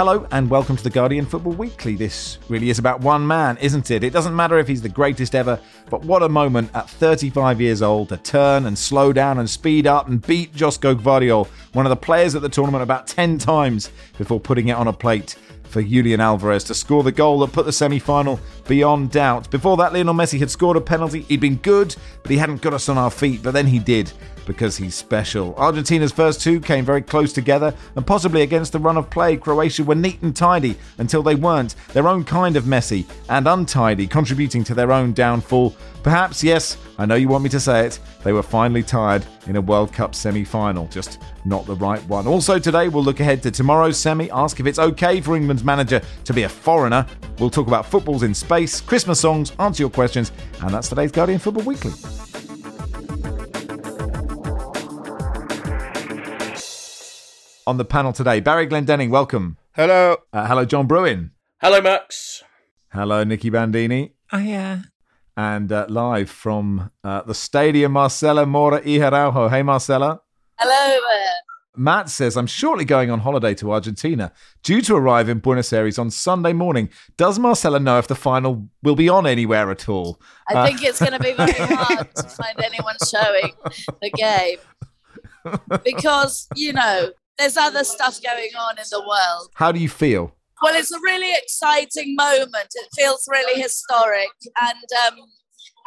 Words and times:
Hello 0.00 0.26
and 0.30 0.48
welcome 0.48 0.78
to 0.78 0.82
the 0.82 0.88
Guardian 0.88 1.26
Football 1.26 1.52
Weekly. 1.52 1.94
This 1.94 2.38
really 2.48 2.70
is 2.70 2.78
about 2.78 3.02
one 3.02 3.26
man, 3.26 3.58
isn't 3.58 3.90
it? 3.90 4.02
It 4.02 4.14
doesn't 4.14 4.34
matter 4.34 4.58
if 4.58 4.66
he's 4.66 4.80
the 4.80 4.88
greatest 4.88 5.34
ever, 5.34 5.60
but 5.90 6.02
what 6.02 6.22
a 6.22 6.28
moment 6.30 6.70
at 6.72 6.88
35 6.88 7.60
years 7.60 7.82
old 7.82 8.08
to 8.08 8.16
turn 8.16 8.64
and 8.64 8.78
slow 8.78 9.12
down 9.12 9.36
and 9.36 9.50
speed 9.50 9.86
up 9.86 10.08
and 10.08 10.26
beat 10.26 10.54
Josko 10.54 10.94
Gvardiol, 10.94 11.46
one 11.74 11.84
of 11.84 11.90
the 11.90 11.96
players 11.96 12.34
at 12.34 12.40
the 12.40 12.48
tournament, 12.48 12.82
about 12.82 13.08
10 13.08 13.36
times 13.36 13.90
before 14.16 14.40
putting 14.40 14.68
it 14.68 14.72
on 14.72 14.88
a 14.88 14.92
plate 14.94 15.36
for 15.64 15.82
Julian 15.82 16.22
Alvarez 16.22 16.64
to 16.64 16.74
score 16.74 17.02
the 17.02 17.12
goal 17.12 17.40
that 17.40 17.52
put 17.52 17.66
the 17.66 17.72
semi 17.72 17.98
final 17.98 18.40
beyond 18.66 19.10
doubt. 19.10 19.50
Before 19.50 19.76
that, 19.76 19.92
Lionel 19.92 20.14
Messi 20.14 20.38
had 20.38 20.50
scored 20.50 20.78
a 20.78 20.80
penalty. 20.80 21.20
He'd 21.28 21.40
been 21.40 21.56
good, 21.56 21.94
but 22.22 22.30
he 22.30 22.38
hadn't 22.38 22.62
got 22.62 22.72
us 22.72 22.88
on 22.88 22.96
our 22.96 23.10
feet, 23.10 23.42
but 23.42 23.52
then 23.52 23.66
he 23.66 23.78
did 23.78 24.10
because 24.46 24.76
he's 24.76 24.94
special. 24.94 25.54
Argentina's 25.56 26.12
first 26.12 26.40
two 26.40 26.60
came 26.60 26.84
very 26.84 27.02
close 27.02 27.32
together, 27.32 27.74
and 27.96 28.06
possibly 28.06 28.42
against 28.42 28.72
the 28.72 28.78
run 28.78 28.96
of 28.96 29.10
play, 29.10 29.36
Croatia 29.36 29.84
were 29.84 29.94
neat 29.94 30.20
and 30.22 30.34
tidy 30.34 30.76
until 30.98 31.22
they 31.22 31.34
weren't, 31.34 31.74
their 31.92 32.08
own 32.08 32.24
kind 32.24 32.56
of 32.56 32.66
messy 32.66 33.06
and 33.28 33.46
untidy, 33.46 34.06
contributing 34.06 34.64
to 34.64 34.74
their 34.74 34.92
own 34.92 35.12
downfall. 35.12 35.74
Perhaps, 36.02 36.42
yes, 36.42 36.78
I 36.98 37.06
know 37.06 37.14
you 37.14 37.28
want 37.28 37.44
me 37.44 37.50
to 37.50 37.60
say 37.60 37.86
it, 37.86 37.98
they 38.24 38.32
were 38.32 38.42
finally 38.42 38.82
tired 38.82 39.24
in 39.46 39.56
a 39.56 39.60
World 39.60 39.92
Cup 39.92 40.14
semi 40.14 40.44
final, 40.44 40.86
just 40.88 41.20
not 41.44 41.66
the 41.66 41.76
right 41.76 42.02
one. 42.08 42.26
Also, 42.26 42.58
today 42.58 42.88
we'll 42.88 43.04
look 43.04 43.20
ahead 43.20 43.42
to 43.42 43.50
tomorrow's 43.50 43.98
semi, 43.98 44.30
ask 44.30 44.60
if 44.60 44.66
it's 44.66 44.78
okay 44.78 45.20
for 45.20 45.36
England's 45.36 45.64
manager 45.64 46.00
to 46.24 46.32
be 46.32 46.44
a 46.44 46.48
foreigner. 46.48 47.06
We'll 47.38 47.50
talk 47.50 47.66
about 47.66 47.86
footballs 47.86 48.22
in 48.22 48.34
space, 48.34 48.80
Christmas 48.80 49.20
songs, 49.20 49.52
answer 49.58 49.82
your 49.82 49.90
questions, 49.90 50.32
and 50.62 50.72
that's 50.72 50.88
today's 50.88 51.12
Guardian 51.12 51.38
Football 51.38 51.64
Weekly. 51.64 51.92
On 57.70 57.76
the 57.76 57.84
panel 57.84 58.12
today, 58.12 58.40
Barry 58.40 58.66
Glendenning, 58.66 59.10
welcome. 59.10 59.56
Hello. 59.76 60.16
Uh, 60.32 60.44
hello, 60.48 60.64
John 60.64 60.88
Brewin. 60.88 61.30
Hello, 61.60 61.80
Max. 61.80 62.42
Hello, 62.92 63.22
Nicky 63.22 63.48
Bandini. 63.48 64.14
Oh, 64.32 64.38
yeah. 64.38 64.80
And 65.36 65.70
uh, 65.70 65.86
live 65.88 66.28
from 66.28 66.90
uh, 67.04 67.22
the 67.22 67.32
stadium, 67.32 67.92
Marcela 67.92 68.44
Mora 68.44 68.82
y 68.84 68.98
Araujo. 69.00 69.48
Hey, 69.48 69.62
Marcela. 69.62 70.20
Hello. 70.58 70.98
Matt 71.76 72.10
says, 72.10 72.36
I'm 72.36 72.48
shortly 72.48 72.84
going 72.84 73.08
on 73.08 73.20
holiday 73.20 73.54
to 73.54 73.70
Argentina, 73.70 74.32
due 74.64 74.80
to 74.82 74.96
arrive 74.96 75.28
in 75.28 75.38
Buenos 75.38 75.72
Aires 75.72 75.96
on 75.96 76.10
Sunday 76.10 76.52
morning. 76.52 76.90
Does 77.16 77.38
Marcela 77.38 77.78
know 77.78 77.98
if 77.98 78.08
the 78.08 78.16
final 78.16 78.66
will 78.82 78.96
be 78.96 79.08
on 79.08 79.28
anywhere 79.28 79.70
at 79.70 79.88
all? 79.88 80.20
I 80.48 80.54
Uh, 80.54 80.66
think 80.66 80.82
it's 80.82 80.98
going 80.98 81.12
to 81.12 81.20
be 81.20 81.34
very 81.34 81.52
hard 81.76 82.12
to 82.16 82.22
find 82.24 82.60
anyone 82.64 82.96
showing 83.08 83.52
the 84.02 84.10
game 84.10 84.58
because, 85.84 86.48
you 86.56 86.72
know, 86.72 87.10
there's 87.40 87.56
other 87.56 87.84
stuff 87.84 88.20
going 88.22 88.50
on 88.58 88.78
in 88.78 88.84
the 88.90 89.00
world. 89.00 89.48
How 89.54 89.72
do 89.72 89.80
you 89.80 89.88
feel? 89.88 90.36
Well, 90.62 90.76
it's 90.76 90.92
a 90.92 91.00
really 91.00 91.32
exciting 91.32 92.14
moment. 92.14 92.68
It 92.74 92.88
feels 92.94 93.26
really 93.30 93.60
historic. 93.60 94.28
And 94.60 94.84
um, 95.06 95.18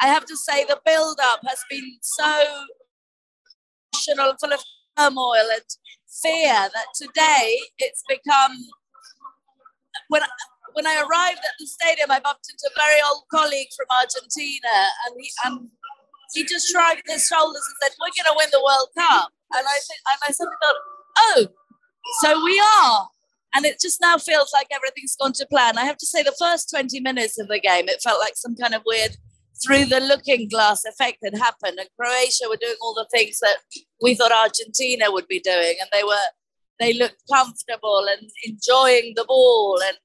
I 0.02 0.08
have 0.08 0.24
to 0.26 0.36
say, 0.36 0.64
the 0.64 0.80
build 0.84 1.18
up 1.22 1.40
has 1.46 1.60
been 1.70 1.96
so 2.02 2.42
emotional, 3.94 4.34
full 4.40 4.52
of 4.52 4.60
turmoil 4.98 5.46
and 5.52 5.62
fear 6.22 6.68
that 6.74 6.86
today 6.94 7.58
it's 7.78 8.02
become. 8.08 8.56
When, 10.08 10.22
when 10.72 10.88
I 10.88 10.96
arrived 11.06 11.38
at 11.38 11.54
the 11.60 11.66
stadium, 11.66 12.10
I 12.10 12.18
bumped 12.18 12.50
into 12.50 12.66
a 12.66 12.74
very 12.76 13.00
old 13.06 13.22
colleague 13.32 13.68
from 13.76 13.86
Argentina, 13.94 14.90
and 15.06 15.14
he, 15.16 15.30
and 15.44 15.70
he 16.34 16.42
just 16.42 16.66
shrugged 16.68 17.02
his 17.06 17.28
shoulders 17.28 17.62
and 17.62 17.76
said, 17.80 17.96
We're 18.02 18.10
going 18.10 18.26
to 18.26 18.36
win 18.36 18.48
the 18.50 18.58
World 18.58 18.90
Cup. 18.98 19.30
And 19.54 19.62
I, 19.64 19.78
think, 19.86 20.00
I 20.10 20.14
myself 20.26 20.50
thought, 20.50 20.93
Oh, 21.16 21.46
so 22.22 22.44
we 22.44 22.62
are. 22.82 23.08
And 23.54 23.64
it 23.64 23.80
just 23.80 24.00
now 24.00 24.18
feels 24.18 24.50
like 24.52 24.66
everything's 24.72 25.16
gone 25.16 25.32
to 25.34 25.46
plan. 25.46 25.78
I 25.78 25.84
have 25.84 25.96
to 25.98 26.06
say, 26.06 26.22
the 26.22 26.34
first 26.38 26.70
20 26.70 27.00
minutes 27.00 27.38
of 27.38 27.48
the 27.48 27.60
game, 27.60 27.88
it 27.88 28.02
felt 28.02 28.20
like 28.20 28.34
some 28.36 28.56
kind 28.56 28.74
of 28.74 28.82
weird 28.84 29.16
through 29.64 29.84
the 29.84 30.00
looking 30.00 30.48
glass 30.48 30.84
effect 30.84 31.18
had 31.24 31.38
happened. 31.38 31.78
And 31.78 31.88
Croatia 31.98 32.48
were 32.48 32.56
doing 32.60 32.76
all 32.82 32.94
the 32.94 33.06
things 33.12 33.38
that 33.40 33.58
we 34.02 34.14
thought 34.14 34.32
Argentina 34.32 35.10
would 35.10 35.28
be 35.28 35.38
doing. 35.38 35.76
And 35.80 35.88
they 35.92 36.02
were, 36.02 36.26
they 36.80 36.94
looked 36.94 37.22
comfortable 37.32 38.06
and 38.10 38.28
enjoying 38.44 39.12
the 39.14 39.24
ball 39.24 39.78
and 39.86 39.96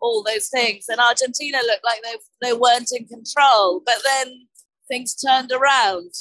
all 0.00 0.22
those 0.22 0.48
things. 0.48 0.86
And 0.88 1.00
Argentina 1.00 1.58
looked 1.66 1.84
like 1.84 2.02
they, 2.02 2.48
they 2.48 2.52
weren't 2.52 2.90
in 2.92 3.06
control. 3.06 3.82
But 3.84 3.96
then 4.04 4.46
things 4.88 5.16
turned 5.16 5.50
around. 5.50 6.12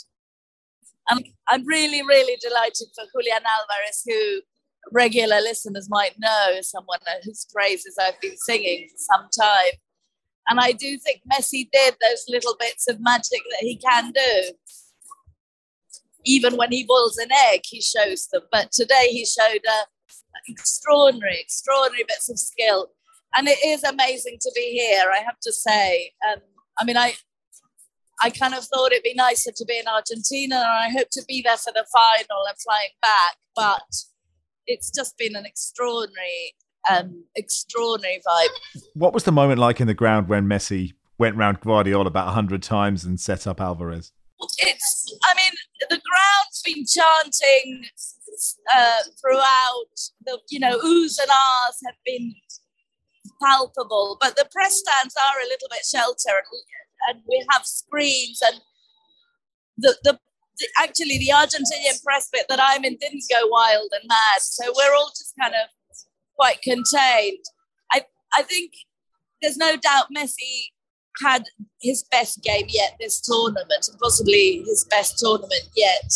And 1.09 1.25
I'm 1.47 1.65
really, 1.65 2.01
really 2.03 2.37
delighted 2.41 2.87
for 2.95 3.05
Julian 3.11 3.43
Alvarez, 3.43 4.03
who 4.05 4.41
regular 4.91 5.37
listeners 5.37 5.87
might 5.89 6.15
know 6.19 6.59
someone 6.61 6.99
whose 7.23 7.45
praises 7.53 7.97
I've 7.99 8.19
been 8.21 8.37
singing 8.37 8.87
for 8.89 8.97
some 8.97 9.29
time. 9.39 9.73
And 10.47 10.59
I 10.59 10.71
do 10.71 10.97
think 10.97 11.21
Messi 11.31 11.69
did 11.71 11.95
those 12.01 12.25
little 12.27 12.55
bits 12.59 12.87
of 12.89 12.97
magic 12.99 13.41
that 13.51 13.61
he 13.61 13.77
can 13.77 14.11
do. 14.11 14.53
Even 16.25 16.55
when 16.55 16.71
he 16.71 16.83
boils 16.83 17.17
an 17.17 17.29
egg, 17.51 17.61
he 17.65 17.81
shows 17.81 18.27
them. 18.27 18.43
But 18.51 18.71
today 18.71 19.07
he 19.09 19.25
showed 19.25 19.61
uh, 19.67 19.83
extraordinary, 20.47 21.39
extraordinary 21.39 22.03
bits 22.07 22.29
of 22.29 22.39
skill. 22.39 22.89
And 23.35 23.47
it 23.47 23.59
is 23.65 23.83
amazing 23.83 24.37
to 24.41 24.51
be 24.55 24.71
here, 24.71 25.05
I 25.11 25.19
have 25.23 25.39
to 25.43 25.53
say. 25.53 26.11
Um, 26.29 26.39
I 26.79 26.85
mean, 26.85 26.97
I, 26.97 27.13
I 28.23 28.29
kind 28.29 28.53
of 28.53 28.63
thought 28.65 28.91
it'd 28.91 29.03
be 29.03 29.13
nicer 29.13 29.51
to 29.55 29.65
be 29.65 29.77
in 29.77 29.87
Argentina, 29.87 30.55
and 30.55 30.65
I 30.65 30.89
hope 30.89 31.09
to 31.11 31.23
be 31.27 31.41
there 31.41 31.57
for 31.57 31.73
the 31.73 31.85
final 31.91 32.45
and 32.47 32.57
flying 32.63 32.89
back. 33.01 33.37
But 33.55 34.03
it's 34.67 34.91
just 34.91 35.17
been 35.17 35.35
an 35.35 35.45
extraordinary, 35.45 36.53
um, 36.89 37.23
extraordinary 37.35 38.21
vibe. 38.27 38.81
What 38.93 39.13
was 39.13 39.23
the 39.23 39.31
moment 39.31 39.59
like 39.59 39.81
in 39.81 39.87
the 39.87 39.93
ground 39.93 40.27
when 40.27 40.45
Messi 40.45 40.93
went 41.17 41.35
round 41.35 41.59
Guardiola 41.61 42.05
about 42.05 42.27
100 42.27 42.61
times 42.63 43.03
and 43.03 43.19
set 43.19 43.47
up 43.47 43.59
Alvarez? 43.59 44.11
It's, 44.57 45.19
I 45.23 45.35
mean, 45.35 45.53
the 45.89 46.01
ground's 46.01 46.61
been 46.63 46.85
chanting 46.85 47.85
uh, 48.73 49.01
throughout. 49.19 49.93
The 50.25 50.39
you 50.49 50.59
know 50.59 50.77
oohs 50.79 51.19
and 51.19 51.29
ahs 51.29 51.79
have 51.85 51.95
been 52.05 52.33
palpable, 53.41 54.17
but 54.19 54.35
the 54.35 54.47
press 54.51 54.79
stands 54.79 55.15
are 55.15 55.39
a 55.39 55.45
little 55.45 55.67
bit 55.69 55.85
sheltered, 55.85 56.43
and 57.07 57.21
we 57.27 57.45
have 57.51 57.65
screens 57.65 58.39
and 58.45 58.61
the 59.77 59.95
the. 60.03 60.19
Actually, 60.79 61.17
the 61.17 61.31
Argentinian 61.33 62.03
press 62.03 62.29
bit 62.31 62.45
that 62.47 62.59
I'm 62.61 62.83
in 62.83 62.95
didn't 62.97 63.23
go 63.31 63.47
wild 63.47 63.89
and 63.93 64.07
mad, 64.07 64.41
so 64.41 64.71
we're 64.75 64.93
all 64.93 65.09
just 65.09 65.33
kind 65.41 65.55
of 65.55 65.69
quite 66.35 66.61
contained. 66.61 67.43
I 67.91 68.05
I 68.35 68.43
think 68.43 68.73
there's 69.41 69.57
no 69.57 69.75
doubt 69.75 70.07
Messi 70.15 70.67
had 71.23 71.45
his 71.81 72.03
best 72.11 72.43
game 72.43 72.67
yet 72.69 72.95
this 72.99 73.21
tournament, 73.21 73.87
and 73.89 73.99
possibly 73.99 74.61
his 74.67 74.85
best 74.89 75.17
tournament 75.17 75.69
yet. 75.75 76.11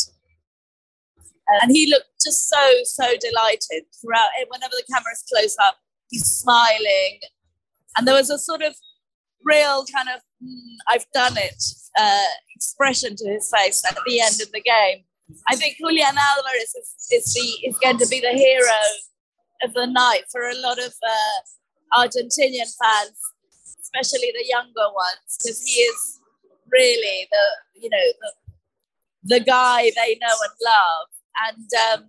And 1.62 1.72
he 1.72 1.90
looked 1.90 2.10
just 2.24 2.50
so, 2.50 2.72
so 2.84 3.06
delighted 3.20 3.86
throughout. 4.02 4.30
Whenever 4.50 4.74
the 4.76 4.84
camera's 4.92 5.24
close 5.32 5.56
up, 5.64 5.78
he's 6.10 6.26
smiling. 6.26 7.20
And 7.98 8.08
there 8.08 8.16
was 8.16 8.30
a 8.30 8.40
sort 8.40 8.62
of 8.64 8.76
real 9.44 9.86
kind 9.96 10.10
of, 10.10 10.22
I've 10.88 11.06
done 11.14 11.38
it 11.38 11.64
uh, 11.98 12.24
expression 12.56 13.16
to 13.16 13.30
his 13.30 13.52
face 13.56 13.84
at 13.86 13.98
the 14.06 14.20
end 14.20 14.42
of 14.42 14.52
the 14.52 14.62
game. 14.62 15.04
I 15.50 15.56
think 15.56 15.78
Julian 15.78 16.16
Alvarez 16.18 16.76
is, 16.76 16.96
is, 17.12 17.34
the, 17.34 17.68
is 17.68 17.78
going 17.80 17.98
to 17.98 18.08
be 18.08 18.20
the 18.20 18.38
hero 18.38 18.80
of 19.64 19.74
the 19.74 19.88
night 19.88 20.24
for 20.32 20.42
a 20.50 20.56
lot 20.56 20.78
of 20.78 20.94
uh, 21.04 22.00
Argentinian 22.00 22.70
fans, 22.78 23.18
especially 23.82 24.32
the 24.34 24.46
younger 24.48 24.88
ones, 24.94 25.38
because 25.42 25.62
he 25.64 25.82
is 25.82 26.20
really 26.72 27.28
the 27.32 27.82
you 27.82 27.90
know 27.90 28.06
the, 28.22 29.38
the 29.38 29.40
guy 29.40 29.92
they 29.96 30.18
know 30.22 30.36
and 30.44 30.56
love, 30.64 31.08
and 31.48 31.70
um, 31.94 32.06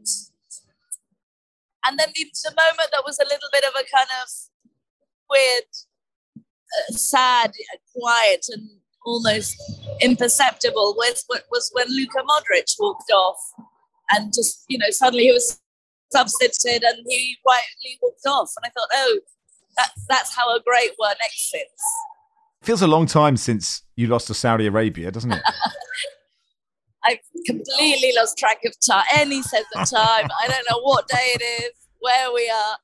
and 1.87 1.99
then 1.99 2.09
the, 2.15 2.25
the 2.45 2.51
moment 2.51 2.91
that 2.93 3.03
was 3.05 3.19
a 3.19 3.25
little 3.25 3.49
bit 3.53 3.65
of 3.65 3.73
a 3.75 3.85
kind 3.95 4.09
of 4.23 4.29
weird, 5.31 5.71
sad, 6.91 7.53
quiet, 7.95 8.47
and 8.51 8.69
almost 9.05 9.55
imperceptible 10.01 10.95
was 10.97 11.25
was 11.51 11.71
when 11.73 11.87
Luka 11.89 12.23
Modric 12.29 12.75
walked 12.79 13.11
off, 13.13 13.39
and 14.11 14.33
just 14.33 14.65
you 14.69 14.79
know 14.79 14.91
suddenly 14.91 15.25
he 15.25 15.33
was 15.33 15.61
substituted 16.13 16.83
and 16.83 17.05
he 17.09 17.37
quietly 17.45 17.99
walked 18.03 18.27
off, 18.27 18.51
and 18.57 18.65
I 18.65 18.71
thought, 18.71 18.89
oh, 18.95 19.21
that, 19.77 19.91
that's 20.09 20.35
how 20.35 20.55
a 20.55 20.61
great 20.65 20.93
one 20.97 21.17
exits. 21.23 21.83
Feels 22.63 22.83
a 22.83 22.87
long 22.87 23.07
time 23.07 23.37
since 23.37 23.83
you 23.97 24.07
lost 24.07 24.27
to 24.29 24.35
Saudi 24.35 24.67
Arabia, 24.67 25.11
doesn't 25.11 25.33
it? 25.33 25.43
I've 27.05 27.19
completely 27.47 28.13
lost 28.17 28.37
track 28.37 28.59
of 28.65 28.75
time, 28.85 29.05
any 29.15 29.43
sense 29.43 29.67
of 29.77 29.89
time. 29.89 30.29
I 30.43 30.49
don't 30.49 30.67
know 30.71 30.81
what 30.83 31.07
day 31.07 31.35
it 31.35 31.43
is, 31.63 31.73
where 32.01 32.33
we 32.33 32.51
are. 32.51 32.77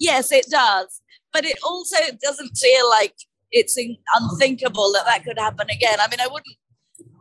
Yes, 0.00 0.32
it 0.32 0.46
does. 0.50 1.00
But 1.32 1.44
it 1.44 1.58
also 1.64 1.96
doesn't 2.22 2.56
feel 2.56 2.88
like 2.90 3.14
it's 3.50 3.76
unthinkable 4.16 4.92
that 4.92 5.04
that 5.06 5.24
could 5.24 5.38
happen 5.38 5.68
again. 5.70 5.98
I 6.00 6.08
mean, 6.08 6.20
I 6.20 6.26
wouldn't, 6.26 6.56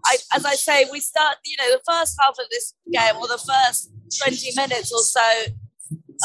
I, 0.05 0.17
as 0.35 0.45
I 0.45 0.55
say, 0.55 0.85
we 0.91 0.99
start, 0.99 1.37
you 1.45 1.57
know, 1.57 1.71
the 1.71 1.81
first 1.89 2.17
half 2.19 2.35
of 2.39 2.45
this 2.49 2.73
game 2.91 3.15
or 3.17 3.27
the 3.27 3.37
first 3.37 3.91
20 4.23 4.51
minutes 4.55 4.91
or 4.91 4.99
so, 4.99 5.53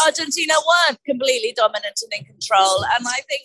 Argentina 0.05 0.55
weren't 0.67 0.99
completely 1.05 1.53
dominant 1.56 2.00
and 2.03 2.21
in 2.21 2.25
control. 2.27 2.85
And 2.97 3.06
I 3.06 3.21
think 3.29 3.43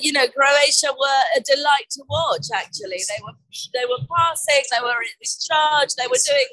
you 0.00 0.12
know, 0.12 0.26
Croatia 0.28 0.88
were 0.90 1.22
a 1.36 1.40
delight 1.40 1.88
to 1.90 2.02
watch. 2.08 2.46
Actually, 2.54 2.98
they 3.08 3.22
were 3.22 3.36
they 3.72 3.86
were 3.88 4.04
passing, 4.16 4.64
they 4.70 4.82
were 4.82 5.00
in 5.00 5.28
charge, 5.46 5.94
they 5.96 6.06
were 6.06 6.18
doing. 6.26 6.46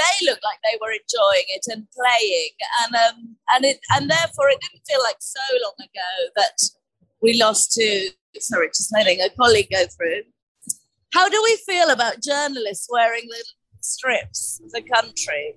They 0.00 0.26
looked 0.26 0.44
like 0.44 0.58
they 0.64 0.78
were 0.80 0.92
enjoying 0.92 1.48
it 1.48 1.66
and 1.68 1.86
playing, 1.92 2.54
and 2.82 2.94
um, 2.96 3.36
and 3.52 3.64
it 3.64 3.80
and 3.90 4.10
therefore 4.10 4.48
it 4.48 4.60
didn't 4.60 4.86
feel 4.88 5.02
like 5.02 5.20
so 5.20 5.40
long 5.62 5.74
ago 5.78 6.12
that 6.36 6.56
we 7.20 7.38
lost 7.38 7.72
to. 7.72 8.10
Sorry, 8.38 8.68
just 8.68 8.92
letting 8.92 9.20
a 9.20 9.28
colleague 9.30 9.68
go 9.70 9.84
through. 9.86 10.22
How 11.12 11.28
do 11.28 11.40
we 11.42 11.58
feel 11.66 11.90
about 11.90 12.22
journalists 12.22 12.88
wearing 12.90 13.26
the 13.28 13.44
strips 13.82 14.60
of 14.64 14.70
the 14.70 14.82
country? 14.82 15.54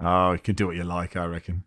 Oh, 0.00 0.32
you 0.32 0.38
can 0.38 0.54
do 0.54 0.66
what 0.66 0.76
you 0.76 0.84
like, 0.84 1.16
I 1.16 1.26
reckon. 1.26 1.64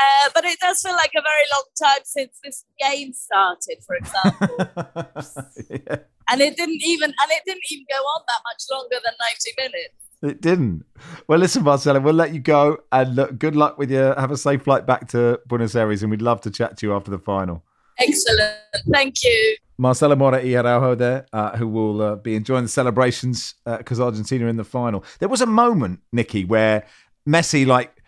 Uh, 0.00 0.30
but 0.32 0.44
it 0.44 0.58
does 0.60 0.80
feel 0.80 0.92
like 0.92 1.10
a 1.16 1.22
very 1.22 1.46
long 1.52 1.64
time 1.76 2.02
since 2.04 2.38
this 2.44 2.64
game 2.78 3.12
started, 3.12 3.78
for 3.84 3.96
example. 3.96 4.56
yeah. 5.70 5.96
And 6.30 6.40
it 6.40 6.56
didn't 6.56 6.82
even 6.84 7.10
and 7.10 7.30
it 7.30 7.42
didn't 7.46 7.62
even 7.70 7.86
go 7.90 7.96
on 7.96 8.22
that 8.28 8.40
much 8.44 8.62
longer 8.70 8.96
than 9.04 9.14
ninety 9.18 9.50
minutes. 9.56 10.07
It 10.22 10.40
didn't. 10.40 10.84
Well, 11.28 11.38
listen, 11.38 11.62
Marcela, 11.62 12.00
we'll 12.00 12.14
let 12.14 12.34
you 12.34 12.40
go 12.40 12.78
and 12.90 13.14
look, 13.14 13.38
good 13.38 13.54
luck 13.54 13.78
with 13.78 13.90
you. 13.90 13.98
Have 13.98 14.32
a 14.32 14.36
safe 14.36 14.62
flight 14.62 14.84
back 14.84 15.08
to 15.08 15.40
Buenos 15.46 15.76
Aires, 15.76 16.02
and 16.02 16.10
we'd 16.10 16.22
love 16.22 16.40
to 16.42 16.50
chat 16.50 16.76
to 16.78 16.86
you 16.86 16.94
after 16.94 17.10
the 17.10 17.18
final. 17.18 17.62
Excellent. 17.98 18.54
Thank 18.90 19.22
you. 19.22 19.56
Marcela 19.78 20.16
Mora 20.16 20.38
y 20.42 20.54
Araujo 20.54 20.96
there, 20.96 21.26
uh, 21.32 21.56
who 21.56 21.68
will 21.68 22.02
uh, 22.02 22.16
be 22.16 22.34
enjoying 22.34 22.64
the 22.64 22.68
celebrations 22.68 23.54
because 23.64 24.00
uh, 24.00 24.06
Argentina 24.06 24.46
in 24.46 24.56
the 24.56 24.64
final. 24.64 25.04
There 25.20 25.28
was 25.28 25.40
a 25.40 25.46
moment, 25.46 26.00
Nicky, 26.12 26.44
where 26.44 26.84
Messi 27.28 27.64
like 27.64 28.02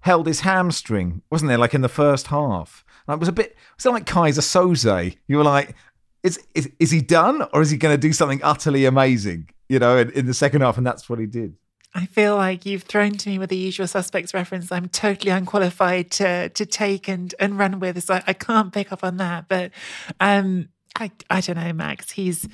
held 0.00 0.26
his 0.26 0.40
hamstring, 0.40 1.22
wasn't 1.30 1.50
there? 1.50 1.58
Like 1.58 1.74
in 1.74 1.82
the 1.82 1.88
first 1.88 2.28
half, 2.28 2.84
and 3.06 3.14
it 3.14 3.20
was 3.20 3.28
a 3.28 3.32
bit. 3.32 3.56
Was 3.76 3.86
it 3.86 3.90
like 3.90 4.06
Keyser 4.06 4.40
Söze? 4.40 5.16
You 5.28 5.36
were 5.36 5.44
like, 5.44 5.76
is 6.24 6.40
is 6.54 6.68
is 6.80 6.90
he 6.90 7.00
done, 7.00 7.46
or 7.52 7.62
is 7.62 7.70
he 7.70 7.76
going 7.76 7.94
to 7.94 8.00
do 8.00 8.12
something 8.12 8.40
utterly 8.42 8.84
amazing? 8.84 9.50
You 9.68 9.78
know, 9.78 9.96
in, 9.96 10.10
in 10.10 10.26
the 10.26 10.34
second 10.34 10.60
half, 10.60 10.76
and 10.76 10.86
that's 10.86 11.08
what 11.08 11.18
he 11.18 11.26
did. 11.26 11.56
I 11.94 12.06
feel 12.06 12.34
like 12.34 12.66
you've 12.66 12.82
thrown 12.82 13.12
to 13.12 13.28
me 13.28 13.38
with 13.38 13.50
the 13.50 13.56
usual 13.56 13.86
suspects 13.86 14.34
reference. 14.34 14.72
I'm 14.72 14.88
totally 14.88 15.30
unqualified 15.30 16.10
to 16.12 16.48
to 16.48 16.66
take 16.66 17.08
and 17.08 17.34
and 17.38 17.58
run 17.58 17.80
with. 17.80 18.02
So 18.02 18.14
I, 18.14 18.22
I 18.28 18.32
can't 18.32 18.72
pick 18.72 18.92
up 18.92 19.04
on 19.04 19.16
that. 19.18 19.48
But 19.48 19.70
um, 20.20 20.68
I 20.96 21.10
I 21.30 21.40
don't 21.40 21.56
know, 21.56 21.72
Max. 21.72 22.10
He's 22.10 22.48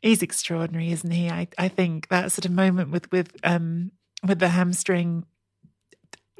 he's 0.00 0.22
extraordinary, 0.22 0.90
isn't 0.92 1.10
he? 1.10 1.28
I 1.28 1.48
I 1.58 1.68
think 1.68 2.08
that 2.08 2.32
sort 2.32 2.46
of 2.46 2.52
moment 2.52 2.90
with 2.90 3.10
with 3.12 3.36
um 3.44 3.92
with 4.26 4.38
the 4.38 4.48
hamstring 4.48 5.24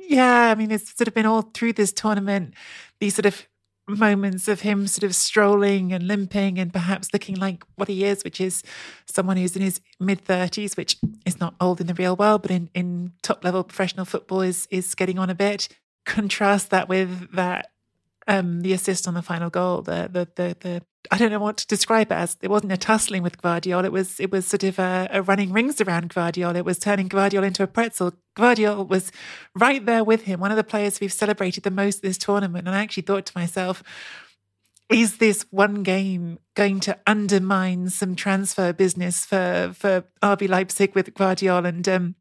yeah, 0.09 0.51
I 0.51 0.55
mean, 0.55 0.71
it's 0.71 0.97
sort 0.97 1.07
of 1.07 1.15
been 1.15 1.27
all 1.27 1.43
through 1.43 1.75
this 1.75 1.93
tournament, 1.93 2.55
these 2.99 3.15
sort 3.15 3.27
of 3.27 3.47
moments 3.89 4.49
of 4.49 4.61
him 4.61 4.87
sort 4.87 5.05
of 5.05 5.15
strolling 5.15 5.93
and 5.93 6.07
limping 6.07 6.59
and 6.59 6.73
perhaps 6.73 7.13
looking 7.13 7.37
like 7.37 7.65
what 7.77 7.89
he 7.89 8.05
is, 8.05 8.23
which 8.23 8.41
is 8.41 8.63
someone 9.07 9.37
who's 9.37 9.57
in 9.57 9.63
his 9.63 9.81
mid 9.99 10.25
30s, 10.25 10.77
which 10.77 10.99
is 11.25 11.41
not 11.41 11.55
old 11.61 11.81
in 11.81 11.87
the 11.87 11.95
real 11.95 12.17
world, 12.17 12.43
but 12.43 12.51
in, 12.51 12.71
in 12.75 13.13
top 13.23 13.45
level 13.45 13.65
professional 13.65 14.05
football 14.05 14.41
is 14.41 14.67
is 14.71 14.95
getting 14.95 15.19
on 15.19 15.31
a 15.31 15.35
bit. 15.35 15.69
Contrast 16.05 16.71
that 16.71 16.89
with 16.89 17.33
that 17.33 17.71
um, 18.29 18.61
the 18.61 18.75
assist 18.75 19.09
on 19.09 19.15
the 19.15 19.23
final 19.23 19.51
goal, 19.51 19.83
the, 19.83 20.09
the 20.13 20.29
the 20.37 20.57
the 20.61 20.83
I 21.11 21.17
don't 21.17 21.31
know 21.31 21.39
what 21.39 21.57
to 21.57 21.67
describe 21.67 22.13
it 22.13 22.17
as. 22.17 22.37
It 22.43 22.51
wasn't 22.51 22.73
a 22.73 22.77
tussling 22.77 23.23
with 23.23 23.41
Gvardiol. 23.41 23.85
It 23.85 23.93
was 23.93 24.21
it 24.21 24.31
was 24.31 24.47
sort 24.47 24.63
of 24.65 24.79
a, 24.79 25.09
a 25.11 25.23
running 25.23 25.53
rings 25.53 25.81
around 25.81 26.11
Gvardiol. 26.15 26.55
It 26.55 26.65
was 26.65 26.79
turning 26.79 27.09
Gvardiol 27.09 27.45
into 27.45 27.63
a 27.63 27.67
pretzel. 27.67 28.13
Gvardiol 28.37 28.87
was 28.87 29.11
right 29.55 29.85
there 29.85 30.05
with 30.05 30.25
him, 30.25 30.41
one 30.41 30.51
of 30.51 30.57
the 30.59 30.65
players 30.65 31.01
we've 31.01 31.13
celebrated 31.13 31.65
the 31.65 31.71
most 31.71 32.03
this 32.03 32.19
tournament. 32.19 32.69
And 32.69 32.77
I 32.77 32.83
actually 32.83 33.05
thought 33.05 33.27
to 33.27 33.39
myself, 33.39 33.83
is 34.91 35.17
this 35.17 35.47
one 35.51 35.83
game 35.83 36.39
going 36.55 36.81
to 36.81 36.99
undermine 37.07 37.89
some 37.89 38.15
transfer 38.15 38.75
business 38.75 39.25
for 39.25 39.73
for 39.75 40.05
RB 40.23 40.49
Leipzig 40.49 40.95
with 40.95 41.15
Gvardiol 41.15 41.67
and 41.67 41.89
um, 41.89 42.15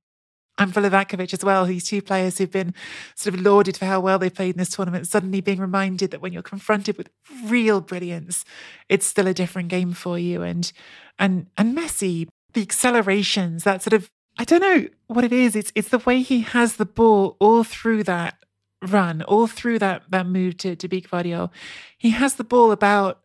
and 0.58 0.74
Livakovic 0.74 1.34
as 1.34 1.44
well. 1.44 1.66
These 1.66 1.86
two 1.86 2.02
players 2.02 2.38
who've 2.38 2.52
been 2.52 2.74
sort 3.16 3.36
of 3.36 3.42
lauded 3.42 3.78
for 3.78 3.86
how 3.86 4.00
well 4.00 4.20
they 4.20 4.30
played 4.30 4.56
in 4.56 4.60
this 4.60 4.70
tournament, 4.70 5.08
suddenly 5.08 5.42
being 5.42 5.60
reminded 5.60 6.12
that 6.12 6.22
when 6.22 6.34
you're 6.34 6.42
confronted 6.42 6.98
with 6.98 7.10
real 7.46 7.82
brilliance, 7.82 8.46
it's 8.90 9.06
still 9.06 9.28
a 9.28 9.34
different 9.34 9.70
game 9.70 9.94
for 9.94 10.18
you. 10.18 10.42
And 10.42 10.72
and 11.20 11.48
and 11.58 11.78
Messi, 11.78 12.28
the 12.54 12.62
accelerations, 12.62 13.64
that 13.64 13.82
sort 13.82 13.94
of 13.94 14.10
I 14.38 14.44
don't 14.44 14.62
know 14.62 14.88
what 15.08 15.24
it 15.24 15.34
is. 15.34 15.56
It's 15.56 15.72
it's 15.76 15.90
the 15.90 16.00
way 16.00 16.22
he 16.22 16.42
has 16.42 16.76
the 16.76 16.86
ball 16.86 17.38
all 17.40 17.64
through 17.64 18.04
that 18.04 18.38
run, 18.82 19.22
all 19.24 19.48
through 19.48 19.80
that 19.80 20.04
that 20.10 20.28
move 20.28 20.58
to 20.58 20.76
to 20.76 20.88
beat 20.88 21.10
Gvardiol. 21.10 21.52
He 21.98 22.12
has 22.12 22.36
the 22.36 22.44
ball 22.44 22.72
about 22.72 23.22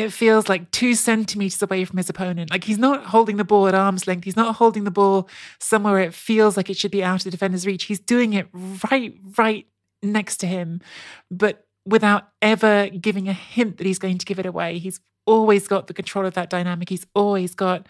it 0.00 0.12
feels 0.12 0.48
like 0.48 0.70
two 0.70 0.94
centimeters 0.94 1.62
away 1.62 1.84
from 1.84 1.96
his 1.96 2.10
opponent. 2.10 2.50
Like 2.50 2.64
he's 2.64 2.78
not 2.78 3.06
holding 3.06 3.36
the 3.36 3.44
ball 3.44 3.68
at 3.68 3.74
arm's 3.74 4.06
length. 4.06 4.24
He's 4.24 4.36
not 4.36 4.56
holding 4.56 4.84
the 4.84 4.90
ball 4.90 5.28
somewhere 5.58 6.00
it 6.00 6.14
feels 6.14 6.56
like 6.56 6.70
it 6.70 6.76
should 6.76 6.90
be 6.90 7.04
out 7.04 7.20
of 7.20 7.24
the 7.24 7.30
defender's 7.30 7.66
reach. 7.66 7.84
He's 7.84 8.00
doing 8.00 8.32
it 8.32 8.48
right, 8.90 9.16
right 9.36 9.66
next 10.02 10.38
to 10.38 10.46
him, 10.46 10.80
but 11.30 11.66
without 11.84 12.28
ever 12.42 12.88
giving 12.88 13.28
a 13.28 13.32
hint 13.32 13.78
that 13.78 13.86
he's 13.86 13.98
going 13.98 14.18
to 14.18 14.26
give 14.26 14.38
it 14.38 14.46
away. 14.46 14.78
He's 14.78 15.00
always 15.26 15.68
got 15.68 15.86
the 15.86 15.94
control 15.94 16.26
of 16.26 16.34
that 16.34 16.50
dynamic. 16.50 16.88
He's 16.88 17.06
always 17.14 17.54
got 17.54 17.86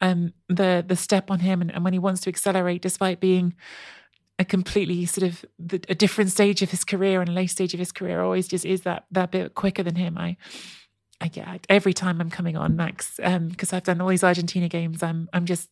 um, 0.00 0.32
the 0.48 0.84
the 0.86 0.96
step 0.96 1.30
on 1.30 1.40
him, 1.40 1.60
and, 1.60 1.72
and 1.72 1.84
when 1.84 1.92
he 1.92 1.98
wants 1.98 2.20
to 2.22 2.30
accelerate, 2.30 2.82
despite 2.82 3.20
being 3.20 3.54
a 4.38 4.44
completely 4.44 5.06
sort 5.06 5.26
of 5.26 5.44
a 5.88 5.94
different 5.94 6.30
stage 6.30 6.60
of 6.60 6.70
his 6.70 6.84
career 6.84 7.20
and 7.20 7.30
a 7.30 7.32
late 7.32 7.46
stage 7.46 7.72
of 7.72 7.80
his 7.80 7.92
career, 7.92 8.20
always 8.20 8.46
just 8.46 8.66
is 8.66 8.82
that 8.82 9.06
that 9.10 9.30
bit 9.30 9.54
quicker 9.54 9.82
than 9.82 9.96
him. 9.96 10.18
I 10.18 10.36
I 11.20 11.28
get 11.28 11.66
every 11.68 11.94
time 11.94 12.20
I'm 12.20 12.30
coming 12.30 12.56
on 12.56 12.76
Max 12.76 13.16
because 13.16 13.72
um, 13.72 13.76
I've 13.76 13.84
done 13.84 14.00
all 14.00 14.08
these 14.08 14.24
Argentina 14.24 14.68
games. 14.68 15.02
I'm 15.02 15.28
I'm 15.32 15.46
just 15.46 15.70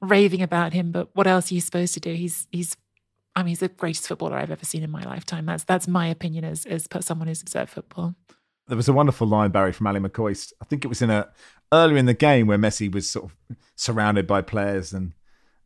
raving 0.00 0.42
about 0.42 0.72
him. 0.72 0.92
But 0.92 1.14
what 1.14 1.26
else 1.26 1.50
are 1.50 1.54
you 1.54 1.60
supposed 1.60 1.94
to 1.94 2.00
do? 2.00 2.12
He's 2.14 2.46
he's 2.50 2.76
I 3.34 3.42
mean 3.42 3.48
he's 3.48 3.60
the 3.60 3.68
greatest 3.68 4.08
footballer 4.08 4.36
I've 4.36 4.50
ever 4.50 4.64
seen 4.64 4.82
in 4.82 4.90
my 4.90 5.02
lifetime. 5.04 5.46
That's 5.46 5.64
that's 5.64 5.86
my 5.86 6.08
opinion 6.08 6.44
as 6.44 6.64
as 6.66 6.88
someone 7.00 7.28
who's 7.28 7.42
observed 7.42 7.70
football. 7.70 8.14
There 8.68 8.76
was 8.76 8.88
a 8.88 8.92
wonderful 8.92 9.28
line, 9.28 9.50
Barry, 9.50 9.72
from 9.72 9.86
Ally 9.86 10.00
McCoist. 10.00 10.52
I 10.60 10.64
think 10.64 10.84
it 10.84 10.88
was 10.88 11.02
in 11.02 11.10
a 11.10 11.28
earlier 11.72 11.98
in 11.98 12.06
the 12.06 12.14
game 12.14 12.46
where 12.46 12.58
Messi 12.58 12.92
was 12.92 13.08
sort 13.08 13.26
of 13.26 13.56
surrounded 13.76 14.26
by 14.26 14.42
players, 14.42 14.92
and 14.92 15.12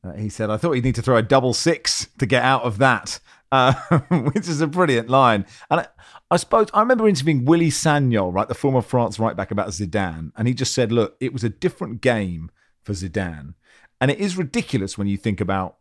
uh, 0.04 0.12
he 0.12 0.28
said, 0.28 0.50
"I 0.50 0.56
thought 0.56 0.72
he'd 0.72 0.84
need 0.84 0.96
to 0.96 1.02
throw 1.02 1.16
a 1.16 1.22
double 1.22 1.54
six 1.54 2.08
to 2.18 2.26
get 2.26 2.42
out 2.42 2.62
of 2.62 2.78
that." 2.78 3.20
Uh, 3.52 3.74
which 4.32 4.48
is 4.48 4.60
a 4.60 4.66
brilliant 4.66 5.08
line. 5.08 5.44
And 5.70 5.80
I, 5.80 5.86
I 6.30 6.36
suppose 6.36 6.68
I 6.72 6.80
remember 6.80 7.08
interviewing 7.08 7.44
Willy 7.44 7.70
Sagnol, 7.70 8.32
right, 8.32 8.46
the 8.46 8.54
former 8.54 8.80
France 8.80 9.18
right 9.18 9.36
back 9.36 9.50
about 9.50 9.70
Zidane, 9.70 10.30
and 10.36 10.46
he 10.46 10.54
just 10.54 10.72
said, 10.72 10.92
"Look, 10.92 11.16
it 11.20 11.32
was 11.32 11.42
a 11.42 11.48
different 11.48 12.00
game 12.00 12.50
for 12.84 12.92
Zidane, 12.92 13.54
and 14.00 14.10
it 14.10 14.20
is 14.20 14.36
ridiculous 14.36 14.96
when 14.96 15.08
you 15.08 15.16
think 15.16 15.40
about 15.40 15.78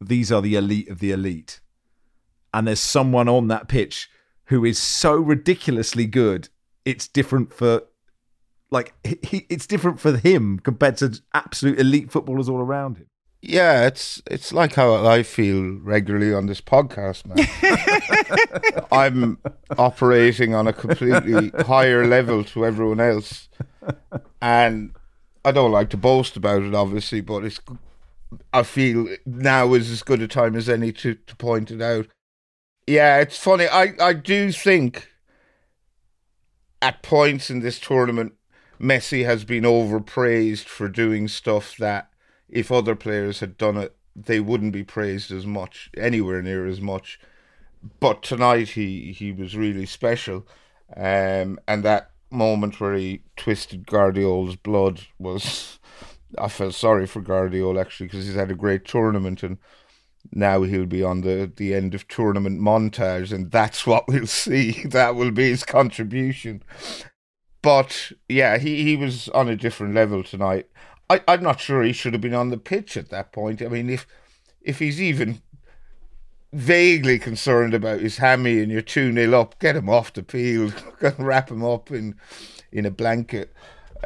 these 0.00 0.30
are 0.30 0.40
the 0.40 0.54
elite 0.54 0.88
of 0.88 1.00
the 1.00 1.10
elite, 1.10 1.60
and 2.54 2.68
there's 2.68 2.80
someone 2.80 3.28
on 3.28 3.48
that 3.48 3.66
pitch 3.66 4.08
who 4.46 4.64
is 4.64 4.78
so 4.78 5.16
ridiculously 5.16 6.06
good. 6.06 6.48
It's 6.84 7.08
different 7.08 7.52
for." 7.52 7.82
Like 8.70 8.94
he, 9.04 9.44
it's 9.50 9.66
different 9.66 10.00
for 10.00 10.16
him 10.16 10.58
compared 10.58 10.96
to 10.98 11.20
absolute 11.34 11.78
elite 11.78 12.10
footballers 12.10 12.48
all 12.48 12.60
around 12.60 12.96
him. 12.96 13.06
Yeah, 13.44 13.88
it's 13.88 14.22
it's 14.30 14.52
like 14.52 14.74
how 14.74 15.04
I 15.04 15.24
feel 15.24 15.78
regularly 15.80 16.32
on 16.32 16.46
this 16.46 16.60
podcast, 16.60 17.26
man. 17.26 18.84
I'm 18.92 19.38
operating 19.76 20.54
on 20.54 20.68
a 20.68 20.72
completely 20.72 21.50
higher 21.64 22.06
level 22.06 22.44
to 22.44 22.64
everyone 22.64 23.00
else, 23.00 23.48
and 24.40 24.94
I 25.44 25.50
don't 25.50 25.72
like 25.72 25.90
to 25.90 25.96
boast 25.96 26.36
about 26.36 26.62
it, 26.62 26.72
obviously, 26.72 27.20
but 27.20 27.44
it's 27.44 27.58
I 28.52 28.62
feel 28.62 29.08
now 29.26 29.74
is 29.74 29.90
as 29.90 30.04
good 30.04 30.22
a 30.22 30.28
time 30.28 30.54
as 30.54 30.68
any 30.68 30.92
to, 30.92 31.14
to 31.14 31.36
point 31.36 31.72
it 31.72 31.82
out. 31.82 32.06
Yeah, 32.86 33.18
it's 33.18 33.36
funny. 33.38 33.66
I, 33.66 33.94
I 34.00 34.12
do 34.12 34.52
think 34.52 35.08
at 36.80 37.02
points 37.02 37.50
in 37.50 37.58
this 37.58 37.80
tournament, 37.80 38.34
Messi 38.80 39.24
has 39.24 39.44
been 39.44 39.64
overpraised 39.64 40.66
for 40.66 40.88
doing 40.88 41.26
stuff 41.26 41.76
that 41.78 42.11
if 42.52 42.70
other 42.70 42.94
players 42.94 43.40
had 43.40 43.56
done 43.56 43.76
it, 43.76 43.96
they 44.14 44.38
wouldn't 44.38 44.72
be 44.72 44.84
praised 44.84 45.32
as 45.32 45.46
much, 45.46 45.90
anywhere 45.96 46.42
near 46.42 46.66
as 46.66 46.80
much. 46.80 47.18
But 47.98 48.22
tonight 48.22 48.70
he, 48.70 49.12
he 49.12 49.32
was 49.32 49.56
really 49.56 49.86
special. 49.86 50.46
Um, 50.94 51.58
and 51.66 51.82
that 51.82 52.10
moment 52.30 52.78
where 52.78 52.94
he 52.94 53.22
twisted 53.36 53.86
Guardiola's 53.86 54.56
blood 54.56 55.00
was. 55.18 55.78
I 56.38 56.48
felt 56.48 56.72
sorry 56.72 57.06
for 57.06 57.20
Guardiola 57.20 57.78
actually 57.82 58.06
because 58.06 58.24
he's 58.24 58.36
had 58.36 58.50
a 58.50 58.54
great 58.54 58.86
tournament 58.86 59.42
and 59.42 59.58
now 60.30 60.62
he'll 60.62 60.86
be 60.86 61.02
on 61.02 61.20
the, 61.20 61.52
the 61.54 61.74
end 61.74 61.94
of 61.94 62.08
tournament 62.08 62.60
montage, 62.60 63.32
and 63.32 63.50
that's 63.50 63.86
what 63.86 64.06
we'll 64.08 64.26
see. 64.26 64.84
That 64.84 65.14
will 65.14 65.30
be 65.30 65.50
his 65.50 65.64
contribution. 65.64 66.62
But 67.60 68.12
yeah, 68.28 68.58
he, 68.58 68.82
he 68.82 68.96
was 68.96 69.28
on 69.30 69.48
a 69.48 69.56
different 69.56 69.94
level 69.94 70.22
tonight. 70.22 70.68
I, 71.12 71.20
I'm 71.28 71.42
not 71.42 71.60
sure 71.60 71.82
he 71.82 71.92
should 71.92 72.14
have 72.14 72.22
been 72.22 72.34
on 72.34 72.50
the 72.50 72.56
pitch 72.56 72.96
at 72.96 73.10
that 73.10 73.32
point. 73.32 73.60
I 73.60 73.68
mean, 73.68 73.90
if 73.90 74.06
if 74.62 74.78
he's 74.78 75.00
even 75.00 75.42
vaguely 76.52 77.18
concerned 77.18 77.74
about 77.74 78.00
his 78.00 78.18
hammy 78.18 78.60
and 78.60 78.70
you're 78.70 78.82
2 78.82 79.12
0 79.12 79.40
up, 79.40 79.58
get 79.58 79.76
him 79.76 79.88
off 79.88 80.12
the 80.12 80.22
field, 80.22 80.74
wrap 81.18 81.50
him 81.50 81.64
up 81.64 81.90
in 81.90 82.14
in 82.70 82.86
a 82.86 82.90
blanket. 82.90 83.52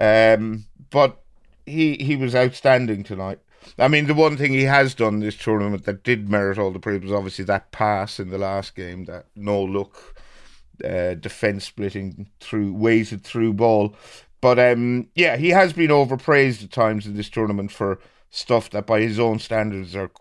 Um, 0.01 0.67
but 0.91 1.23
he 1.65 1.97
he 1.97 2.17
was 2.17 2.35
outstanding 2.35 3.05
tonight. 3.05 3.39
I 3.79 3.89
mean, 3.89 4.07
the 4.07 4.15
one 4.15 4.37
thing 4.37 4.53
he 4.53 4.65
has 4.65 4.95
done 4.95 5.21
this 5.21 5.37
tournament 5.37 5.85
that 5.85 6.05
did 6.05 6.29
merit 6.29 6.59
all 6.59 6.71
the 6.71 6.79
praise 6.79 7.03
was 7.03 7.13
obviously 7.13 7.45
that 7.47 7.73
pass 7.73 8.21
in 8.21 8.31
the 8.31 8.39
last 8.39 8.75
game, 8.75 9.05
that 9.05 9.27
no 9.35 9.63
look 9.63 10.21
uh, 10.85 11.15
defense 11.15 11.65
splitting 11.65 12.29
through 12.41 12.73
weighted 12.73 13.25
through 13.25 13.55
ball. 13.55 13.95
But 14.47 14.61
um, 14.61 15.09
yeah, 15.17 15.37
he 15.37 15.49
has 15.49 15.73
been 15.73 15.91
overpraised 15.91 16.63
at 16.63 16.71
times 16.71 17.05
in 17.05 17.17
this 17.17 17.29
tournament 17.29 17.73
for 17.73 17.99
stuff 18.31 18.71
that, 18.71 18.87
by 18.87 19.01
his 19.01 19.19
own 19.19 19.41
standards, 19.41 19.97
are 19.97 20.13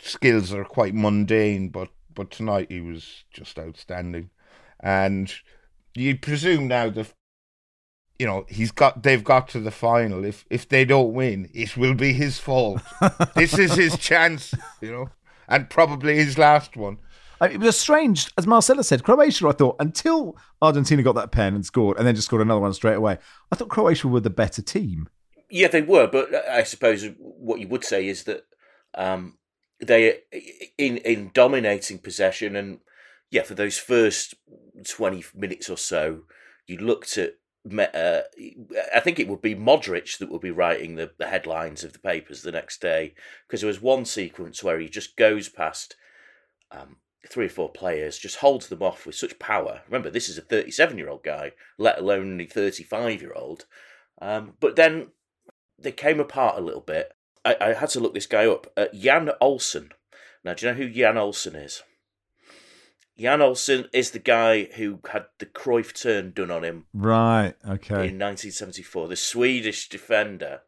skills 0.00 0.54
are 0.54 0.64
quite 0.64 0.94
mundane. 0.94 1.68
But 1.68 1.90
but 2.14 2.30
tonight 2.30 2.68
he 2.70 2.80
was 2.80 3.24
just 3.30 3.58
outstanding, 3.58 4.30
and 4.80 5.30
you 5.94 6.16
presume 6.16 6.66
now 6.66 6.88
that 6.88 7.12
you 8.18 8.24
know 8.24 8.46
he's 8.48 8.72
got 8.72 9.02
they've 9.02 9.22
got 9.22 9.48
to 9.48 9.60
the 9.60 9.70
final. 9.70 10.24
If 10.24 10.46
if 10.48 10.66
they 10.66 10.86
don't 10.86 11.12
win 11.12 11.50
it 11.52 11.76
will 11.76 11.94
be 11.94 12.14
his 12.14 12.38
fault. 12.38 12.80
This 13.34 13.58
is 13.58 13.74
his 13.74 13.98
chance 13.98 14.54
you 14.80 14.90
know 14.90 15.10
and 15.46 15.68
probably 15.68 16.16
his 16.16 16.38
last 16.38 16.74
one 16.74 16.96
it 17.42 17.58
was 17.58 17.68
a 17.68 17.72
strange 17.72 18.30
as 18.38 18.46
marcela 18.46 18.82
said 18.82 19.02
croatia 19.02 19.48
i 19.48 19.52
thought 19.52 19.76
until 19.80 20.36
argentina 20.62 21.02
got 21.02 21.14
that 21.14 21.32
pen 21.32 21.54
and 21.54 21.64
scored 21.66 21.96
and 21.98 22.06
then 22.06 22.14
just 22.14 22.26
scored 22.26 22.42
another 22.42 22.60
one 22.60 22.72
straight 22.72 22.94
away 22.94 23.18
i 23.52 23.56
thought 23.56 23.68
croatia 23.68 24.08
were 24.08 24.20
the 24.20 24.30
better 24.30 24.62
team. 24.62 25.08
Yeah 25.50 25.68
they 25.68 25.82
were 25.82 26.06
but 26.06 26.34
i 26.34 26.62
suppose 26.62 27.06
what 27.18 27.60
you 27.60 27.68
would 27.68 27.84
say 27.84 28.06
is 28.06 28.24
that 28.24 28.44
um, 28.94 29.38
they 29.84 30.20
in 30.78 30.96
in 30.98 31.30
dominating 31.34 31.98
possession 31.98 32.56
and 32.56 32.80
yeah 33.30 33.42
for 33.42 33.54
those 33.54 33.78
first 33.78 34.34
20 34.88 35.24
minutes 35.34 35.68
or 35.68 35.76
so 35.76 36.22
you 36.66 36.78
looked 36.78 37.18
at 37.18 37.34
uh, 37.78 38.20
I 38.94 39.00
think 39.00 39.18
it 39.18 39.26
would 39.26 39.42
be 39.42 39.56
Modric 39.56 40.18
that 40.18 40.30
would 40.30 40.40
be 40.40 40.52
writing 40.52 40.94
the, 40.94 41.10
the 41.18 41.26
headlines 41.26 41.82
of 41.82 41.92
the 41.92 41.98
papers 41.98 42.42
the 42.42 42.52
next 42.52 42.80
day 42.80 43.14
because 43.46 43.60
there 43.60 43.68
was 43.68 43.82
one 43.82 44.04
sequence 44.04 44.62
where 44.62 44.78
he 44.78 44.88
just 44.88 45.16
goes 45.16 45.48
past 45.48 45.96
um, 46.70 46.96
three 47.28 47.46
or 47.46 47.50
four 47.50 47.70
players, 47.70 48.18
just 48.18 48.36
holds 48.36 48.68
them 48.68 48.82
off 48.82 49.06
with 49.06 49.14
such 49.14 49.38
power. 49.38 49.82
Remember, 49.86 50.10
this 50.10 50.28
is 50.28 50.38
a 50.38 50.42
37 50.42 50.98
year 50.98 51.08
old 51.08 51.22
guy, 51.22 51.52
let 51.78 51.98
alone 51.98 52.40
a 52.40 52.46
35 52.46 53.20
year 53.20 53.32
old. 53.34 53.66
Um, 54.20 54.54
but 54.60 54.76
then 54.76 55.08
they 55.78 55.92
came 55.92 56.20
apart 56.20 56.58
a 56.58 56.62
little 56.62 56.80
bit. 56.80 57.12
I, 57.44 57.56
I 57.60 57.72
had 57.74 57.90
to 57.90 58.00
look 58.00 58.14
this 58.14 58.26
guy 58.26 58.46
up. 58.46 58.66
Uh, 58.76 58.86
Jan 58.94 59.30
Olsson. 59.40 59.90
Now, 60.44 60.54
do 60.54 60.66
you 60.66 60.72
know 60.72 60.78
who 60.78 60.88
Jan 60.88 61.16
Olsson 61.16 61.54
is? 61.56 61.82
Jan 63.18 63.40
Olsson 63.40 63.88
is 63.92 64.10
the 64.10 64.18
guy 64.18 64.64
who 64.64 65.00
had 65.10 65.26
the 65.38 65.46
Cruyff 65.46 65.98
turn 65.98 66.32
done 66.32 66.50
on 66.50 66.64
him. 66.64 66.86
Right, 66.92 67.54
okay. 67.66 67.94
In 67.94 68.18
1974, 68.18 69.08
the 69.08 69.16
Swedish 69.16 69.88
defender. 69.88 70.60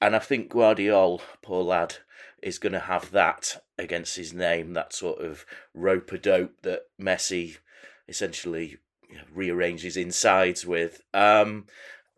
And 0.00 0.14
I 0.16 0.18
think 0.18 0.50
Gvardiol, 0.50 1.20
poor 1.42 1.62
lad, 1.62 1.96
is 2.42 2.58
going 2.58 2.72
to 2.72 2.80
have 2.80 3.10
that 3.10 3.62
against 3.78 4.16
his 4.16 4.32
name, 4.32 4.72
that 4.74 4.92
sort 4.92 5.20
of 5.20 5.44
rope 5.74 6.12
a 6.12 6.18
dope 6.18 6.62
that 6.62 6.82
Messi 7.00 7.58
essentially 8.08 8.78
you 9.08 9.16
know, 9.16 9.24
rearranges 9.34 9.96
insides 9.96 10.66
with. 10.66 11.02
Um, 11.12 11.66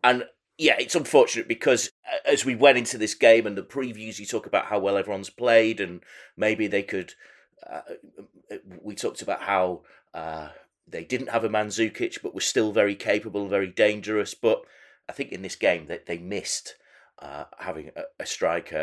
and 0.03 0.25
yeah, 0.57 0.75
it's 0.79 0.95
unfortunate 0.95 1.47
because 1.47 1.91
uh, 2.05 2.29
as 2.29 2.45
we 2.45 2.55
went 2.55 2.77
into 2.77 2.97
this 2.97 3.13
game 3.13 3.45
and 3.45 3.57
the 3.57 3.63
previews, 3.63 4.19
you 4.19 4.25
talk 4.25 4.45
about 4.45 4.65
how 4.65 4.79
well 4.79 4.97
everyone's 4.97 5.29
played 5.29 5.79
and 5.79 6.01
maybe 6.37 6.67
they 6.67 6.83
could 6.83 7.13
uh, 7.69 7.81
we 8.81 8.95
talked 8.95 9.21
about 9.21 9.41
how 9.41 9.81
uh, 10.13 10.49
they 10.87 11.03
didn't 11.03 11.29
have 11.29 11.43
a 11.43 11.49
Mandzukic, 11.49 12.21
but 12.21 12.33
were 12.33 12.41
still 12.41 12.71
very 12.71 12.95
capable 12.95 13.41
and 13.41 13.49
very 13.49 13.67
dangerous. 13.67 14.33
But 14.33 14.63
I 15.07 15.13
think 15.13 15.31
in 15.31 15.41
this 15.41 15.55
game 15.55 15.87
that 15.87 16.05
they, 16.05 16.17
they 16.17 16.23
missed 16.23 16.75
uh, 17.21 17.45
having 17.59 17.91
a, 17.95 18.03
a 18.19 18.25
striker, 18.25 18.77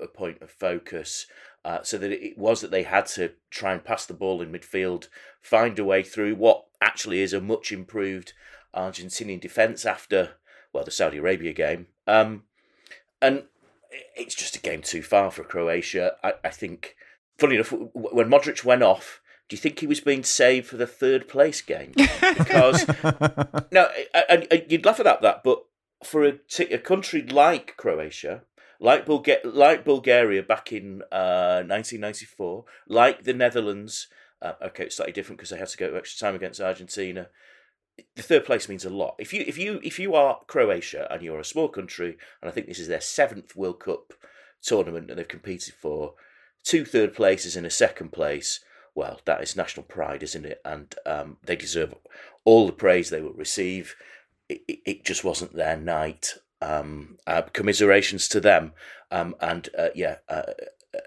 a, 0.00 0.04
a, 0.04 0.08
point 0.08 0.40
of 0.40 0.50
focus, 0.50 1.26
uh, 1.64 1.82
so 1.82 1.98
that 1.98 2.10
it 2.10 2.38
was 2.38 2.60
that 2.60 2.70
they 2.70 2.84
had 2.84 3.06
to 3.06 3.32
try 3.50 3.72
and 3.72 3.84
pass 3.84 4.06
the 4.06 4.14
ball 4.14 4.40
in 4.40 4.50
midfield, 4.50 5.08
find 5.40 5.78
a 5.78 5.84
way 5.84 6.02
through 6.02 6.34
what 6.34 6.64
actually 6.80 7.20
is 7.20 7.32
a 7.32 7.40
much 7.40 7.70
improved 7.70 8.32
Argentinian 8.74 9.40
defence 9.40 9.84
after 9.84 10.36
well 10.72 10.84
the 10.84 10.90
Saudi 10.90 11.18
Arabia 11.18 11.52
game. 11.52 11.86
Um, 12.06 12.44
and 13.20 13.44
it's 14.16 14.34
just 14.34 14.56
a 14.56 14.60
game 14.60 14.82
too 14.82 15.02
far 15.02 15.30
for 15.30 15.44
Croatia. 15.44 16.16
I, 16.24 16.34
I 16.44 16.48
think 16.48 16.96
funny 17.38 17.56
enough, 17.56 17.72
when 17.72 18.28
Modric 18.28 18.64
went 18.64 18.82
off, 18.82 19.20
do 19.48 19.56
you 19.56 19.60
think 19.60 19.80
he 19.80 19.86
was 19.86 20.00
being 20.00 20.24
saved 20.24 20.66
for 20.66 20.76
the 20.76 20.86
third 20.86 21.28
place 21.28 21.60
game? 21.60 21.92
Because 21.94 22.86
no, 23.70 23.88
and, 24.28 24.46
you'd 24.68 24.86
laugh 24.86 25.00
at 25.00 25.20
that, 25.22 25.42
but 25.44 25.64
for 26.04 26.24
a, 26.24 26.34
a 26.70 26.78
country 26.78 27.22
like 27.22 27.76
Croatia, 27.76 28.42
like 28.80 29.06
Bulga- 29.06 29.40
like 29.44 29.84
Bulgaria 29.84 30.42
back 30.42 30.72
in 30.72 31.02
uh, 31.12 31.62
1994, 31.66 32.64
like 32.88 33.24
the 33.24 33.34
Netherlands. 33.34 34.08
Uh, 34.40 34.54
okay, 34.60 34.84
it's 34.84 34.96
slightly 34.96 35.12
different 35.12 35.38
because 35.38 35.50
they 35.50 35.58
had 35.58 35.68
to 35.68 35.76
go 35.76 35.94
extra 35.94 36.26
time 36.26 36.34
against 36.34 36.60
Argentina. 36.60 37.28
The 38.16 38.22
third 38.22 38.44
place 38.44 38.68
means 38.68 38.84
a 38.84 38.90
lot. 38.90 39.14
If 39.18 39.32
you 39.32 39.44
if 39.46 39.56
you 39.56 39.80
if 39.84 39.98
you 39.98 40.14
are 40.14 40.40
Croatia 40.46 41.06
and 41.10 41.22
you're 41.22 41.38
a 41.38 41.44
small 41.44 41.68
country, 41.68 42.16
and 42.40 42.50
I 42.50 42.52
think 42.52 42.66
this 42.66 42.80
is 42.80 42.88
their 42.88 43.00
seventh 43.00 43.54
World 43.54 43.80
Cup 43.80 44.14
tournament 44.62 45.08
that 45.08 45.16
they've 45.16 45.28
competed 45.28 45.74
for, 45.74 46.14
two 46.64 46.84
third 46.84 47.14
places 47.14 47.56
and 47.56 47.66
a 47.66 47.70
second 47.70 48.12
place, 48.12 48.60
well, 48.94 49.20
that 49.24 49.42
is 49.42 49.56
national 49.56 49.84
pride, 49.84 50.22
isn't 50.22 50.44
it? 50.44 50.60
And 50.64 50.94
um, 51.06 51.36
they 51.44 51.56
deserve 51.56 51.94
all 52.44 52.66
the 52.66 52.72
praise 52.72 53.10
they 53.10 53.22
will 53.22 53.32
receive. 53.32 53.94
It, 54.52 54.62
it, 54.68 54.78
it 54.84 55.04
just 55.04 55.24
wasn't 55.24 55.54
their 55.54 55.76
night. 55.76 56.34
Um, 56.60 57.18
uh, 57.26 57.42
commiserations 57.52 58.28
to 58.28 58.40
them. 58.40 58.72
Um, 59.10 59.34
and 59.40 59.68
uh, 59.76 59.88
yeah, 59.96 60.18
uh, 60.28 60.42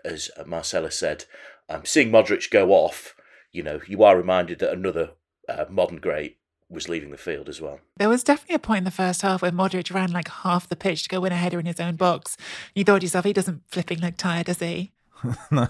as 0.03 0.29
Marcela 0.45 0.91
said, 0.91 1.25
um, 1.69 1.85
seeing 1.85 2.11
Modric 2.11 2.49
go 2.51 2.71
off, 2.71 3.15
you 3.51 3.63
know, 3.63 3.79
you 3.87 4.03
are 4.03 4.17
reminded 4.17 4.59
that 4.59 4.73
another 4.73 5.11
uh, 5.47 5.65
modern 5.69 5.99
great 5.99 6.37
was 6.69 6.89
leaving 6.89 7.11
the 7.11 7.17
field 7.17 7.47
as 7.47 7.61
well. 7.61 7.79
There 7.97 8.09
was 8.09 8.23
definitely 8.23 8.55
a 8.55 8.59
point 8.59 8.79
in 8.79 8.83
the 8.85 8.91
first 8.91 9.21
half 9.21 9.41
where 9.41 9.51
Modric 9.51 9.93
ran 9.93 10.11
like 10.11 10.27
half 10.27 10.67
the 10.67 10.75
pitch 10.75 11.03
to 11.03 11.09
go 11.09 11.21
win 11.21 11.31
a 11.31 11.37
header 11.37 11.59
in 11.59 11.65
his 11.65 11.79
own 11.79 11.95
box. 11.95 12.37
You 12.73 12.83
thought 12.83 12.99
to 12.99 13.05
yourself, 13.05 13.25
he 13.25 13.33
doesn't 13.33 13.63
flipping 13.67 13.99
look 13.99 14.17
tired, 14.17 14.47
does 14.47 14.59
he? 14.59 14.91
no. 15.51 15.67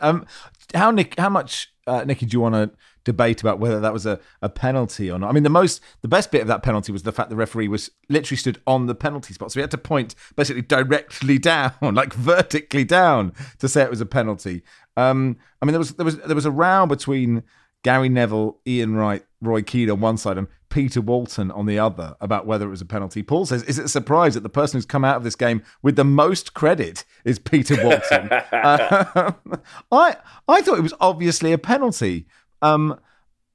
Um, 0.00 0.26
how 0.74 0.90
Nick? 0.90 1.18
How 1.18 1.28
much, 1.28 1.73
uh, 1.86 2.04
Nicky? 2.04 2.26
Do 2.26 2.36
you 2.36 2.40
want 2.40 2.54
to 2.54 2.70
debate 3.04 3.40
about 3.40 3.58
whether 3.58 3.80
that 3.80 3.92
was 3.92 4.06
a, 4.06 4.20
a 4.42 4.48
penalty 4.48 5.10
or 5.10 5.18
not? 5.18 5.30
I 5.30 5.32
mean, 5.32 5.42
the 5.42 5.50
most, 5.50 5.80
the 6.02 6.08
best 6.08 6.30
bit 6.30 6.40
of 6.40 6.48
that 6.48 6.62
penalty 6.62 6.92
was 6.92 7.02
the 7.02 7.12
fact 7.12 7.30
the 7.30 7.36
referee 7.36 7.68
was 7.68 7.90
literally 8.08 8.36
stood 8.36 8.60
on 8.66 8.86
the 8.86 8.94
penalty 8.94 9.34
spot, 9.34 9.52
so 9.52 9.60
he 9.60 9.62
had 9.62 9.70
to 9.72 9.78
point 9.78 10.14
basically 10.36 10.62
directly 10.62 11.38
down, 11.40 11.72
like 11.80 12.12
vertically 12.14 12.84
down, 12.84 13.32
to 13.58 13.68
say 13.68 13.82
it 13.82 13.90
was 13.90 14.00
a 14.00 14.06
penalty. 14.06 14.62
Um, 14.96 15.36
I 15.60 15.66
mean, 15.66 15.72
there 15.72 15.80
was 15.80 15.94
there 15.94 16.04
was 16.04 16.18
there 16.18 16.36
was 16.36 16.46
a 16.46 16.50
row 16.50 16.86
between 16.86 17.42
Gary 17.82 18.08
Neville, 18.08 18.58
Ian 18.66 18.96
Wright, 18.96 19.24
Roy 19.40 19.62
Keane 19.62 19.90
on 19.90 20.00
one 20.00 20.16
side, 20.16 20.38
and 20.38 20.48
Peter 20.74 21.00
Walton 21.00 21.52
on 21.52 21.66
the 21.66 21.78
other 21.78 22.16
about 22.20 22.46
whether 22.46 22.66
it 22.66 22.70
was 22.70 22.80
a 22.80 22.84
penalty. 22.84 23.22
Paul 23.22 23.46
says, 23.46 23.62
"Is 23.62 23.78
it 23.78 23.84
a 23.84 23.88
surprise 23.88 24.34
that 24.34 24.42
the 24.42 24.48
person 24.48 24.76
who's 24.76 24.84
come 24.84 25.04
out 25.04 25.16
of 25.16 25.22
this 25.22 25.36
game 25.36 25.62
with 25.82 25.94
the 25.94 26.02
most 26.02 26.52
credit 26.52 27.04
is 27.24 27.38
Peter 27.38 27.76
Walton?" 27.80 28.28
uh, 28.52 29.32
I 29.92 30.16
I 30.48 30.62
thought 30.62 30.76
it 30.76 30.82
was 30.82 30.92
obviously 30.98 31.52
a 31.52 31.58
penalty, 31.58 32.26
um, 32.60 32.98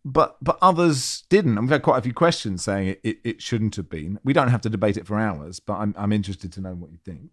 but 0.06 0.38
but 0.42 0.58
others 0.62 1.24
didn't. 1.28 1.58
And 1.58 1.64
we've 1.64 1.72
had 1.72 1.82
quite 1.82 1.98
a 1.98 2.04
few 2.04 2.14
questions 2.14 2.64
saying 2.64 2.88
it, 2.88 3.02
it, 3.04 3.18
it 3.26 3.42
shouldn't 3.42 3.76
have 3.76 3.90
been. 3.90 4.22
We 4.24 4.32
don't 4.32 4.48
have 4.48 4.62
to 4.62 4.70
debate 4.70 4.96
it 4.96 5.06
for 5.06 5.20
hours, 5.20 5.60
but 5.60 5.74
I'm 5.74 5.94
I'm 5.98 6.14
interested 6.14 6.54
to 6.54 6.62
know 6.62 6.74
what 6.74 6.90
you 6.90 7.00
think. 7.04 7.32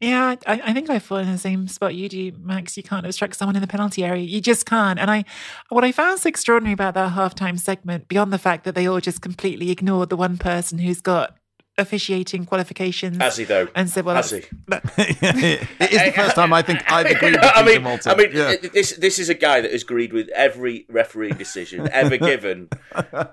Yeah, 0.00 0.36
I, 0.46 0.60
I 0.64 0.72
think 0.72 0.90
I 0.90 1.00
fall 1.00 1.18
in 1.18 1.30
the 1.30 1.38
same 1.38 1.66
spot 1.66 1.94
you 1.94 2.08
do, 2.08 2.32
Max. 2.40 2.76
You 2.76 2.84
can't 2.84 3.04
obstruct 3.04 3.34
someone 3.34 3.56
in 3.56 3.62
the 3.62 3.66
penalty 3.66 4.04
area. 4.04 4.22
You 4.22 4.40
just 4.40 4.64
can't. 4.64 4.98
And 4.98 5.10
I, 5.10 5.24
what 5.70 5.82
I 5.82 5.90
found 5.90 6.20
so 6.20 6.28
extraordinary 6.28 6.72
about 6.72 6.94
that 6.94 7.12
halftime 7.14 7.58
segment, 7.58 8.06
beyond 8.06 8.32
the 8.32 8.38
fact 8.38 8.64
that 8.64 8.76
they 8.76 8.86
all 8.86 9.00
just 9.00 9.20
completely 9.22 9.70
ignored 9.72 10.08
the 10.08 10.16
one 10.16 10.36
person 10.38 10.78
who's 10.78 11.00
got 11.00 11.34
officiating 11.78 12.44
qualifications. 12.44 13.16
Has 13.18 13.36
he 13.36 13.44
though? 13.44 13.68
And 13.74 13.88
said, 13.90 14.04
"Well, 14.04 14.16
Has 14.16 14.30
he? 14.30 14.42
that- 14.68 14.82
it 14.98 15.92
is 15.92 16.02
the 16.04 16.12
first 16.14 16.34
time 16.36 16.52
I 16.52 16.62
think 16.62 16.80
I've 16.90 17.06
agreed 17.06 17.32
with 17.36 17.44
I 17.44 17.64
mean, 17.64 17.82
Walton. 17.84 18.12
I 18.12 18.14
mean, 18.16 18.30
Yeah. 18.32 18.54
this 18.72 18.92
this 18.96 19.18
is 19.18 19.28
a 19.28 19.34
guy 19.34 19.60
that 19.60 19.70
has 19.72 19.82
agreed 19.82 20.12
with 20.12 20.28
every 20.30 20.86
refereeing 20.88 21.36
decision 21.36 21.88
ever 21.92 22.16
given, 22.30 22.68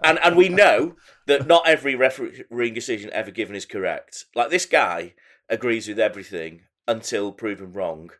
and 0.04 0.20
and 0.24 0.36
we 0.36 0.50
know 0.50 0.96
that 1.28 1.48
not 1.48 1.68
every 1.68 1.96
refereeing 1.96 2.74
decision 2.74 3.10
ever 3.14 3.32
given 3.32 3.56
is 3.56 3.66
correct. 3.66 4.26
Like 4.36 4.50
this 4.52 4.66
guy 4.68 5.14
agrees 5.50 5.88
with 5.88 6.00
everything 6.00 6.62
until 6.88 7.32
proven 7.32 7.72
wrong. 7.74 8.12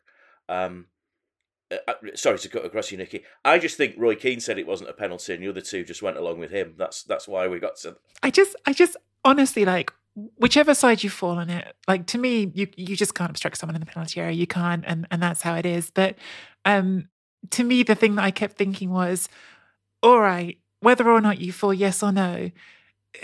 Um, 0.48 0.86
uh, 1.70 1.76
uh, 1.88 1.94
sorry 2.14 2.38
to 2.38 2.48
cut 2.48 2.64
across 2.64 2.92
you, 2.92 2.98
Nicky. 2.98 3.24
I 3.44 3.58
just 3.58 3.76
think 3.76 3.94
Roy 3.98 4.14
Keane 4.14 4.40
said 4.40 4.58
it 4.58 4.66
wasn't 4.66 4.90
a 4.90 4.94
penalty, 4.94 5.34
and 5.34 5.42
the 5.42 5.48
other 5.48 5.60
two 5.60 5.84
just 5.84 6.02
went 6.02 6.16
along 6.16 6.38
with 6.38 6.50
him. 6.50 6.74
That's 6.76 7.02
that's 7.02 7.26
why 7.26 7.48
we 7.48 7.58
got 7.58 7.76
to. 7.78 7.96
I 8.22 8.30
just, 8.30 8.54
I 8.66 8.72
just 8.72 8.96
honestly 9.24 9.64
like 9.64 9.92
whichever 10.36 10.74
side 10.74 11.02
you 11.02 11.10
fall 11.10 11.38
on 11.38 11.50
it. 11.50 11.74
Like 11.88 12.06
to 12.06 12.18
me, 12.18 12.50
you 12.54 12.68
you 12.76 12.96
just 12.96 13.14
can't 13.14 13.30
obstruct 13.30 13.58
someone 13.58 13.74
in 13.74 13.80
the 13.80 13.86
penalty 13.86 14.20
area. 14.20 14.32
You 14.32 14.46
can't, 14.46 14.84
and 14.86 15.06
and 15.10 15.22
that's 15.22 15.42
how 15.42 15.54
it 15.56 15.66
is. 15.66 15.90
But 15.90 16.16
um, 16.64 17.08
to 17.50 17.64
me, 17.64 17.82
the 17.82 17.94
thing 17.94 18.14
that 18.14 18.24
I 18.24 18.30
kept 18.30 18.56
thinking 18.56 18.90
was, 18.90 19.28
all 20.02 20.20
right, 20.20 20.58
whether 20.80 21.10
or 21.10 21.20
not 21.20 21.40
you 21.40 21.52
fall 21.52 21.74
yes 21.74 22.02
or 22.02 22.12
no. 22.12 22.50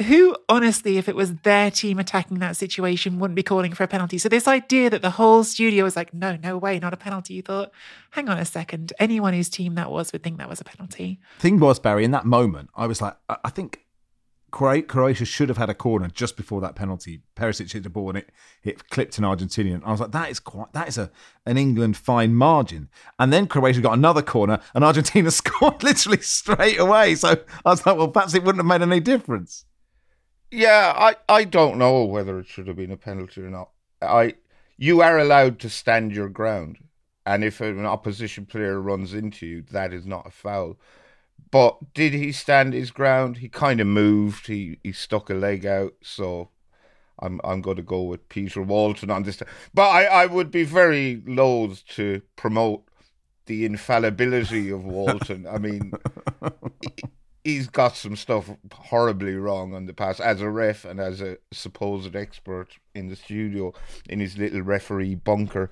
Who 0.06 0.36
honestly, 0.48 0.98
if 0.98 1.08
it 1.08 1.16
was 1.16 1.34
their 1.36 1.70
team 1.70 1.98
attacking 1.98 2.38
that 2.38 2.56
situation, 2.56 3.18
wouldn't 3.18 3.36
be 3.36 3.42
calling 3.42 3.72
for 3.72 3.84
a 3.84 3.88
penalty? 3.88 4.18
So, 4.18 4.28
this 4.28 4.48
idea 4.48 4.90
that 4.90 5.02
the 5.02 5.10
whole 5.10 5.44
studio 5.44 5.84
was 5.84 5.96
like, 5.96 6.12
no, 6.12 6.36
no 6.36 6.56
way, 6.58 6.78
not 6.78 6.94
a 6.94 6.96
penalty, 6.96 7.34
you 7.34 7.42
thought, 7.42 7.70
hang 8.10 8.28
on 8.28 8.38
a 8.38 8.44
second. 8.44 8.92
Anyone 8.98 9.34
whose 9.34 9.48
team 9.48 9.74
that 9.74 9.90
was 9.90 10.12
would 10.12 10.22
think 10.22 10.38
that 10.38 10.48
was 10.48 10.60
a 10.60 10.64
penalty. 10.64 11.20
thing 11.38 11.60
was, 11.60 11.78
Barry, 11.78 12.04
in 12.04 12.10
that 12.12 12.26
moment, 12.26 12.70
I 12.74 12.86
was 12.86 13.00
like, 13.00 13.16
I 13.28 13.36
I 13.44 13.50
think 13.50 13.82
Croatia 14.52 15.24
should 15.24 15.48
have 15.48 15.56
had 15.56 15.70
a 15.70 15.74
corner 15.74 16.08
just 16.08 16.36
before 16.36 16.60
that 16.60 16.74
penalty. 16.74 17.22
Perisic 17.34 17.72
hit 17.72 17.84
the 17.84 17.90
ball 17.90 18.10
and 18.10 18.18
it, 18.18 18.30
it 18.62 18.90
clipped 18.90 19.16
an 19.16 19.24
Argentinian. 19.24 19.80
I 19.82 19.90
was 19.90 20.00
like, 20.00 20.12
that 20.12 20.30
is 20.30 20.40
quite 20.40 20.72
that 20.74 20.88
is 20.88 20.98
a 20.98 21.10
an 21.46 21.56
England 21.56 21.96
fine 21.96 22.34
margin. 22.34 22.90
And 23.18 23.32
then 23.32 23.46
Croatia 23.46 23.80
got 23.80 23.94
another 23.94 24.20
corner 24.20 24.60
and 24.74 24.84
Argentina 24.84 25.30
scored 25.32 25.82
literally 25.82 26.20
straight 26.20 26.78
away. 26.78 27.14
So 27.14 27.30
I 27.64 27.70
was 27.70 27.84
like, 27.86 27.96
well, 27.96 28.08
perhaps 28.08 28.34
it 28.34 28.44
wouldn't 28.44 28.60
have 28.60 28.66
made 28.66 28.86
any 28.86 29.00
difference. 29.00 29.64
Yeah, 30.52 30.92
I, 30.94 31.16
I 31.34 31.44
don't 31.44 31.78
know 31.78 32.04
whether 32.04 32.38
it 32.38 32.46
should 32.46 32.66
have 32.66 32.76
been 32.76 32.92
a 32.92 32.96
penalty 32.98 33.40
or 33.40 33.48
not. 33.48 33.70
I 34.02 34.34
you 34.76 35.00
are 35.00 35.18
allowed 35.18 35.58
to 35.60 35.70
stand 35.70 36.12
your 36.12 36.28
ground, 36.28 36.78
and 37.24 37.42
if 37.42 37.60
an 37.62 37.86
opposition 37.86 38.44
player 38.44 38.78
runs 38.80 39.14
into 39.14 39.46
you, 39.46 39.62
that 39.72 39.94
is 39.94 40.04
not 40.06 40.26
a 40.26 40.30
foul. 40.30 40.78
But 41.50 41.94
did 41.94 42.12
he 42.12 42.32
stand 42.32 42.74
his 42.74 42.90
ground? 42.90 43.38
He 43.38 43.48
kind 43.48 43.80
of 43.80 43.86
moved. 43.86 44.46
He 44.48 44.78
he 44.82 44.92
stuck 44.92 45.30
a 45.30 45.34
leg 45.34 45.64
out. 45.64 45.94
So 46.02 46.50
I'm 47.18 47.40
I'm 47.44 47.62
going 47.62 47.78
to 47.78 47.82
go 47.82 48.02
with 48.02 48.28
Peter 48.28 48.62
Walton 48.62 49.10
on 49.10 49.22
this. 49.22 49.42
But 49.72 49.88
I, 49.88 50.04
I 50.04 50.26
would 50.26 50.50
be 50.50 50.64
very 50.64 51.22
loath 51.26 51.86
to 51.96 52.22
promote 52.36 52.84
the 53.46 53.64
infallibility 53.64 54.70
of 54.70 54.84
Walton. 54.84 55.46
I 55.46 55.58
mean, 55.58 55.92
he's 57.44 57.68
got 57.68 57.96
some 57.96 58.16
stuff 58.16 58.50
horribly 58.72 59.34
wrong 59.34 59.74
on 59.74 59.86
the 59.86 59.92
pass 59.92 60.20
as 60.20 60.40
a 60.40 60.48
ref 60.48 60.84
and 60.84 61.00
as 61.00 61.20
a 61.20 61.38
supposed 61.52 62.14
expert 62.14 62.68
in 62.94 63.08
the 63.08 63.16
studio 63.16 63.72
in 64.08 64.20
his 64.20 64.38
little 64.38 64.62
referee 64.62 65.14
bunker. 65.16 65.70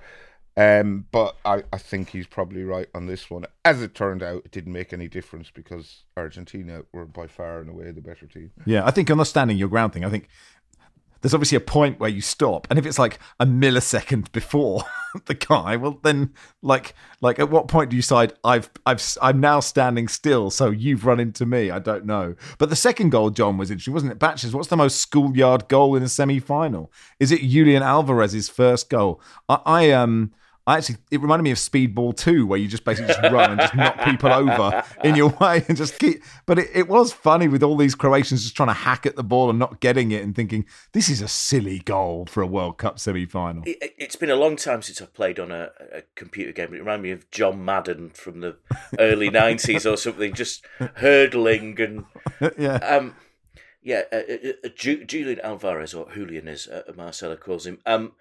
Um, 0.57 1.05
but 1.11 1.37
I, 1.45 1.63
I 1.71 1.77
think 1.77 2.09
he's 2.09 2.27
probably 2.27 2.63
right 2.63 2.89
on 2.93 3.05
this 3.05 3.29
one. 3.29 3.45
As 3.63 3.81
it 3.81 3.95
turned 3.95 4.21
out, 4.21 4.43
it 4.43 4.51
didn't 4.51 4.73
make 4.73 4.91
any 4.91 5.07
difference 5.07 5.49
because 5.49 6.03
Argentina 6.17 6.83
were 6.91 7.05
by 7.05 7.27
far 7.27 7.61
and 7.61 7.69
away 7.69 7.91
the 7.91 8.01
better 8.01 8.27
team. 8.27 8.51
Yeah, 8.65 8.85
I 8.85 8.91
think 8.91 9.09
on 9.09 9.17
the 9.17 9.23
standing 9.23 9.57
your 9.57 9.69
ground 9.69 9.93
thing, 9.93 10.03
I 10.03 10.09
think 10.09 10.27
there's 11.21 11.33
obviously 11.33 11.55
a 11.55 11.61
point 11.61 11.99
where 11.99 12.09
you 12.09 12.21
stop, 12.21 12.67
and 12.69 12.77
if 12.77 12.85
it's 12.85 12.99
like 12.99 13.19
a 13.39 13.45
millisecond 13.45 14.31
before 14.31 14.83
the 15.25 15.33
guy, 15.33 15.75
well, 15.75 15.99
then 16.03 16.33
like 16.61 16.93
like 17.21 17.39
at 17.39 17.49
what 17.49 17.67
point 17.67 17.89
do 17.89 17.95
you 17.95 18.01
decide 18.01 18.33
I've 18.43 18.69
I've 18.85 19.17
I'm 19.21 19.39
now 19.39 19.59
standing 19.59 20.07
still, 20.07 20.49
so 20.49 20.69
you've 20.69 21.05
run 21.05 21.19
into 21.19 21.45
me? 21.45 21.69
I 21.69 21.79
don't 21.79 22.05
know. 22.05 22.35
But 22.57 22.69
the 22.69 22.75
second 22.75 23.11
goal, 23.11 23.29
John, 23.29 23.57
was 23.57 23.71
interesting, 23.71 23.93
wasn't 23.93 24.11
it? 24.13 24.19
Batches, 24.19 24.53
what's 24.53 24.69
the 24.69 24.77
most 24.77 24.97
schoolyard 24.97 25.67
goal 25.67 25.95
in 25.95 26.03
a 26.03 26.09
semi-final? 26.09 26.91
Is 27.19 27.31
it 27.31 27.41
Julian 27.41 27.83
Alvarez's 27.83 28.49
first 28.49 28.89
goal? 28.89 29.21
I, 29.47 29.59
I 29.65 29.91
um. 29.91 30.31
I 30.67 30.77
actually, 30.77 30.97
it 31.09 31.19
reminded 31.19 31.43
me 31.43 31.51
of 31.51 31.57
Speedball 31.57 32.15
2, 32.15 32.45
where 32.45 32.59
you 32.59 32.67
just 32.67 32.85
basically 32.85 33.13
just 33.13 33.33
run 33.33 33.51
and 33.51 33.59
just 33.59 33.73
knock 33.73 33.99
people 34.03 34.31
over 34.31 34.83
in 35.03 35.15
your 35.15 35.29
way 35.41 35.65
and 35.67 35.75
just 35.75 35.97
keep. 35.97 36.23
But 36.45 36.59
it, 36.59 36.69
it 36.73 36.87
was 36.87 37.11
funny 37.11 37.47
with 37.47 37.63
all 37.63 37.75
these 37.75 37.95
Croatians 37.95 38.43
just 38.43 38.55
trying 38.55 38.69
to 38.69 38.73
hack 38.73 39.07
at 39.07 39.15
the 39.15 39.23
ball 39.23 39.49
and 39.49 39.57
not 39.57 39.79
getting 39.79 40.11
it 40.11 40.23
and 40.23 40.35
thinking, 40.35 40.65
this 40.91 41.09
is 41.09 41.19
a 41.19 41.27
silly 41.27 41.79
goal 41.79 42.27
for 42.27 42.43
a 42.43 42.47
World 42.47 42.77
Cup 42.77 42.99
semi 42.99 43.25
final. 43.25 43.63
It, 43.65 43.95
it's 43.97 44.15
been 44.15 44.29
a 44.29 44.35
long 44.35 44.55
time 44.55 44.83
since 44.83 45.01
I've 45.01 45.13
played 45.15 45.39
on 45.39 45.51
a, 45.51 45.71
a 45.91 46.03
computer 46.13 46.51
game. 46.51 46.75
It 46.75 46.79
reminded 46.79 47.03
me 47.03 47.11
of 47.11 47.31
John 47.31 47.65
Madden 47.65 48.11
from 48.11 48.41
the 48.41 48.57
early 48.99 49.29
'90s 49.31 49.91
or 49.91 49.97
something, 49.97 50.33
just 50.33 50.63
hurdling 50.77 51.79
and 51.81 52.05
yeah. 52.57 52.75
um, 52.75 53.15
yeah. 53.81 54.03
Uh, 54.11 54.17
uh, 54.17 54.51
uh, 54.65 54.69
Ju- 54.75 55.05
Julian 55.05 55.39
Alvarez, 55.39 55.95
or 55.95 56.07
Julian, 56.13 56.47
as 56.47 56.67
uh, 56.67 56.83
Marcela 56.95 57.35
calls 57.35 57.65
him. 57.65 57.79
Um, 57.85 58.13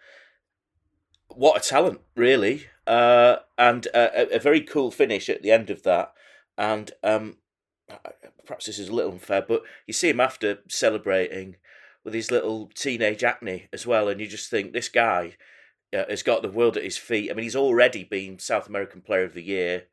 what 1.34 1.64
a 1.64 1.68
talent, 1.68 2.00
really, 2.14 2.66
uh, 2.86 3.36
and 3.56 3.86
a, 3.86 4.36
a 4.36 4.38
very 4.38 4.60
cool 4.60 4.90
finish 4.90 5.28
at 5.28 5.42
the 5.42 5.50
end 5.50 5.70
of 5.70 5.82
that. 5.84 6.12
And 6.58 6.92
um, 7.02 7.36
perhaps 8.44 8.66
this 8.66 8.78
is 8.78 8.88
a 8.88 8.94
little 8.94 9.12
unfair, 9.12 9.42
but 9.46 9.62
you 9.86 9.92
see 9.92 10.10
him 10.10 10.20
after 10.20 10.58
celebrating 10.68 11.56
with 12.04 12.14
his 12.14 12.30
little 12.30 12.70
teenage 12.74 13.24
acne 13.24 13.68
as 13.72 13.86
well, 13.86 14.08
and 14.08 14.20
you 14.20 14.26
just 14.26 14.50
think 14.50 14.72
this 14.72 14.88
guy 14.88 15.36
uh, 15.96 16.04
has 16.08 16.22
got 16.22 16.42
the 16.42 16.50
world 16.50 16.76
at 16.76 16.84
his 16.84 16.96
feet. 16.96 17.30
I 17.30 17.34
mean, 17.34 17.44
he's 17.44 17.56
already 17.56 18.04
been 18.04 18.38
South 18.38 18.68
American 18.68 19.00
Player 19.02 19.24
of 19.24 19.34
the 19.34 19.42
Year. 19.42 19.84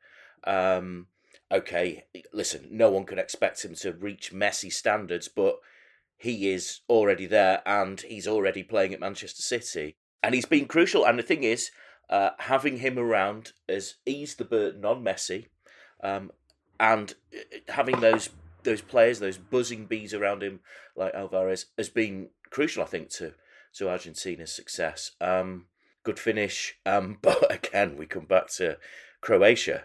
Um, 0.44 1.08
okay, 1.52 2.04
listen, 2.32 2.68
no 2.70 2.90
one 2.90 3.04
can 3.04 3.18
expect 3.18 3.64
him 3.64 3.74
to 3.76 3.92
reach 3.92 4.32
Messi 4.32 4.72
standards, 4.72 5.28
but 5.28 5.58
he 6.16 6.50
is 6.50 6.80
already 6.88 7.26
there, 7.26 7.62
and 7.66 8.00
he's 8.00 8.26
already 8.26 8.62
playing 8.62 8.92
at 8.92 9.00
Manchester 9.00 9.42
City, 9.42 9.96
and 10.22 10.34
he's 10.34 10.46
been 10.46 10.66
crucial. 10.66 11.04
And 11.04 11.18
the 11.18 11.22
thing 11.22 11.44
is, 11.44 11.70
uh, 12.10 12.30
having 12.38 12.78
him 12.78 12.98
around 12.98 13.52
has 13.68 13.96
eased 14.06 14.38
the 14.38 14.44
burden 14.44 14.84
on 14.84 15.04
Messi, 15.04 15.46
um, 16.02 16.30
and 16.80 17.14
uh, 17.34 17.72
having 17.72 18.00
those 18.00 18.30
those 18.64 18.80
players, 18.82 19.18
those 19.18 19.38
buzzing 19.38 19.86
bees 19.86 20.12
around 20.12 20.42
him, 20.42 20.60
like 20.96 21.14
Alvarez, 21.14 21.66
has 21.76 21.88
been 21.88 22.28
crucial. 22.50 22.82
I 22.82 22.86
think 22.86 23.10
to 23.10 23.34
to 23.74 23.90
Argentina's 23.90 24.52
success. 24.52 25.12
Um, 25.20 25.66
good 26.02 26.18
finish, 26.18 26.76
um, 26.86 27.18
but 27.22 27.52
again, 27.52 27.96
we 27.96 28.06
come 28.06 28.26
back 28.26 28.48
to 28.52 28.78
Croatia. 29.20 29.84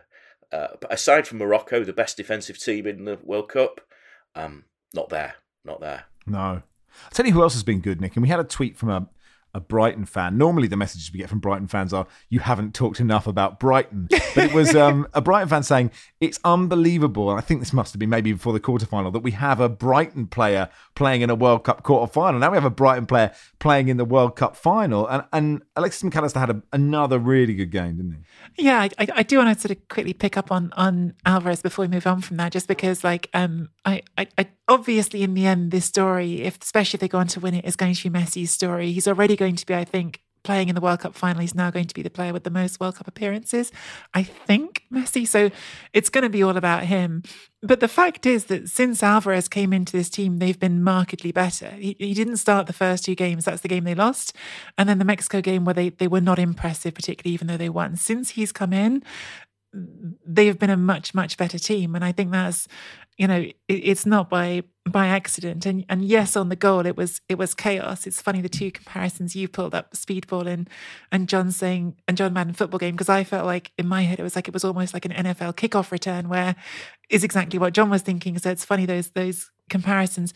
Uh, 0.51 0.67
aside 0.91 1.27
from 1.27 1.39
Morocco, 1.39 1.83
the 1.83 1.93
best 1.93 2.15
defensive 2.15 2.59
team 2.59 2.85
in 2.85 3.05
the 3.05 3.17
World 3.23 3.49
Cup, 3.49 3.81
um, 4.35 4.65
not 4.93 5.09
there, 5.09 5.35
not 5.65 5.81
there. 5.81 6.05
No. 6.27 6.61
I'll 7.05 7.11
tell 7.11 7.25
you 7.25 7.33
who 7.33 7.41
else 7.41 7.53
has 7.53 7.63
been 7.63 7.79
good, 7.79 7.99
Nick. 7.99 8.15
And 8.15 8.21
we 8.21 8.29
had 8.29 8.39
a 8.39 8.43
tweet 8.43 8.77
from 8.77 8.89
a, 8.89 9.09
a 9.53 9.59
Brighton 9.59 10.05
fan. 10.05 10.37
Normally, 10.37 10.67
the 10.67 10.77
messages 10.77 11.11
we 11.11 11.19
get 11.19 11.29
from 11.29 11.39
Brighton 11.39 11.67
fans 11.67 11.93
are, 11.93 12.07
you 12.29 12.39
haven't 12.39 12.73
talked 12.73 12.99
enough 12.99 13.27
about 13.27 13.59
Brighton. 13.59 14.07
But 14.09 14.45
it 14.45 14.53
was 14.53 14.75
um, 14.75 15.07
a 15.13 15.21
Brighton 15.21 15.49
fan 15.49 15.63
saying, 15.63 15.91
it's 16.19 16.39
unbelievable. 16.43 17.29
And 17.29 17.37
I 17.37 17.41
think 17.41 17.59
this 17.59 17.73
must 17.73 17.93
have 17.93 17.99
been 17.99 18.09
maybe 18.09 18.33
before 18.33 18.53
the 18.53 18.59
quarterfinal 18.59 19.13
that 19.13 19.19
we 19.19 19.31
have 19.31 19.59
a 19.59 19.69
Brighton 19.69 20.27
player 20.27 20.69
playing 20.95 21.21
in 21.21 21.29
a 21.29 21.35
World 21.35 21.63
Cup 21.63 21.83
quarterfinal. 21.83 22.39
Now 22.39 22.51
we 22.51 22.57
have 22.57 22.65
a 22.65 22.71
Brighton 22.71 23.05
player 23.05 23.31
playing 23.59 23.89
in 23.89 23.97
the 23.97 24.05
World 24.05 24.35
Cup 24.35 24.55
final. 24.55 25.07
And, 25.07 25.23
and 25.31 25.61
Alexis 25.75 26.03
Mac 26.03 26.15
Allister 26.15 26.39
had 26.39 26.49
a, 26.49 26.63
another 26.71 27.19
really 27.19 27.53
good 27.53 27.71
game, 27.71 27.97
didn't 27.97 28.11
he? 28.57 28.65
Yeah, 28.65 28.87
I, 28.97 29.07
I, 29.15 29.23
do 29.23 29.37
want 29.37 29.55
to 29.55 29.59
sort 29.59 29.77
of 29.77 29.87
quickly 29.87 30.13
pick 30.13 30.37
up 30.37 30.51
on 30.51 30.71
on 30.73 31.13
Alvarez 31.25 31.61
before 31.61 31.85
we 31.85 31.89
move 31.89 32.05
on 32.05 32.21
from 32.21 32.37
that, 32.37 32.51
just 32.51 32.67
because 32.67 33.03
like 33.03 33.29
um 33.33 33.69
I, 33.85 34.03
I, 34.17 34.27
I 34.37 34.47
obviously 34.67 35.23
in 35.23 35.33
the 35.33 35.45
end 35.45 35.71
this 35.71 35.85
story, 35.85 36.41
if 36.41 36.61
especially 36.61 36.97
if 36.97 37.01
they 37.01 37.07
go 37.07 37.17
on 37.17 37.27
to 37.27 37.39
win 37.39 37.55
it, 37.55 37.65
is 37.65 37.75
going 37.75 37.93
to 37.93 38.09
be 38.09 38.17
Messi's 38.17 38.51
story. 38.51 38.91
He's 38.91 39.07
already 39.07 39.35
going 39.43 39.55
to 39.57 39.65
be, 39.65 39.75
I 39.75 39.83
think, 39.83 40.21
playing 40.43 40.69
in 40.69 40.75
the 40.75 40.81
World 40.81 40.99
Cup 40.99 41.15
final. 41.15 41.41
He's 41.41 41.55
now 41.55 41.71
going 41.71 41.87
to 41.87 41.93
be 41.93 42.01
the 42.01 42.09
player 42.09 42.33
with 42.33 42.43
the 42.43 42.49
most 42.49 42.79
World 42.79 42.95
Cup 42.95 43.07
appearances. 43.07 43.71
I 44.13 44.23
think 44.23 44.83
Messi. 44.91 45.25
So 45.27 45.51
it's 45.93 46.09
going 46.09 46.23
to 46.23 46.29
be 46.29 46.43
all 46.43 46.57
about 46.57 46.83
him. 46.83 47.23
But 47.61 47.79
the 47.79 47.87
fact 47.87 48.25
is 48.25 48.45
that 48.45 48.67
since 48.67 49.01
Alvarez 49.01 49.47
came 49.47 49.71
into 49.71 49.93
this 49.93 50.09
team, 50.09 50.39
they've 50.39 50.59
been 50.59 50.83
markedly 50.83 51.31
better. 51.31 51.69
He, 51.71 51.95
he 51.97 52.13
didn't 52.13 52.37
start 52.37 52.67
the 52.67 52.73
first 52.73 53.05
two 53.05 53.15
games. 53.15 53.45
That's 53.45 53.61
the 53.61 53.69
game 53.69 53.85
they 53.85 53.95
lost. 53.95 54.35
And 54.77 54.87
then 54.87 54.99
the 54.99 55.05
Mexico 55.05 55.41
game 55.41 55.63
where 55.65 55.73
they, 55.73 55.89
they 55.89 56.07
were 56.07 56.21
not 56.21 56.39
impressive, 56.39 56.93
particularly 56.93 57.33
even 57.33 57.47
though 57.47 57.57
they 57.57 57.69
won. 57.69 57.95
Since 57.95 58.31
he's 58.31 58.51
come 58.51 58.73
in, 58.73 59.03
they 59.73 60.45
have 60.47 60.59
been 60.59 60.69
a 60.69 60.77
much 60.77 61.15
much 61.15 61.35
better 61.35 61.57
team, 61.57 61.95
and 61.95 62.05
I 62.05 62.11
think 62.11 62.31
that's 62.31 62.67
you 63.17 63.27
know 63.27 63.39
it, 63.39 63.55
it's 63.67 64.05
not 64.05 64.29
by 64.29 64.63
by 64.89 65.07
accident. 65.07 65.65
And 65.65 65.85
and 65.87 66.03
yes, 66.03 66.35
on 66.35 66.49
the 66.49 66.55
goal 66.55 66.85
it 66.85 66.97
was 66.97 67.21
it 67.29 67.37
was 67.37 67.53
chaos. 67.53 68.05
It's 68.05 68.21
funny 68.21 68.41
the 68.41 68.49
two 68.49 68.71
comparisons 68.71 69.35
you 69.35 69.47
pulled 69.47 69.73
up, 69.73 69.91
speedball 69.93 70.47
and 70.47 70.69
and 71.11 71.29
John 71.29 71.51
saying 71.51 71.95
and 72.07 72.17
John 72.17 72.33
Madden 72.33 72.53
football 72.53 72.79
game 72.79 72.93
because 72.93 73.09
I 73.09 73.23
felt 73.23 73.45
like 73.45 73.71
in 73.77 73.87
my 73.87 74.03
head 74.03 74.19
it 74.19 74.23
was 74.23 74.35
like 74.35 74.47
it 74.47 74.53
was 74.53 74.63
almost 74.65 74.93
like 74.93 75.05
an 75.05 75.11
NFL 75.11 75.55
kickoff 75.55 75.91
return 75.91 76.29
where 76.29 76.55
is 77.09 77.23
exactly 77.23 77.59
what 77.59 77.73
John 77.73 77.89
was 77.89 78.01
thinking. 78.01 78.37
So 78.37 78.49
it's 78.49 78.65
funny 78.65 78.85
those 78.85 79.11
those 79.11 79.51
comparisons, 79.69 80.33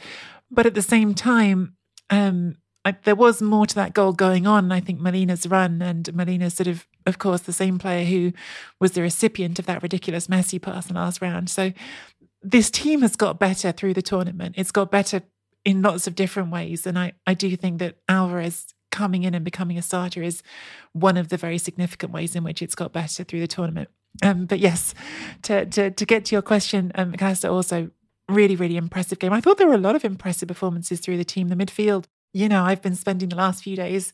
but 0.49 0.65
at 0.65 0.73
the 0.73 0.81
same 0.81 1.13
time. 1.13 1.75
um 2.09 2.57
I, 2.85 2.95
there 3.03 3.15
was 3.17 3.41
more 3.41 3.65
to 3.65 3.75
that 3.75 3.93
goal 3.93 4.13
going 4.13 4.47
on. 4.47 4.71
I 4.71 4.79
think 4.79 5.01
Molina's 5.01 5.45
run 5.45 5.81
and 5.81 6.13
Molina's 6.15 6.53
sort 6.53 6.67
of, 6.67 6.87
of 7.05 7.17
course, 7.19 7.41
the 7.41 7.51
same 7.51 7.77
player 7.77 8.05
who 8.05 8.31
was 8.79 8.93
the 8.93 9.01
recipient 9.01 9.59
of 9.59 9.65
that 9.65 9.83
ridiculous 9.83 10.27
Messi 10.27 10.61
pass 10.61 10.87
in 10.87 10.93
the 10.93 11.01
last 11.01 11.21
round. 11.21 11.49
So 11.49 11.73
this 12.47 12.71
team 12.71 13.01
has 13.01 13.17
got 13.17 13.39
better 13.39 13.73
through 13.73 13.93
the 13.93 14.01
tournament. 14.01 14.55
It's 14.57 14.71
got 14.71 14.89
better 14.89 15.21
in 15.65 15.81
lots 15.81 16.07
of 16.07 16.15
different 16.15 16.49
ways. 16.49 16.88
And 16.88 16.97
I, 16.97 17.12
I 17.25 17.33
do 17.33 17.53
think 17.57 17.79
that 17.79 17.97
Alvarez 18.07 18.73
coming 18.89 19.23
in 19.23 19.33
and 19.33 19.43
becoming 19.43 19.77
a 19.77 19.81
starter 19.81 20.23
is 20.23 20.41
one 20.93 21.17
of 21.17 21.27
the 21.27 21.36
very 21.36 21.57
significant 21.57 22.13
ways 22.13 22.38
in 22.38 22.45
which 22.45 22.62
it's 22.62 22.73
got 22.73 22.93
better 22.93 23.25
through 23.25 23.41
the 23.41 23.47
tournament. 23.47 23.89
Um, 24.23 24.45
but 24.45 24.60
yes, 24.60 24.93
to, 25.43 25.65
to, 25.65 25.91
to 25.91 26.05
get 26.05 26.23
to 26.25 26.36
your 26.36 26.41
question, 26.41 26.93
um, 26.95 27.12
Mac 27.12 27.21
Allister 27.21 27.49
also 27.49 27.91
really, 28.29 28.55
really 28.55 28.77
impressive 28.77 29.19
game. 29.19 29.33
I 29.33 29.41
thought 29.41 29.57
there 29.57 29.67
were 29.67 29.73
a 29.73 29.77
lot 29.77 29.97
of 29.97 30.05
impressive 30.05 30.47
performances 30.47 31.01
through 31.01 31.17
the 31.17 31.25
team. 31.25 31.49
The 31.49 31.55
midfield 31.55 32.05
you 32.33 32.47
know, 32.47 32.63
I've 32.63 32.81
been 32.81 32.95
spending 32.95 33.29
the 33.29 33.36
last 33.36 33.63
few 33.63 33.75
days 33.75 34.13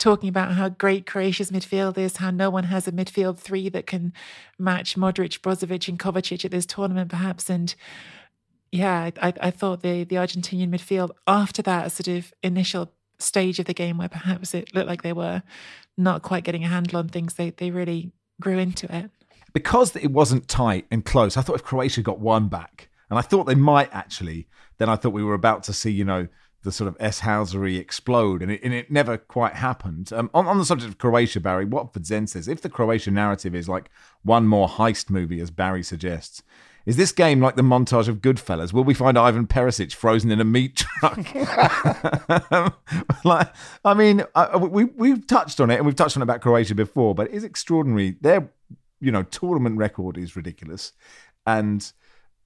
talking 0.00 0.28
about 0.28 0.52
how 0.52 0.68
great 0.68 1.06
Croatia's 1.06 1.52
midfield 1.52 1.96
is, 1.96 2.16
how 2.16 2.30
no 2.30 2.50
one 2.50 2.64
has 2.64 2.88
a 2.88 2.92
midfield 2.92 3.38
three 3.38 3.68
that 3.68 3.86
can 3.86 4.12
match 4.58 4.96
Modric, 4.96 5.38
Brozovic, 5.40 5.86
and 5.86 5.98
Kovacic 5.98 6.44
at 6.44 6.50
this 6.50 6.66
tournament, 6.66 7.10
perhaps. 7.10 7.48
And 7.48 7.72
yeah, 8.72 9.10
I, 9.22 9.32
I 9.40 9.50
thought 9.50 9.82
the 9.82 10.02
the 10.04 10.16
Argentinian 10.16 10.70
midfield 10.70 11.10
after 11.28 11.62
that 11.62 11.92
sort 11.92 12.08
of 12.08 12.32
initial 12.42 12.92
stage 13.18 13.58
of 13.58 13.66
the 13.66 13.74
game 13.74 13.98
where 13.98 14.08
perhaps 14.08 14.54
it 14.54 14.74
looked 14.74 14.88
like 14.88 15.02
they 15.02 15.12
were 15.12 15.42
not 15.96 16.22
quite 16.22 16.44
getting 16.44 16.64
a 16.64 16.68
handle 16.68 16.98
on 16.98 17.08
things, 17.08 17.34
they 17.34 17.50
they 17.50 17.70
really 17.70 18.12
grew 18.40 18.58
into 18.58 18.92
it. 18.94 19.10
Because 19.52 19.94
it 19.96 20.12
wasn't 20.12 20.48
tight 20.48 20.86
and 20.90 21.04
close, 21.04 21.36
I 21.36 21.42
thought 21.42 21.56
if 21.56 21.64
Croatia 21.64 22.02
got 22.02 22.20
one 22.20 22.48
back, 22.48 22.88
and 23.10 23.18
I 23.18 23.22
thought 23.22 23.44
they 23.44 23.54
might 23.54 23.90
actually, 23.92 24.48
then 24.78 24.88
I 24.88 24.96
thought 24.96 25.12
we 25.12 25.24
were 25.24 25.34
about 25.34 25.64
to 25.64 25.72
see, 25.72 25.90
you 25.90 26.04
know, 26.04 26.28
the 26.62 26.72
sort 26.72 26.88
of 26.88 26.96
S 27.00 27.20
housery 27.20 27.78
explode, 27.78 28.42
and 28.42 28.52
it, 28.52 28.62
and 28.62 28.74
it 28.74 28.90
never 28.90 29.16
quite 29.16 29.54
happened. 29.54 30.12
Um, 30.12 30.30
on, 30.34 30.46
on 30.46 30.58
the 30.58 30.64
subject 30.64 30.90
of 30.90 30.98
Croatia, 30.98 31.40
Barry, 31.40 31.64
Watford 31.64 32.06
Zen 32.06 32.26
says 32.26 32.48
if 32.48 32.60
the 32.60 32.68
Croatia 32.68 33.10
narrative 33.10 33.54
is 33.54 33.68
like 33.68 33.90
one 34.22 34.46
more 34.46 34.68
heist 34.68 35.08
movie, 35.08 35.40
as 35.40 35.50
Barry 35.50 35.82
suggests, 35.82 36.42
is 36.86 36.96
this 36.96 37.12
game 37.12 37.40
like 37.40 37.56
the 37.56 37.62
montage 37.62 38.08
of 38.08 38.20
Goodfellas? 38.20 38.72
Will 38.72 38.84
we 38.84 38.94
find 38.94 39.18
Ivan 39.18 39.46
Perisic 39.46 39.94
frozen 39.94 40.30
in 40.30 40.40
a 40.40 40.44
meat 40.44 40.76
truck? 40.76 41.18
like, 43.24 43.54
I 43.84 43.94
mean, 43.94 44.24
I, 44.34 44.56
we 44.56 44.84
we've 44.84 45.26
touched 45.26 45.60
on 45.60 45.70
it, 45.70 45.76
and 45.76 45.86
we've 45.86 45.96
touched 45.96 46.16
on 46.16 46.22
it 46.22 46.24
about 46.24 46.40
Croatia 46.40 46.74
before, 46.74 47.14
but 47.14 47.28
it 47.28 47.34
is 47.34 47.44
extraordinary. 47.44 48.16
Their, 48.20 48.50
you 49.00 49.12
know, 49.12 49.22
tournament 49.22 49.78
record 49.78 50.18
is 50.18 50.36
ridiculous, 50.36 50.92
and 51.46 51.90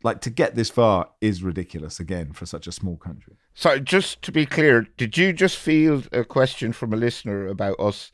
like 0.02 0.20
to 0.20 0.30
get 0.30 0.54
this 0.54 0.70
far 0.70 1.08
is 1.20 1.42
ridiculous 1.42 1.98
again 1.98 2.32
for 2.32 2.46
such 2.46 2.66
a 2.66 2.72
small 2.72 2.96
country. 2.96 3.36
So, 3.54 3.78
just 3.78 4.20
to 4.22 4.32
be 4.32 4.46
clear, 4.46 4.88
did 4.96 5.16
you 5.16 5.32
just 5.32 5.56
field 5.56 6.08
a 6.12 6.24
question 6.24 6.72
from 6.72 6.92
a 6.92 6.96
listener 6.96 7.46
about 7.46 7.78
us 7.78 8.10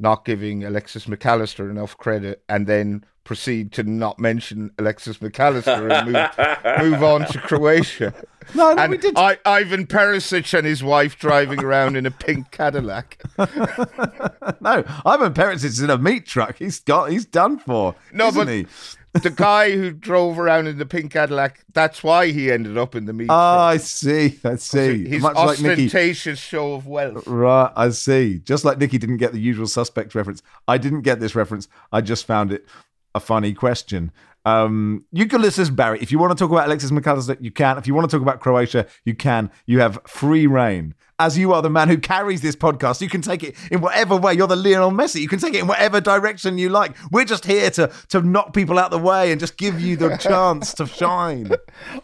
not 0.00 0.24
giving 0.24 0.64
Alexis 0.64 1.06
Mac 1.06 1.24
Allister 1.24 1.70
enough 1.70 1.96
credit 1.96 2.42
and 2.48 2.66
then 2.66 3.04
proceed 3.24 3.72
to 3.72 3.82
not 3.82 4.18
mention 4.18 4.70
Alexis 4.78 5.20
Mac 5.20 5.38
Allister 5.38 5.88
and 5.88 6.12
move, 6.12 6.30
move 6.78 7.02
on 7.02 7.26
to 7.26 7.38
Croatia? 7.38 8.14
No, 8.54 8.72
no, 8.72 8.82
and 8.82 8.90
we 8.90 8.96
did. 8.96 9.16
I, 9.16 9.38
Ivan 9.44 9.86
Perisic 9.86 10.56
and 10.58 10.66
his 10.66 10.82
wife 10.82 11.18
driving 11.18 11.62
around 11.62 11.94
in 11.94 12.04
a 12.04 12.10
pink 12.10 12.50
Cadillac. 12.50 13.22
no, 13.38 14.82
Ivan 15.06 15.34
Perisic 15.34 15.66
is 15.66 15.80
in 15.80 15.90
a 15.90 15.98
meat 15.98 16.26
truck. 16.26 16.56
He's 16.56 16.80
got. 16.80 17.12
He's 17.12 17.26
done 17.26 17.58
for. 17.58 17.94
No, 18.12 18.32
but 18.32 18.48
he? 18.48 18.66
the 19.12 19.30
guy 19.30 19.72
who 19.72 19.90
drove 19.90 20.38
around 20.38 20.68
in 20.68 20.78
the 20.78 20.86
pink 20.86 21.12
Cadillac, 21.12 21.64
that's 21.72 22.02
why 22.02 22.28
he 22.28 22.50
ended 22.50 22.78
up 22.78 22.94
in 22.94 23.06
the 23.06 23.12
meat 23.12 23.28
Oh, 23.28 23.34
I 23.34 23.76
see. 23.76 24.38
I 24.44 24.56
see. 24.56 25.06
His 25.06 25.22
Much 25.22 25.34
like 25.34 25.48
ostentatious 25.50 26.38
show 26.38 26.74
of 26.74 26.86
wealth. 26.86 27.26
Right, 27.26 27.72
I 27.74 27.90
see. 27.90 28.38
Just 28.38 28.64
like 28.64 28.78
Nicky 28.78 28.98
didn't 28.98 29.18
get 29.18 29.32
the 29.32 29.40
usual 29.40 29.66
suspect 29.66 30.14
reference, 30.14 30.42
I 30.68 30.78
didn't 30.78 31.02
get 31.02 31.20
this 31.20 31.34
reference. 31.34 31.68
I 31.92 32.00
just 32.00 32.26
found 32.26 32.52
it 32.52 32.66
a 33.14 33.20
funny 33.20 33.52
question. 33.52 34.12
Um, 34.44 35.04
you 35.12 35.26
can 35.26 35.42
listen, 35.42 35.74
Barry. 35.74 35.98
If 36.00 36.10
you 36.10 36.18
want 36.18 36.36
to 36.36 36.42
talk 36.42 36.50
about 36.50 36.66
Alexis 36.66 36.90
Mac 36.90 37.06
Allister, 37.06 37.36
you 37.40 37.50
can. 37.50 37.76
If 37.76 37.86
you 37.86 37.94
want 37.94 38.10
to 38.10 38.16
talk 38.16 38.22
about 38.22 38.40
Croatia, 38.40 38.86
you 39.04 39.14
can. 39.14 39.50
You 39.66 39.80
have 39.80 39.98
free 40.06 40.46
reign. 40.46 40.94
As 41.18 41.36
you 41.36 41.52
are 41.52 41.60
the 41.60 41.68
man 41.68 41.88
who 41.88 41.98
carries 41.98 42.40
this 42.40 42.56
podcast, 42.56 43.02
you 43.02 43.08
can 43.10 43.20
take 43.20 43.42
it 43.42 43.54
in 43.70 43.82
whatever 43.82 44.16
way. 44.16 44.32
You're 44.32 44.46
the 44.46 44.56
Lionel 44.56 44.90
Messi. 44.90 45.20
You 45.20 45.28
can 45.28 45.38
take 45.38 45.52
it 45.52 45.60
in 45.60 45.66
whatever 45.66 46.00
direction 46.00 46.56
you 46.56 46.70
like. 46.70 46.96
We're 47.10 47.26
just 47.26 47.44
here 47.44 47.70
to 47.72 47.92
to 48.08 48.22
knock 48.22 48.54
people 48.54 48.78
out 48.78 48.90
the 48.90 48.98
way 48.98 49.30
and 49.30 49.38
just 49.38 49.58
give 49.58 49.78
you 49.78 49.96
the 49.96 50.16
chance 50.20 50.72
to 50.74 50.86
shine. 50.86 51.50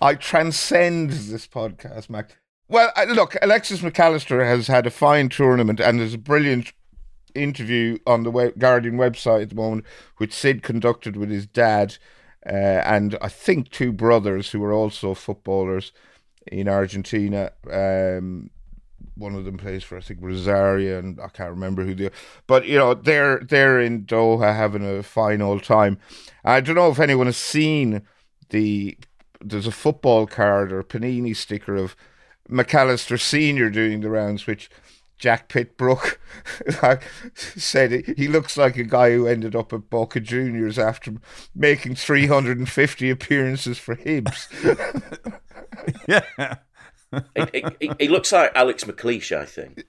I 0.02 0.14
transcend 0.16 1.12
this 1.12 1.46
podcast, 1.46 2.10
Mac. 2.10 2.36
Well, 2.68 2.92
look, 3.08 3.36
Alexis 3.40 3.80
McAllister 3.80 4.44
has 4.44 4.66
had 4.66 4.86
a 4.86 4.90
fine 4.90 5.28
tournament 5.30 5.80
and 5.80 6.00
is 6.00 6.14
a 6.14 6.18
brilliant 6.18 6.72
interview 7.36 7.98
on 8.06 8.22
the 8.22 8.30
web- 8.30 8.58
Guardian 8.58 8.96
website 8.96 9.42
at 9.42 9.48
the 9.50 9.54
moment, 9.54 9.84
which 10.16 10.32
Sid 10.32 10.62
conducted 10.62 11.16
with 11.16 11.30
his 11.30 11.46
dad 11.46 11.98
uh, 12.46 12.82
and 12.84 13.18
I 13.20 13.28
think 13.28 13.70
two 13.70 13.92
brothers 13.92 14.50
who 14.50 14.60
were 14.60 14.72
also 14.72 15.14
footballers 15.14 15.92
in 16.46 16.68
Argentina. 16.68 17.50
Um, 17.70 18.50
one 19.16 19.34
of 19.34 19.44
them 19.44 19.56
plays 19.56 19.82
for 19.82 19.96
I 19.96 20.00
think 20.00 20.20
Rosario, 20.22 20.98
and 20.98 21.20
I 21.20 21.28
can't 21.28 21.50
remember 21.50 21.84
who 21.84 21.94
the. 21.94 22.12
But 22.46 22.66
you 22.66 22.78
know 22.78 22.94
they're 22.94 23.40
they're 23.40 23.80
in 23.80 24.04
Doha 24.04 24.54
having 24.54 24.86
a 24.86 25.02
fine 25.02 25.42
old 25.42 25.64
time. 25.64 25.98
I 26.44 26.60
don't 26.60 26.76
know 26.76 26.90
if 26.90 27.00
anyone 27.00 27.26
has 27.26 27.36
seen 27.36 28.02
the. 28.50 28.96
There's 29.40 29.66
a 29.66 29.72
football 29.72 30.26
card 30.26 30.72
or 30.72 30.82
panini 30.82 31.34
sticker 31.34 31.74
of 31.74 31.96
Mac 32.48 32.74
Allister 32.74 33.18
Senior 33.18 33.70
doing 33.70 34.00
the 34.00 34.08
rounds, 34.08 34.46
which 34.46 34.70
Jack 35.18 35.48
Pitt-Brooke 35.48 36.20
said 37.34 38.04
he 38.16 38.28
looks 38.28 38.56
like 38.56 38.76
a 38.76 38.84
guy 38.84 39.12
who 39.12 39.26
ended 39.26 39.56
up 39.56 39.72
at 39.72 39.88
Boca 39.88 40.20
Juniors 40.20 40.78
after 40.78 41.14
making 41.54 41.94
350 41.94 43.10
appearances 43.10 43.78
for 43.78 43.96
Hibs. 43.96 44.46
yeah. 46.08 46.56
he, 47.52 47.64
he, 47.80 47.90
he 47.98 48.08
looks 48.08 48.32
like 48.32 48.52
Alex 48.54 48.84
McLeish, 48.84 49.34
I 49.34 49.46
think. 49.46 49.84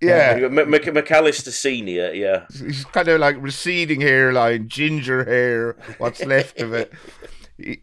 Yeah, 0.00 0.40
M- 0.42 0.58
M- 0.58 0.70
Mac 0.70 1.10
Allister 1.12 1.52
Senior, 1.52 2.12
yeah. 2.12 2.46
he's 2.52 2.84
kind 2.86 3.06
of 3.06 3.20
like 3.20 3.36
receding 3.38 4.00
hairline, 4.00 4.68
ginger 4.68 5.24
hair, 5.24 5.76
what's 5.98 6.24
left 6.24 6.60
of 6.60 6.72
it. 6.72 6.92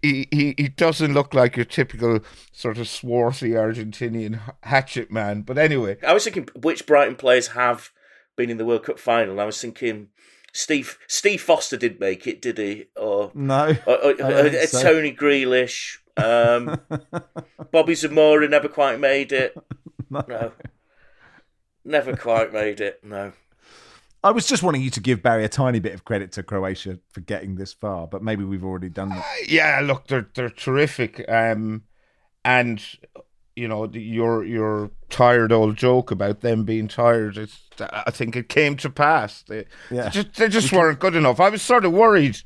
He, 0.02 0.28
he 0.32 0.54
he 0.58 0.68
doesn't 0.68 1.13
look 1.13 1.34
like 1.34 1.56
your 1.56 1.65
typical 1.65 2.20
sort 2.52 2.78
of 2.78 2.88
swarthy 2.88 3.52
Argentinian 3.52 4.39
hatchet 4.63 5.12
man. 5.12 5.42
But 5.42 5.58
anyway, 5.58 5.98
I 6.06 6.13
was 6.13 6.24
thinking 6.24 6.50
which 6.56 6.86
Brighton 6.86 7.15
players 7.15 7.48
have 7.50 7.89
been 8.36 8.50
in 8.50 8.58
the 8.58 8.65
World 8.65 8.84
Cup 8.84 9.00
final. 9.00 9.32
and 9.32 9.42
I 9.42 9.46
was 9.46 9.60
thinking 9.62 10.08
Steve 10.54 10.98
Steve 11.08 11.42
Foster 11.42 11.78
did 11.78 12.00
make 12.00 12.26
it, 12.28 12.42
did 12.42 12.58
he? 12.58 12.86
Or, 12.96 13.32
No. 13.34 13.76
or, 13.86 13.96
or, 13.98 14.10
I 14.12 14.13
don't 14.13 14.46
or- 14.46 14.50
think 14.50 14.70
so. 14.70 14.82
Tony 14.84 15.13
Grealish. 15.13 15.98
Um, 16.18 16.80
Bobby 17.72 17.96
Zamora 17.96 18.48
never 18.50 18.68
quite 18.68 19.00
made 19.00 19.32
it. 19.32 19.56
No. 20.12 20.52
Never 21.86 22.15
quite 22.18 22.52
made 22.52 22.82
it. 22.82 23.00
No. 23.04 23.32
I 24.23 24.32
was 24.32 24.45
just 24.47 24.63
wanting 24.63 24.82
you 24.82 24.89
to 24.91 24.99
give 24.99 25.21
Barry 25.23 25.45
a 25.45 25.49
tiny 25.49 25.79
bit 25.79 25.93
of 25.93 26.03
credit 26.03 26.32
to 26.34 26.43
Croatia 26.43 26.99
for 27.12 27.21
getting 27.21 27.55
this 27.55 27.71
far, 27.71 28.05
but 28.08 28.21
maybe 28.21 28.43
we've 28.43 28.65
already 28.65 28.89
done 28.89 29.10
that. 29.10 29.25
yeah, 29.47 29.79
look, 29.84 30.08
they're 30.08 30.27
they're 30.36 30.49
terrific. 30.49 31.23
Um, 31.29 31.84
and 32.43 32.84
you 33.55 33.67
know 33.67 33.88
the, 33.88 34.01
your 34.01 34.43
your 34.43 34.91
tired 35.10 35.51
old 35.51 35.77
joke 35.77 36.12
about 36.12 36.41
them 36.41 36.63
being 36.65 36.88
tired. 36.88 37.38
It's, 37.38 37.62
I 37.79 38.12
think 38.12 38.36
it 38.36 38.49
came 38.49 38.75
to 38.77 38.89
pass. 38.89 39.43
They, 39.43 39.65
Yeah. 39.89 40.03
they 40.03 40.10
just, 40.10 40.34
they 40.36 40.49
just 40.49 40.73
weren't 40.73 40.99
good 40.99 41.15
enough. 41.15 41.39
I 41.39 41.49
was 41.49 41.62
sort 41.62 41.86
of 41.86 41.93
worried 41.93 42.38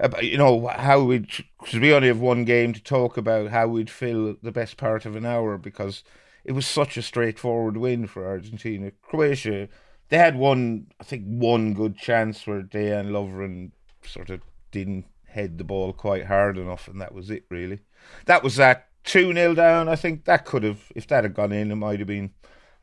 about 0.00 0.24
you 0.24 0.38
know 0.38 0.66
how 0.66 1.02
we'd 1.04 1.28
because 1.60 1.78
we 1.78 1.92
only 1.92 2.08
have 2.08 2.20
one 2.20 2.44
game 2.46 2.72
to 2.72 2.82
talk 2.82 3.16
about 3.18 3.50
how 3.50 3.68
we'd 3.68 3.90
fill 3.90 4.36
the 4.42 4.50
best 4.52 4.78
part 4.78 5.04
of 5.04 5.14
an 5.14 5.26
hour 5.26 5.58
because 5.58 6.04
it 6.44 6.52
was 6.52 6.66
such 6.66 6.96
a 6.96 7.02
straightforward 7.02 7.76
win 7.76 8.06
for 8.06 8.26
Argentina. 8.26 8.90
Croatia, 9.02 9.68
they 10.12 10.18
had 10.18 10.36
one, 10.36 10.88
I 11.00 11.04
think, 11.04 11.24
one 11.24 11.72
good 11.72 11.96
chance 11.96 12.46
where 12.46 12.60
Dejan 12.60 13.12
Lovren 13.12 13.70
sort 14.04 14.28
of 14.28 14.42
didn't 14.70 15.06
head 15.24 15.56
the 15.56 15.64
ball 15.64 15.94
quite 15.94 16.26
hard 16.26 16.58
enough, 16.58 16.86
and 16.86 17.00
that 17.00 17.14
was 17.14 17.30
it, 17.30 17.46
really. 17.48 17.80
That 18.26 18.42
was 18.42 18.56
that 18.56 18.88
2 19.04 19.32
0 19.32 19.54
down. 19.54 19.88
I 19.88 19.96
think 19.96 20.26
that 20.26 20.44
could 20.44 20.64
have, 20.64 20.92
if 20.94 21.06
that 21.06 21.24
had 21.24 21.32
gone 21.32 21.50
in, 21.50 21.72
it 21.72 21.76
might 21.76 21.98
have 21.98 22.08
been 22.08 22.32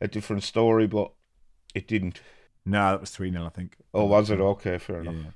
a 0.00 0.08
different 0.08 0.42
story, 0.42 0.88
but 0.88 1.12
it 1.72 1.86
didn't. 1.86 2.20
No, 2.66 2.90
that 2.90 3.00
was 3.00 3.10
3 3.10 3.30
0, 3.30 3.46
I 3.46 3.50
think. 3.50 3.76
Oh, 3.94 4.06
was 4.06 4.28
it? 4.30 4.40
Okay, 4.40 4.78
fair 4.78 5.02
enough. 5.02 5.14
yeah. 5.14 5.30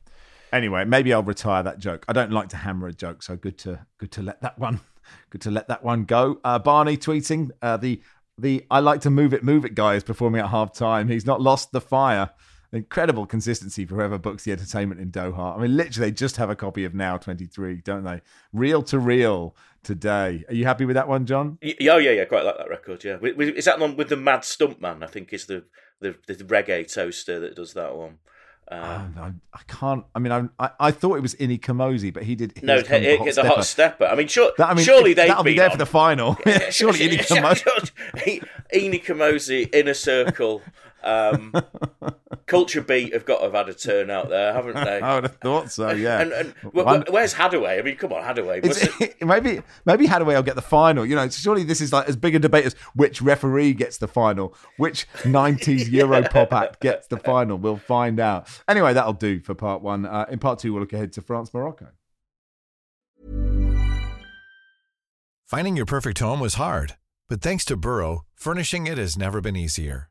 Anyway, 0.52 0.84
maybe 0.84 1.14
I'll 1.14 1.22
retire 1.22 1.62
that 1.62 1.78
joke. 1.78 2.04
I 2.08 2.12
don't 2.12 2.32
like 2.32 2.48
to 2.48 2.56
hammer 2.56 2.88
a 2.88 2.92
joke, 2.92 3.22
so 3.22 3.36
good 3.36 3.56
to 3.58 3.86
good 3.98 4.10
to 4.10 4.22
let 4.22 4.42
that 4.42 4.58
one 4.58 4.80
good 5.30 5.42
to 5.42 5.52
let 5.52 5.68
that 5.68 5.84
one 5.84 6.06
go. 6.06 6.40
Uh, 6.42 6.58
Barney 6.58 6.96
tweeting 6.96 7.50
uh, 7.62 7.76
the 7.76 8.02
the 8.38 8.64
I 8.70 8.80
like 8.80 9.00
to 9.02 9.10
move 9.10 9.32
it, 9.32 9.44
move 9.44 9.64
it 9.64 9.74
guy 9.74 9.94
is 9.94 10.04
performing 10.04 10.40
at 10.40 10.50
half 10.50 10.72
time. 10.72 11.08
He's 11.08 11.26
not 11.26 11.40
lost 11.40 11.72
the 11.72 11.80
fire. 11.80 12.30
Incredible 12.72 13.24
consistency 13.24 13.86
for 13.86 13.94
whoever 13.94 14.18
books 14.18 14.42
the 14.42 14.50
entertainment 14.50 15.00
in 15.00 15.12
Doha. 15.12 15.56
I 15.56 15.62
mean, 15.62 15.76
literally, 15.76 16.10
they 16.10 16.12
just 16.12 16.38
have 16.38 16.50
a 16.50 16.56
copy 16.56 16.84
of 16.84 16.92
Now 16.92 17.16
23, 17.16 17.82
don't 17.82 18.02
they? 18.02 18.20
Reel 18.52 18.82
2 18.82 18.98
Real 18.98 19.54
today. 19.84 20.44
Are 20.48 20.54
you 20.54 20.64
happy 20.64 20.84
with 20.84 20.94
that 20.94 21.06
one, 21.06 21.24
John? 21.24 21.58
Yeah, 21.62 21.92
oh, 21.92 21.98
yeah, 21.98 22.10
yeah. 22.10 22.24
Quite 22.24 22.44
like 22.44 22.58
that 22.58 22.68
record. 22.68 23.04
Yeah, 23.04 23.18
is 23.22 23.66
that 23.66 23.78
one 23.78 23.96
with 23.96 24.08
the 24.08 24.16
Mad 24.16 24.40
Stuntman? 24.40 25.04
I 25.04 25.06
think 25.06 25.32
is 25.32 25.46
the 25.46 25.64
the, 26.00 26.16
the 26.26 26.44
reggae 26.44 26.92
toaster 26.92 27.40
that 27.40 27.54
does 27.54 27.74
that 27.74 27.96
one. 27.96 28.18
Um, 28.68 29.14
I, 29.18 29.32
I, 29.52 29.60
can't. 29.68 30.04
I 30.14 30.18
mean, 30.18 30.50
I, 30.58 30.70
I, 30.80 30.90
thought 30.90 31.16
it 31.16 31.20
was 31.20 31.34
Ini 31.34 31.60
Kamoze, 31.60 32.12
but 32.14 32.22
he 32.22 32.34
did. 32.34 32.62
No, 32.62 32.80
the 32.80 32.88
hot, 32.88 33.34
the 33.34 33.44
hot 33.46 33.64
stepper. 33.66 34.06
I 34.06 34.14
mean, 34.14 34.26
sure, 34.26 34.52
that, 34.56 34.70
I 34.70 34.74
mean 34.74 34.84
surely 34.84 35.12
they 35.12 35.28
that'll 35.28 35.44
be 35.44 35.54
there 35.54 35.66
on. 35.66 35.72
for 35.72 35.76
the 35.76 35.86
final. 35.86 36.34
surely 36.70 37.00
Ini 37.00 37.18
Kamoze, 37.18 37.90
Ini 38.74 39.04
Kamoze, 39.04 39.74
Inner 39.74 39.94
Circle. 39.94 40.62
Um, 41.04 41.52
Culture 42.46 42.82
Beat 42.82 43.12
have 43.12 43.24
got 43.24 43.38
to 43.38 43.44
have 43.44 43.52
had 43.54 43.68
a 43.68 43.74
turn 43.74 44.10
out 44.10 44.28
there, 44.28 44.52
haven't 44.52 44.74
they? 44.74 45.00
I 45.02 45.14
would 45.14 45.24
have 45.24 45.36
thought 45.36 45.70
so. 45.70 45.90
Yeah. 45.90 46.20
and, 46.20 46.32
and 46.32 46.54
One, 46.72 47.04
where's 47.10 47.34
Haddaway? 47.34 47.78
I 47.78 47.82
mean, 47.82 47.96
come 47.96 48.12
on, 48.12 48.22
Haddaway. 48.22 48.60
maybe 49.24 49.62
maybe 49.84 50.06
Haddaway 50.06 50.34
will 50.34 50.42
get 50.42 50.54
the 50.56 50.62
final. 50.62 51.06
You 51.06 51.16
know, 51.16 51.28
surely 51.28 51.64
this 51.64 51.80
is 51.80 51.92
like 51.92 52.08
as 52.08 52.16
big 52.16 52.34
a 52.34 52.38
debate 52.38 52.66
as 52.66 52.74
which 52.94 53.22
referee 53.22 53.74
gets 53.74 53.98
the 53.98 54.08
final, 54.08 54.54
which 54.76 55.06
'90s 55.22 55.90
Euro 55.90 56.22
pop 56.22 56.52
act 56.52 56.80
gets 56.80 57.06
the 57.06 57.18
final. 57.18 57.56
We'll 57.56 57.76
find 57.76 58.20
out. 58.20 58.48
Anyway, 58.68 58.92
that'll 58.92 59.12
do 59.12 59.40
for 59.40 59.54
part 59.54 59.82
one. 59.82 60.06
Uh, 60.06 60.26
in 60.30 60.38
part 60.38 60.58
two, 60.58 60.72
we'll 60.72 60.82
look 60.82 60.92
ahead 60.92 61.12
to 61.14 61.22
France 61.22 61.52
Morocco. 61.54 61.88
Finding 65.46 65.76
your 65.76 65.86
perfect 65.86 66.18
home 66.18 66.40
was 66.40 66.54
hard, 66.54 66.96
but 67.28 67.40
thanks 67.40 67.64
to 67.66 67.76
Burrow, 67.76 68.24
furnishing 68.34 68.86
it 68.86 68.98
has 68.98 69.16
never 69.16 69.40
been 69.40 69.56
easier. 69.56 70.10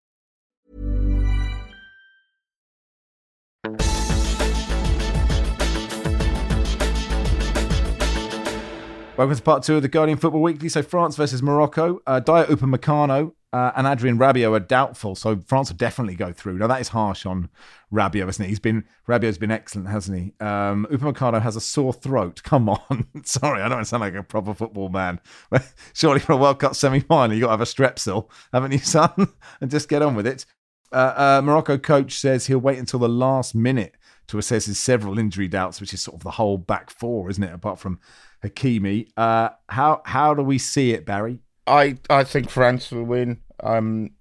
Welcome 9.21 9.37
to 9.37 9.43
part 9.43 9.61
two 9.61 9.75
of 9.75 9.83
the 9.83 9.87
Guardian 9.87 10.17
Football 10.17 10.41
Weekly. 10.41 10.67
So 10.67 10.81
France 10.81 11.15
versus 11.15 11.43
Morocco. 11.43 11.99
Uh, 12.07 12.19
Dayot 12.19 12.47
Upamecano 12.47 13.33
uh, 13.53 13.71
and 13.75 13.85
Adrien 13.85 14.17
Rabiot 14.17 14.51
are 14.51 14.59
doubtful, 14.59 15.13
so 15.13 15.39
France 15.45 15.69
will 15.69 15.77
definitely 15.77 16.15
go 16.15 16.33
through. 16.33 16.57
Now 16.57 16.65
that 16.65 16.81
is 16.81 16.87
harsh 16.87 17.27
on 17.27 17.49
Rabiot, 17.93 18.27
isn't 18.27 18.43
it? 18.43 18.47
He's 18.47 18.59
been 18.59 18.83
Rabiot's 19.07 19.37
been 19.37 19.51
excellent, 19.51 19.89
hasn't 19.89 20.17
he? 20.17 20.33
Um, 20.43 20.87
Upamecano 20.89 21.39
has 21.39 21.55
a 21.55 21.61
sore 21.61 21.93
throat. 21.93 22.41
Come 22.43 22.67
on, 22.67 23.05
sorry, 23.23 23.61
I 23.61 23.69
don't 23.69 23.85
sound 23.85 24.01
like 24.01 24.15
a 24.15 24.23
proper 24.23 24.55
football 24.55 24.89
man. 24.89 25.19
Surely 25.93 26.19
for 26.19 26.33
a 26.33 26.37
World 26.37 26.57
Cup 26.57 26.73
semi-final, 26.73 27.35
you 27.35 27.41
got 27.41 27.47
to 27.49 27.51
have 27.51 27.61
a 27.61 27.65
strepsil, 27.65 28.27
haven't 28.51 28.71
you, 28.71 28.79
son? 28.79 29.33
and 29.61 29.69
just 29.69 29.87
get 29.87 30.01
on 30.01 30.15
with 30.15 30.25
it. 30.25 30.47
Uh, 30.91 31.13
uh, 31.15 31.41
Morocco 31.43 31.77
coach 31.77 32.13
says 32.13 32.47
he'll 32.47 32.57
wait 32.57 32.79
until 32.79 32.99
the 32.99 33.07
last 33.07 33.53
minute 33.53 33.93
to 34.29 34.39
assess 34.39 34.65
his 34.65 34.79
several 34.79 35.19
injury 35.19 35.47
doubts, 35.47 35.79
which 35.79 35.93
is 35.93 36.01
sort 36.01 36.15
of 36.15 36.23
the 36.23 36.31
whole 36.31 36.57
back 36.57 36.89
four, 36.89 37.29
isn't 37.29 37.43
it? 37.43 37.53
Apart 37.53 37.77
from 37.79 37.99
Hakimi. 38.43 39.09
Uh, 39.15 39.49
how 39.69 40.01
how 40.05 40.33
do 40.33 40.41
we 40.41 40.57
see 40.57 40.91
it, 40.91 41.05
Barry? 41.05 41.39
I, 41.67 41.97
I 42.09 42.23
think 42.23 42.49
France 42.49 42.91
will 42.91 43.03
win. 43.03 43.39
Um, 43.61 44.11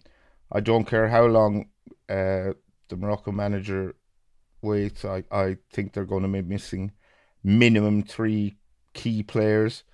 I 0.53 0.61
don't 0.61 0.85
care 0.85 1.09
how 1.09 1.25
long 1.27 1.67
uh, 2.09 2.53
the 2.89 2.97
Morocco 2.97 3.33
manager 3.33 3.95
waits. 4.63 5.05
I, 5.05 5.25
I 5.31 5.57
think 5.73 5.93
they're 5.93 6.05
going 6.05 6.23
to 6.23 6.29
be 6.29 6.43
missing 6.43 6.93
minimum 7.43 8.03
three 8.03 8.57
key 8.93 9.23
players. 9.23 9.85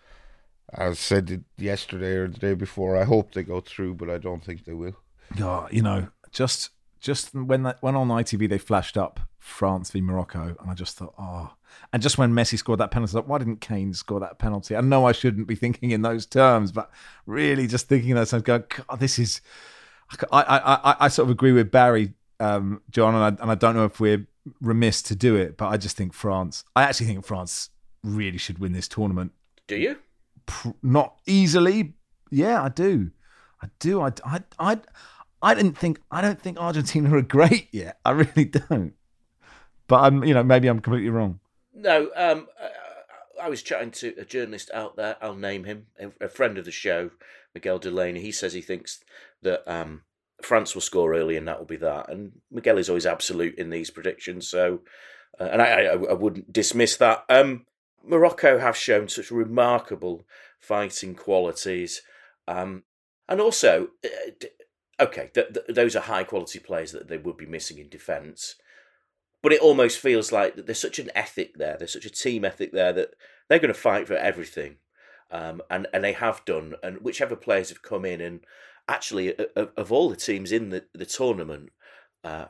As 0.72 0.98
said 0.98 1.44
yesterday 1.56 2.16
or 2.16 2.28
the 2.28 2.38
day 2.38 2.54
before, 2.54 2.96
I 2.96 3.04
hope 3.04 3.32
they 3.32 3.44
go 3.44 3.60
through, 3.60 3.94
but 3.94 4.10
I 4.10 4.18
don't 4.18 4.44
think 4.44 4.64
they 4.64 4.72
will. 4.72 4.96
Oh, 5.40 5.68
you 5.70 5.82
know, 5.82 6.08
just 6.32 6.70
just 7.00 7.32
when 7.32 7.62
that 7.62 7.78
when 7.80 7.94
on 7.94 8.08
ITV 8.08 8.48
they 8.48 8.58
flashed 8.58 8.96
up 8.96 9.20
France 9.38 9.90
v 9.90 10.00
Morocco, 10.00 10.56
and 10.60 10.70
I 10.70 10.74
just 10.74 10.96
thought, 10.96 11.14
oh. 11.18 11.52
And 11.92 12.02
just 12.02 12.18
when 12.18 12.32
Messi 12.32 12.58
scored 12.58 12.80
that 12.80 12.90
penalty, 12.90 13.12
I 13.12 13.14
thought, 13.14 13.28
why 13.28 13.38
didn't 13.38 13.60
Kane 13.60 13.94
score 13.94 14.20
that 14.20 14.38
penalty? 14.38 14.76
I 14.76 14.80
know 14.80 15.06
I 15.06 15.12
shouldn't 15.12 15.46
be 15.46 15.54
thinking 15.54 15.90
in 15.90 16.02
those 16.02 16.26
terms, 16.26 16.72
but 16.72 16.90
really 17.26 17.66
just 17.66 17.88
thinking 17.88 18.10
in 18.10 18.16
those 18.16 18.30
terms, 18.30 18.42
going, 18.42 18.64
God, 18.68 19.00
this 19.00 19.18
is. 19.18 19.40
I, 20.30 20.42
I, 20.42 20.90
I, 20.92 20.96
I 21.00 21.08
sort 21.08 21.26
of 21.26 21.30
agree 21.30 21.52
with 21.52 21.70
Barry, 21.70 22.12
um, 22.38 22.80
John, 22.90 23.14
and 23.14 23.24
I, 23.24 23.42
and 23.42 23.50
I 23.50 23.54
don't 23.56 23.74
know 23.74 23.84
if 23.84 23.98
we're 23.98 24.26
remiss 24.60 25.02
to 25.02 25.16
do 25.16 25.36
it, 25.36 25.56
but 25.56 25.68
I 25.68 25.76
just 25.76 25.96
think 25.96 26.12
France. 26.12 26.64
I 26.74 26.82
actually 26.82 27.06
think 27.06 27.24
France 27.24 27.70
really 28.02 28.38
should 28.38 28.58
win 28.58 28.72
this 28.72 28.88
tournament. 28.88 29.32
Do 29.66 29.76
you? 29.76 29.96
Not 30.82 31.16
easily. 31.26 31.94
Yeah, 32.30 32.62
I 32.62 32.68
do. 32.68 33.10
I 33.62 33.68
do. 33.78 34.00
I, 34.00 34.12
I, 34.24 34.42
I, 34.58 34.78
I 35.42 35.54
didn't 35.54 35.76
think. 35.76 36.00
I 36.10 36.20
don't 36.20 36.40
think 36.40 36.58
Argentina 36.58 37.14
are 37.16 37.22
great 37.22 37.68
yet. 37.72 37.98
I 38.04 38.10
really 38.10 38.44
don't. 38.44 38.94
But 39.88 40.00
I'm, 40.00 40.24
you 40.24 40.34
know, 40.34 40.42
maybe 40.42 40.68
I'm 40.68 40.80
completely 40.80 41.10
wrong. 41.10 41.40
No, 41.78 42.10
um, 42.16 42.48
I 43.40 43.50
was 43.50 43.62
chatting 43.62 43.90
to 43.92 44.14
a 44.18 44.24
journalist 44.24 44.70
out 44.72 44.96
there. 44.96 45.16
I'll 45.20 45.34
name 45.34 45.64
him, 45.64 45.86
a 46.20 46.28
friend 46.28 46.56
of 46.56 46.64
the 46.64 46.70
show, 46.70 47.10
Miguel 47.54 47.78
Delaney. 47.78 48.20
He 48.20 48.32
says 48.32 48.54
he 48.54 48.62
thinks 48.62 49.04
that 49.42 49.62
um, 49.70 50.02
France 50.42 50.74
will 50.74 50.80
score 50.80 51.14
early, 51.14 51.36
and 51.36 51.46
that 51.46 51.58
will 51.58 51.66
be 51.66 51.76
that. 51.76 52.08
And 52.08 52.32
Miguel 52.50 52.78
is 52.78 52.88
always 52.88 53.04
absolute 53.04 53.58
in 53.58 53.68
these 53.68 53.90
predictions, 53.90 54.48
so 54.48 54.80
uh, 55.38 55.44
and 55.44 55.60
I, 55.60 55.66
I, 55.66 55.92
I, 55.92 56.12
wouldn't 56.14 56.50
dismiss 56.50 56.96
that. 56.96 57.24
Um, 57.28 57.66
Morocco 58.02 58.58
have 58.58 58.76
shown 58.76 59.08
such 59.08 59.30
remarkable 59.30 60.26
fighting 60.58 61.14
qualities, 61.14 62.00
um, 62.48 62.84
and 63.28 63.38
also, 63.38 63.88
uh, 64.02 64.46
okay, 64.98 65.30
th- 65.34 65.52
th- 65.52 65.66
those 65.68 65.94
are 65.94 66.00
high 66.00 66.24
quality 66.24 66.58
players 66.58 66.92
that 66.92 67.08
they 67.08 67.18
would 67.18 67.36
be 67.36 67.46
missing 67.46 67.76
in 67.76 67.90
defence 67.90 68.56
but 69.46 69.52
it 69.52 69.60
almost 69.60 70.00
feels 70.00 70.32
like 70.32 70.56
there's 70.56 70.80
such 70.80 70.98
an 70.98 71.08
ethic 71.14 71.56
there. 71.56 71.76
There's 71.78 71.92
such 71.92 72.04
a 72.04 72.10
team 72.10 72.44
ethic 72.44 72.72
there 72.72 72.92
that 72.92 73.14
they're 73.48 73.60
going 73.60 73.72
to 73.72 73.78
fight 73.78 74.08
for 74.08 74.16
everything, 74.16 74.78
um, 75.30 75.62
and 75.70 75.86
and 75.94 76.02
they 76.02 76.14
have 76.14 76.44
done. 76.44 76.74
And 76.82 76.98
whichever 76.98 77.36
players 77.36 77.68
have 77.68 77.80
come 77.80 78.04
in, 78.04 78.20
and 78.20 78.40
actually 78.88 79.36
of, 79.54 79.70
of 79.76 79.92
all 79.92 80.10
the 80.10 80.16
teams 80.16 80.50
in 80.50 80.70
the 80.70 80.86
the 80.94 81.06
tournament, 81.06 81.70
uh, 82.24 82.46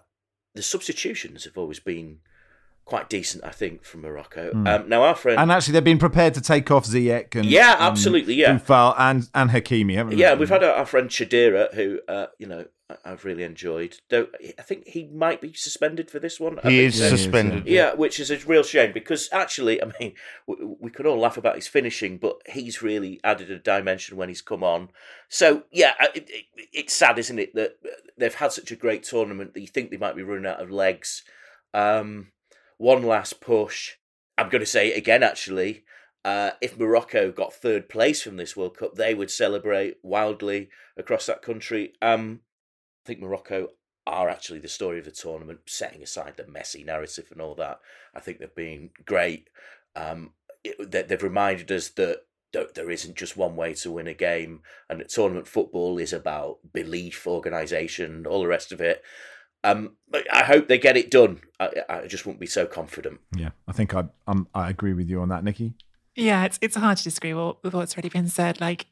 the 0.54 0.62
substitutions 0.62 1.44
have 1.44 1.59
always 1.59 1.80
been 1.80 2.20
quite 2.87 3.11
decent, 3.11 3.44
I 3.44 3.50
think, 3.50 3.85
from 3.85 4.00
Morocco. 4.00 4.52
Mm. 4.52 4.66
Um, 4.66 4.88
now 4.88 5.02
our 5.02 5.14
friend, 5.14 5.38
and 5.38 5.52
actually 5.52 5.72
they've 5.72 5.85
been 5.85 5.98
prepared 5.98 6.32
to 6.32 6.40
take 6.40 6.70
off 6.70 6.87
Ziyech 6.87 7.35
and 7.35 7.44
yeah, 7.44 7.76
absolutely, 7.78 8.37
yeah, 8.37 8.52
and 8.96 9.28
and 9.35 9.50
Hakimi, 9.50 9.96
haven't 9.96 10.16
yeah, 10.16 10.32
we've 10.32 10.48
had 10.48 10.64
our, 10.64 10.72
our 10.72 10.87
friend 10.87 11.11
Cheddira, 11.11 11.74
who 11.74 12.00
uh, 12.09 12.28
you 12.38 12.46
know 12.46 12.64
I've 13.05 13.25
really 13.25 13.42
enjoyed. 13.42 13.99
Though 14.11 14.29
I 14.59 14.62
think 14.62 14.87
he 14.87 15.05
might 15.07 15.40
be 15.40 15.53
suspended 15.53 16.11
for 16.11 16.20
this 16.20 16.38
one. 16.38 16.59
He 16.62 16.85
is 16.85 16.96
suspended. 16.96 17.66
yeah. 17.66 17.88
yeah, 17.88 17.94
which 17.94 18.20
is 18.20 18.31
a 18.31 18.38
real 18.38 18.62
shame 18.62 18.92
because 18.92 19.29
actually, 19.33 19.83
I 19.83 19.90
mean, 19.99 20.14
we 20.46 20.90
could 20.90 21.07
all 21.07 21.18
laugh 21.18 21.37
about 21.37 21.57
his 21.57 21.66
finishing, 21.66 22.18
but 22.18 22.37
he's 22.46 22.83
really 22.83 23.20
added 23.25 23.51
a 23.51 23.59
dimension 23.59 24.16
when 24.16 24.29
he's 24.29 24.42
come 24.42 24.62
on. 24.62 24.90
So 25.29 25.64
yeah, 25.72 25.94
it, 26.14 26.31
it, 26.31 26.44
it's 26.72 26.94
sad, 26.94 27.18
isn't 27.18 27.38
it, 27.38 27.55
that 27.55 27.77
they've 28.16 28.35
had 28.35 28.53
such 28.53 28.70
a 28.70 28.77
great 28.77 29.03
tournament 29.03 29.55
that 29.55 29.61
you 29.61 29.66
think 29.66 29.90
they 29.90 29.96
might 29.96 30.16
be 30.16 30.22
running 30.22 30.46
out 30.46 30.62
of 30.62 30.70
legs. 30.70 31.25
Um, 31.75 32.29
one 32.79 33.03
last 33.03 33.40
push. 33.40 33.94
I'm 34.38 34.49
going 34.49 34.61
to 34.61 34.66
say 34.66 34.88
it 34.88 34.99
again, 34.99 35.22
actually. 35.22 35.85
Uh, 36.25 36.51
if 36.61 36.79
Morocco 36.79 37.31
got 37.31 37.53
third 37.53 37.88
place 37.88 38.22
from 38.22 38.37
this 38.37 38.57
World 38.57 38.77
Cup, 38.77 38.94
they 38.94 39.14
would 39.14 39.31
celebrate 39.31 39.96
wildly 40.03 40.68
across 40.96 41.27
that 41.27 41.42
country. 41.42 41.92
Um, 42.03 42.40
I 43.07 43.09
think 43.09 43.21
Morocco 43.21 43.69
are 44.05 44.29
actually 44.29 44.59
the 44.59 44.66
story 44.66 44.99
of 44.99 45.05
the 45.05 45.12
tournament, 45.12 45.61
setting 45.66 46.03
aside 46.03 46.35
the 46.37 46.47
messy 46.49 46.83
narrative 46.83 47.29
and 47.31 47.40
all 47.40 47.55
that. 47.55 47.79
I 48.12 48.19
think 48.19 48.40
they've 48.40 48.53
been 48.53 48.90
great. 49.05 49.49
Um, 49.95 50.33
it, 50.64 50.90
they've 50.90 51.23
reminded 51.23 51.71
us 51.71 51.90
that 51.90 52.23
there 52.75 52.90
isn't 52.90 53.16
just 53.16 53.37
one 53.37 53.55
way 53.55 53.75
to 53.75 53.92
win 53.92 54.09
a 54.09 54.14
game, 54.14 54.62
and 54.90 54.99
that 54.99 55.11
tournament 55.11 55.47
football 55.47 55.99
is 55.99 56.12
about 56.12 56.59
belief, 56.73 57.29
organisation, 57.29 58.27
all 58.27 58.40
the 58.40 58.49
rest 58.49 58.73
of 58.73 58.81
it. 58.81 59.05
Um, 59.62 59.92
I 60.33 60.42
hope 60.42 60.66
they 60.66 60.79
get 60.79 60.97
it 60.97 61.09
done. 61.09 61.42
I, 61.61 61.71
I 61.88 62.07
just 62.09 62.27
won't 62.27 62.40
be 62.40 62.47
so 62.47 62.66
confident. 62.66 63.21
Yeah, 63.37 63.51
I 63.69 63.73
think 63.73 63.95
I 63.95 64.07
I'm, 64.27 64.49
I 64.53 64.69
agree 64.69 64.95
with 64.95 65.09
you 65.09 65.21
on 65.21 65.29
that, 65.29 65.45
Nicky. 65.45 65.75
Yeah, 66.16 66.45
it's 66.45 66.59
it's 66.61 66.75
hard 66.77 66.99
to 66.99 67.05
disagree 67.05 67.35
with 67.35 67.73
what's 67.73 67.95
already 67.95 68.09
been 68.09 68.29
said. 68.29 68.61
Like 68.61 68.87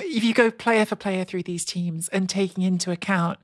if 0.00 0.24
you 0.24 0.34
go 0.34 0.50
player 0.50 0.84
for 0.84 0.96
player 0.96 1.24
through 1.24 1.44
these 1.44 1.64
teams 1.64 2.08
and 2.08 2.28
taking 2.28 2.62
into 2.64 2.90
account 2.90 3.38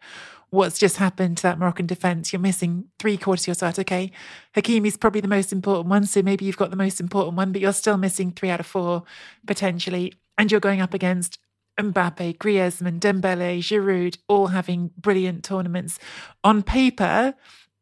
what's 0.50 0.78
just 0.78 0.98
happened 0.98 1.36
to 1.36 1.42
that 1.42 1.58
Moroccan 1.58 1.86
defence, 1.86 2.32
you're 2.32 2.40
missing 2.40 2.84
three 2.98 3.16
quarters 3.16 3.44
of 3.44 3.48
your 3.48 3.54
start. 3.54 3.78
Okay, 3.78 4.12
Hakimi's 4.54 4.96
probably 4.96 5.20
the 5.20 5.28
most 5.28 5.52
important 5.52 5.88
one, 5.88 6.06
so 6.06 6.22
maybe 6.22 6.44
you've 6.44 6.56
got 6.56 6.70
the 6.70 6.76
most 6.76 7.00
important 7.00 7.36
one, 7.36 7.50
but 7.50 7.60
you're 7.60 7.72
still 7.72 7.96
missing 7.96 8.30
three 8.30 8.50
out 8.50 8.60
of 8.60 8.66
four 8.66 9.02
potentially, 9.46 10.12
and 10.38 10.50
you're 10.50 10.60
going 10.60 10.80
up 10.80 10.94
against 10.94 11.38
Mbappe, 11.78 12.38
Griezmann, 12.38 13.00
Dembele, 13.00 13.58
Giroud, 13.58 14.18
all 14.28 14.48
having 14.48 14.90
brilliant 14.96 15.42
tournaments. 15.42 15.98
On 16.44 16.62
paper, 16.62 17.34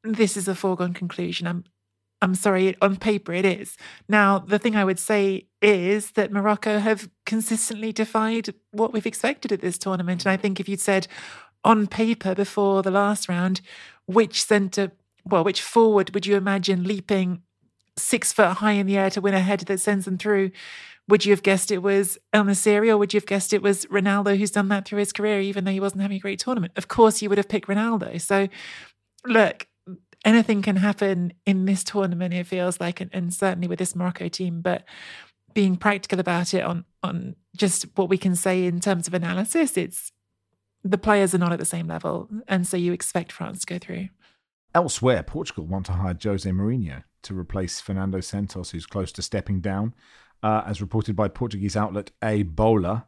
this 0.02 0.36
is 0.36 0.48
a 0.48 0.54
foregone 0.54 0.94
conclusion. 0.94 1.46
I'm 1.46 1.64
I'm 2.22 2.36
sorry, 2.36 2.76
on 2.80 2.96
paper 2.96 3.32
it 3.32 3.44
is. 3.44 3.76
Now, 4.08 4.38
the 4.38 4.58
thing 4.58 4.76
I 4.76 4.84
would 4.84 5.00
say 5.00 5.48
is 5.60 6.12
that 6.12 6.30
Morocco 6.30 6.78
have 6.78 7.10
consistently 7.26 7.92
defied 7.92 8.54
what 8.70 8.92
we've 8.92 9.06
expected 9.06 9.50
at 9.50 9.60
this 9.60 9.76
tournament. 9.76 10.24
And 10.24 10.30
I 10.30 10.36
think 10.36 10.60
if 10.60 10.68
you'd 10.68 10.80
said 10.80 11.08
on 11.64 11.88
paper 11.88 12.34
before 12.34 12.82
the 12.82 12.92
last 12.92 13.28
round, 13.28 13.60
which 14.06 14.44
centre, 14.44 14.92
well, 15.24 15.42
which 15.42 15.60
forward 15.60 16.14
would 16.14 16.24
you 16.24 16.36
imagine 16.36 16.84
leaping 16.84 17.42
six 17.98 18.32
foot 18.32 18.58
high 18.58 18.72
in 18.72 18.86
the 18.86 18.96
air 18.96 19.10
to 19.10 19.20
win 19.20 19.34
a 19.34 19.40
header 19.40 19.64
that 19.64 19.80
sends 19.80 20.04
them 20.04 20.16
through? 20.16 20.52
Would 21.08 21.24
you 21.26 21.32
have 21.32 21.42
guessed 21.42 21.72
it 21.72 21.82
was 21.82 22.18
El 22.32 22.44
Nesyri 22.44 22.88
or 22.88 22.98
would 22.98 23.12
you 23.12 23.18
have 23.18 23.26
guessed 23.26 23.52
it 23.52 23.62
was 23.62 23.84
Ronaldo 23.86 24.38
who's 24.38 24.52
done 24.52 24.68
that 24.68 24.86
through 24.86 25.00
his 25.00 25.12
career, 25.12 25.40
even 25.40 25.64
though 25.64 25.72
he 25.72 25.80
wasn't 25.80 26.02
having 26.02 26.18
a 26.18 26.20
great 26.20 26.38
tournament? 26.38 26.72
Of 26.76 26.86
course, 26.86 27.20
you 27.20 27.28
would 27.28 27.38
have 27.38 27.48
picked 27.48 27.66
Ronaldo. 27.66 28.20
So, 28.20 28.48
look, 29.26 29.66
anything 30.24 30.62
can 30.62 30.76
happen 30.76 31.32
in 31.46 31.64
this 31.64 31.84
tournament, 31.84 32.34
it 32.34 32.46
feels 32.46 32.80
like, 32.80 33.00
and, 33.00 33.10
and 33.12 33.32
certainly 33.32 33.68
with 33.68 33.78
this 33.78 33.96
Morocco 33.96 34.28
team. 34.28 34.60
But 34.60 34.84
being 35.54 35.76
practical 35.76 36.20
about 36.20 36.54
it 36.54 36.62
on 36.62 36.84
on 37.02 37.36
just 37.56 37.86
what 37.96 38.08
we 38.08 38.16
can 38.16 38.34
say 38.36 38.64
in 38.64 38.80
terms 38.80 39.06
of 39.06 39.14
analysis, 39.14 39.76
it's 39.76 40.12
the 40.84 40.98
players 40.98 41.34
are 41.34 41.38
not 41.38 41.52
at 41.52 41.58
the 41.58 41.64
same 41.64 41.86
level, 41.86 42.28
and 42.48 42.66
so 42.66 42.76
you 42.76 42.92
expect 42.92 43.32
France 43.32 43.60
to 43.60 43.66
go 43.66 43.78
through. 43.78 44.08
Elsewhere, 44.74 45.22
Portugal 45.22 45.66
want 45.66 45.86
to 45.86 45.92
hire 45.92 46.16
Jose 46.22 46.48
Mourinho 46.48 47.04
to 47.22 47.38
replace 47.38 47.80
Fernando 47.80 48.20
Santos, 48.20 48.70
who's 48.70 48.86
close 48.86 49.12
to 49.12 49.22
stepping 49.22 49.60
down, 49.60 49.94
uh, 50.42 50.62
as 50.66 50.80
reported 50.80 51.14
by 51.14 51.28
Portuguese 51.28 51.76
outlet 51.76 52.10
A 52.22 52.42
Bola. 52.42 53.06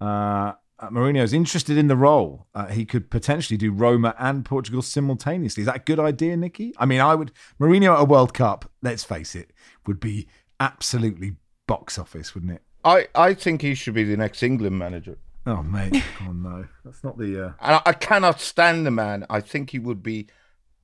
Uh, 0.00 0.52
uh, 0.82 0.90
Mourinho 0.90 1.22
is 1.22 1.32
interested 1.32 1.78
in 1.78 1.86
the 1.86 1.96
role. 1.96 2.46
Uh, 2.54 2.66
he 2.66 2.84
could 2.84 3.08
potentially 3.08 3.56
do 3.56 3.72
Roma 3.72 4.14
and 4.18 4.44
Portugal 4.44 4.82
simultaneously. 4.82 5.62
Is 5.62 5.66
that 5.66 5.76
a 5.76 5.80
good 5.80 6.00
idea, 6.00 6.36
Nicky? 6.36 6.74
I 6.76 6.86
mean, 6.86 7.00
I 7.00 7.14
would 7.14 7.30
Mourinho 7.60 7.94
at 7.94 8.00
a 8.00 8.04
World 8.04 8.34
Cup. 8.34 8.68
Let's 8.82 9.04
face 9.04 9.36
it, 9.36 9.52
would 9.86 10.00
be 10.00 10.26
absolutely 10.58 11.36
box 11.68 11.98
office, 11.98 12.34
wouldn't 12.34 12.52
it? 12.52 12.62
I, 12.84 13.06
I 13.14 13.34
think 13.34 13.62
he 13.62 13.74
should 13.74 13.94
be 13.94 14.02
the 14.02 14.16
next 14.16 14.42
England 14.42 14.76
manager. 14.76 15.18
Oh 15.46 15.62
mate, 15.62 16.02
oh 16.26 16.32
no, 16.32 16.66
that's 16.84 17.02
not 17.04 17.16
the. 17.16 17.46
Uh... 17.46 17.52
I, 17.60 17.80
I 17.86 17.92
cannot 17.92 18.40
stand 18.40 18.84
the 18.84 18.90
man. 18.90 19.24
I 19.30 19.40
think 19.40 19.70
he 19.70 19.78
would 19.78 20.02
be 20.02 20.26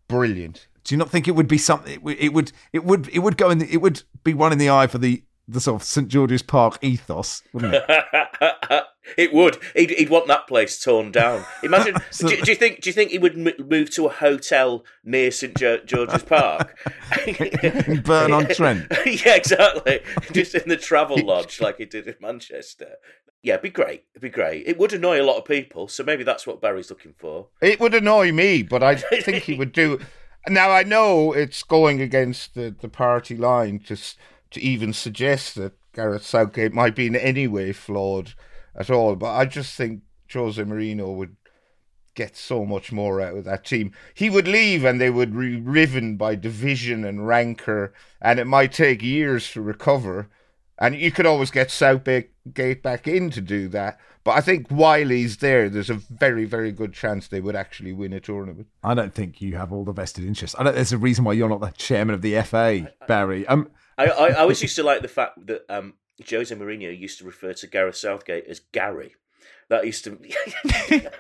brilliant. 0.06 0.68
Do 0.84 0.94
you 0.94 0.98
not 0.98 1.10
think 1.10 1.28
it 1.28 1.32
would 1.32 1.48
be 1.48 1.58
something? 1.58 1.92
It 1.92 2.02
would, 2.02 2.16
it 2.18 2.32
would, 2.32 2.52
it 2.72 2.84
would, 2.84 3.08
it 3.08 3.18
would 3.18 3.36
go 3.36 3.50
in. 3.50 3.58
The, 3.58 3.72
it 3.72 3.82
would 3.82 4.02
be 4.24 4.32
one 4.34 4.52
in 4.52 4.58
the 4.58 4.70
eye 4.70 4.86
for 4.86 4.98
the 4.98 5.22
the 5.48 5.60
sort 5.60 5.80
of 5.80 5.86
St 5.86 6.08
George's 6.08 6.42
Park 6.42 6.78
ethos, 6.82 7.42
wouldn't 7.52 7.74
it? 7.74 8.84
it 9.16 9.32
would. 9.32 9.58
He'd, 9.74 9.90
he'd, 9.90 10.08
want 10.08 10.26
that 10.28 10.46
place 10.46 10.80
torn 10.80 11.12
down. 11.12 11.44
Imagine. 11.62 11.94
do, 12.18 12.28
do, 12.28 12.50
you 12.50 12.56
think? 12.56 12.80
Do 12.80 12.90
you 12.90 12.94
think 12.94 13.10
he 13.10 13.18
would 13.18 13.36
move 13.36 13.90
to 13.90 14.06
a 14.06 14.10
hotel 14.10 14.84
near 15.04 15.30
St 15.30 15.56
George's 15.56 16.22
Park? 16.22 16.76
Burn 18.04 18.32
on 18.32 18.46
Trent. 18.48 18.86
yeah, 19.06 19.36
exactly. 19.36 20.00
Just 20.32 20.54
in 20.54 20.68
the 20.68 20.76
travel 20.76 21.18
lodge, 21.24 21.60
like 21.60 21.78
he 21.78 21.84
did 21.84 22.06
in 22.06 22.16
Manchester. 22.20 22.96
Yeah, 23.42 23.54
it'd 23.54 23.62
be 23.62 23.70
great. 23.70 24.04
It'd 24.12 24.22
be 24.22 24.30
great. 24.30 24.66
It 24.66 24.78
would 24.78 24.92
annoy 24.92 25.20
a 25.20 25.24
lot 25.24 25.38
of 25.38 25.44
people, 25.44 25.86
so 25.86 26.02
maybe 26.02 26.24
that's 26.24 26.46
what 26.46 26.60
Barry's 26.60 26.90
looking 26.90 27.14
for. 27.16 27.48
It 27.62 27.78
would 27.78 27.94
annoy 27.94 28.32
me, 28.32 28.62
but 28.62 28.82
I 28.82 28.96
think 28.96 29.44
he 29.44 29.54
would 29.54 29.72
do. 29.72 30.00
Now 30.48 30.70
I 30.70 30.82
know 30.82 31.32
it's 31.32 31.62
going 31.62 32.00
against 32.00 32.54
the, 32.54 32.74
the 32.78 32.88
party 32.88 33.36
line. 33.36 33.80
Just 33.82 34.18
to 34.50 34.60
even 34.60 34.92
suggest 34.92 35.54
that 35.56 35.72
Gareth 35.92 36.24
Southgate 36.24 36.72
might 36.72 36.94
be 36.94 37.06
in 37.06 37.16
any 37.16 37.46
way 37.46 37.72
flawed 37.72 38.34
at 38.78 38.88
all. 38.88 39.16
But 39.16 39.34
I 39.34 39.44
just 39.44 39.76
think 39.76 40.02
Jose 40.32 40.62
Mourinho 40.62 41.14
would 41.14 41.36
get 42.14 42.36
so 42.36 42.64
much 42.64 42.90
more 42.90 43.20
out 43.20 43.36
of 43.36 43.44
that 43.44 43.64
team. 43.64 43.92
He 44.14 44.30
would 44.30 44.48
leave 44.48 44.84
and 44.84 45.00
they 45.00 45.10
would 45.10 45.32
be 45.38 45.60
riven 45.60 46.16
by 46.16 46.34
division 46.34 47.04
and 47.04 47.26
rancor, 47.26 47.92
and 48.20 48.40
it 48.40 48.46
might 48.46 48.72
take 48.72 49.02
years 49.02 49.52
to 49.52 49.60
recover. 49.60 50.28
And 50.80 50.96
you 50.96 51.10
could 51.10 51.26
always 51.26 51.50
get 51.50 51.70
Southgate 51.70 52.30
back 52.82 53.08
in 53.08 53.30
to 53.30 53.40
do 53.40 53.68
that. 53.68 53.98
But 54.22 54.32
I 54.32 54.40
think 54.40 54.68
while 54.68 55.08
he's 55.08 55.38
there, 55.38 55.68
there's 55.68 55.90
a 55.90 55.94
very, 55.94 56.44
very 56.44 56.70
good 56.70 56.92
chance 56.92 57.26
they 57.26 57.40
would 57.40 57.56
actually 57.56 57.92
win 57.92 58.12
a 58.12 58.20
tournament. 58.20 58.68
I 58.84 58.94
don't 58.94 59.14
think 59.14 59.40
you 59.40 59.56
have 59.56 59.72
all 59.72 59.84
the 59.84 59.92
vested 59.92 60.24
interest. 60.24 60.54
I 60.58 60.64
don't. 60.64 60.74
There's 60.74 60.92
a 60.92 60.98
reason 60.98 61.24
why 61.24 61.32
you're 61.32 61.48
not 61.48 61.60
the 61.60 61.70
chairman 61.70 62.14
of 62.14 62.22
the 62.22 62.40
FA, 62.42 62.92
Barry. 63.06 63.46
Um, 63.46 63.70
I, 63.96 64.06
I, 64.06 64.26
I 64.28 64.34
always 64.34 64.62
used 64.62 64.76
to 64.76 64.82
like 64.82 65.02
the 65.02 65.08
fact 65.08 65.46
that 65.46 65.64
um, 65.68 65.94
Jose 66.28 66.54
Mourinho 66.54 66.96
used 66.96 67.18
to 67.18 67.24
refer 67.24 67.52
to 67.54 67.66
Gareth 67.66 67.96
Southgate 67.96 68.46
as 68.48 68.60
Gary. 68.72 69.14
That 69.68 69.84
used 69.84 70.04
to. 70.04 70.18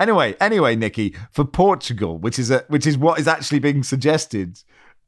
anyway, 0.00 0.36
anyway, 0.40 0.74
Nicky, 0.74 1.14
for 1.30 1.44
Portugal, 1.44 2.18
which 2.18 2.38
is 2.38 2.50
a, 2.50 2.64
which 2.68 2.86
is 2.86 2.98
what 2.98 3.20
is 3.20 3.28
actually 3.28 3.60
being 3.60 3.82
suggested. 3.82 4.60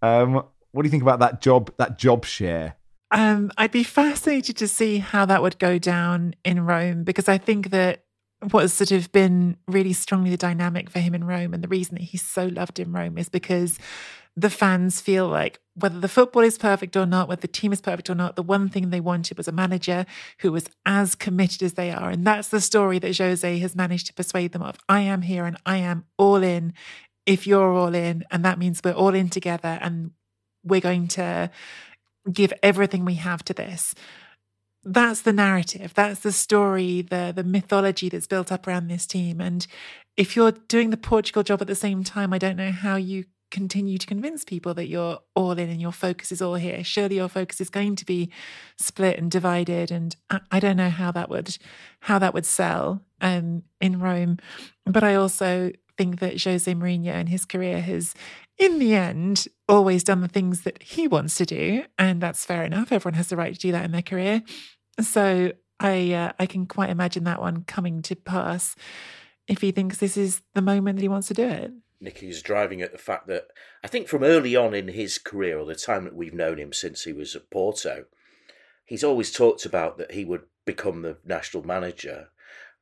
Um, 0.03 0.35
what 0.73 0.83
do 0.83 0.87
you 0.87 0.90
think 0.90 1.03
about 1.03 1.19
that 1.19 1.40
job? 1.40 1.73
That 1.79 1.99
job 1.99 2.25
share. 2.25 2.77
Um, 3.11 3.53
I'd 3.57 3.73
be 3.73 3.85
fascinated 3.85 4.57
to 4.59 4.69
see 4.69 4.99
how 4.99 5.27
that 5.27 5.42
would 5.42 5.59
go 5.59 5.79
down 5.79 6.35
in 6.45 6.64
Rome 6.64 7.05
because 7.05 7.29
I 7.29 7.38
think 7.38 7.71
that 7.71 8.05
what 8.51 8.62
has 8.62 8.73
sort 8.73 8.92
of 8.92 9.11
been 9.12 9.57
really 9.66 9.92
strongly 9.92 10.31
the 10.31 10.37
dynamic 10.37 10.90
for 10.90 10.99
him 10.99 11.14
in 11.14 11.25
Rome 11.25 11.55
and 11.55 11.62
the 11.62 11.69
reason 11.69 11.95
that 11.95 12.05
he's 12.05 12.25
so 12.25 12.47
loved 12.47 12.79
in 12.79 12.92
Rome 12.92 13.16
is 13.16 13.29
because 13.29 13.79
the 14.37 14.51
fans 14.51 15.01
feel 15.01 15.27
like 15.29 15.61
whether 15.75 15.99
the 15.99 16.09
football 16.09 16.42
is 16.42 16.59
perfect 16.59 16.96
or 16.96 17.07
not, 17.07 17.29
whether 17.29 17.40
the 17.40 17.49
team 17.49 17.72
is 17.72 17.81
perfect 17.81 18.11
or 18.11 18.14
not, 18.14 18.37
the 18.37 18.42
one 18.42 18.68
thing 18.68 18.90
they 18.90 19.01
wanted 19.01 19.37
was 19.37 19.49
a 19.49 19.53
manager 19.53 20.05
who 20.40 20.53
was 20.53 20.68
as 20.85 21.14
committed 21.14 21.62
as 21.62 21.75
they 21.75 21.90
are. 21.90 22.11
And 22.11 22.27
that's 22.27 22.49
the 22.49 22.61
story 22.61 22.99
that 22.99 23.16
Jose 23.16 23.59
has 23.59 23.75
managed 23.75 24.07
to 24.09 24.14
persuade 24.14 24.53
them 24.53 24.62
of. 24.62 24.77
I 24.88 25.01
am 25.01 25.22
here 25.22 25.44
and 25.46 25.57
I 25.64 25.79
am 25.79 26.05
all 26.18 26.42
in 26.42 26.75
if 27.25 27.46
you're 27.46 27.72
all 27.72 27.94
in. 27.94 28.25
And 28.31 28.44
that 28.44 28.59
means 28.59 28.81
we're 28.85 28.92
all 28.92 29.14
in 29.14 29.31
together 29.31 29.79
and 29.81 30.12
we're 30.62 30.81
going 30.81 31.09
to 31.09 31.51
give 32.31 32.53
everything 32.62 33.05
we 33.05 33.14
have 33.14 33.42
to 33.44 33.55
this. 33.55 33.94
That's 34.83 35.22
the 35.22 35.33
narrative. 35.33 35.94
That's 35.94 36.20
the 36.20 36.33
story, 36.33 37.03
the 37.03 37.33
the 37.35 37.42
mythology 37.42 38.09
that's 38.09 38.29
built 38.29 38.53
up 38.53 38.66
around 38.68 38.87
this 38.87 39.07
team. 39.07 39.40
And 39.40 39.66
if 40.16 40.37
you're 40.37 40.53
doing 40.53 40.90
the 40.90 40.96
Portugal 40.96 41.42
job 41.42 41.61
at 41.61 41.66
the 41.66 41.75
same 41.75 42.05
time, 42.05 42.33
I 42.33 42.38
don't 42.38 42.57
know 42.57 42.70
how 42.70 42.94
you 42.96 43.25
continue 43.51 43.99
to 43.99 44.07
convince 44.07 44.45
people 44.45 44.75
that 44.75 44.89
you're 44.89 45.19
all 45.35 45.53
in 45.53 45.69
and 45.71 45.81
your 45.81 45.93
focus 45.93 46.33
is 46.33 46.43
all 46.43 46.55
here. 46.55 46.83
Surely 46.85 47.17
your 47.17 47.29
focus 47.29 47.61
is 47.61 47.71
going 47.71 47.97
to 47.97 48.05
be 48.05 48.31
split 48.77 49.19
and 49.19 49.31
divided, 49.31 49.91
and 49.91 50.17
I, 50.31 50.41
I 50.51 50.61
don't 50.61 50.77
know 50.77 50.91
how 50.91 51.13
that 51.13 51.29
would 51.31 51.57
how 52.01 52.19
that 52.19 52.35
would 52.35 52.47
sell 52.47 53.03
um, 53.21 53.63
in 53.81 54.01
Rome. 54.01 54.39
But 54.85 55.05
I 55.05 55.15
also 55.15 55.73
think 55.97 56.21
that 56.21 56.43
Jose 56.43 56.73
Mourinho 56.73 57.13
and 57.13 57.29
his 57.29 57.45
career 57.45 57.81
has, 57.81 58.15
in 58.59 58.79
the 58.79 58.95
end, 58.95 59.47
always 59.69 60.05
done 60.05 60.21
the 60.21 60.29
things 60.29 60.63
that 60.63 60.83
he 60.83 61.09
wants 61.09 61.37
to 61.37 61.47
do, 61.47 61.85
and 61.99 62.21
that's 62.21 62.45
fair 62.45 62.65
enough. 62.65 62.93
Everyone 62.93 63.15
has 63.15 63.29
the 63.29 63.37
right 63.37 63.55
to 63.55 63.61
do 63.61 63.73
that 63.73 63.85
in 63.85 63.93
their 63.93 64.03
career. 64.03 64.43
So 65.01 65.53
I 65.81 66.13
uh, 66.13 66.33
I 66.39 66.47
can 66.47 66.67
quite 66.67 66.91
imagine 66.91 67.25
that 67.25 67.41
one 67.41 67.65
coming 67.65 68.03
to 68.03 68.17
pass 68.17 68.77
if 69.49 69.61
he 69.61 69.71
thinks 69.71 69.99
this 69.99 70.17
is 70.17 70.43
the 70.55 70.63
moment 70.63 70.97
that 70.97 71.03
he 71.03 71.09
wants 71.09 71.29
to 71.29 71.35
do 71.35 71.45
it. 71.45 71.73
Nicky's 72.01 72.43
driving 72.43 72.83
at 72.83 72.93
the 72.93 72.99
fact 72.99 73.27
that 73.29 73.49
I 73.83 73.89
think 73.89 74.09
from 74.09 74.23
early 74.23 74.55
on 74.55 74.75
in 74.75 74.89
his 74.89 75.19
career, 75.19 75.59
or 75.59 75.67
the 75.67 75.75
time 75.75 76.05
that 76.05 76.15
we've 76.15 76.35
known 76.35 76.59
him 76.59 76.73
since 76.73 77.05
he 77.05 77.13
was 77.13 77.35
at 77.35 77.51
Porto, 77.51 78.05
he's 78.85 79.05
always 79.05 79.33
talked 79.33 79.65
about 79.65 79.99
that 79.99 80.13
he 80.13 80.25
would 80.25 80.43
become 80.65 81.03
the 81.03 81.17
national 81.25 81.65
manager 81.65 82.29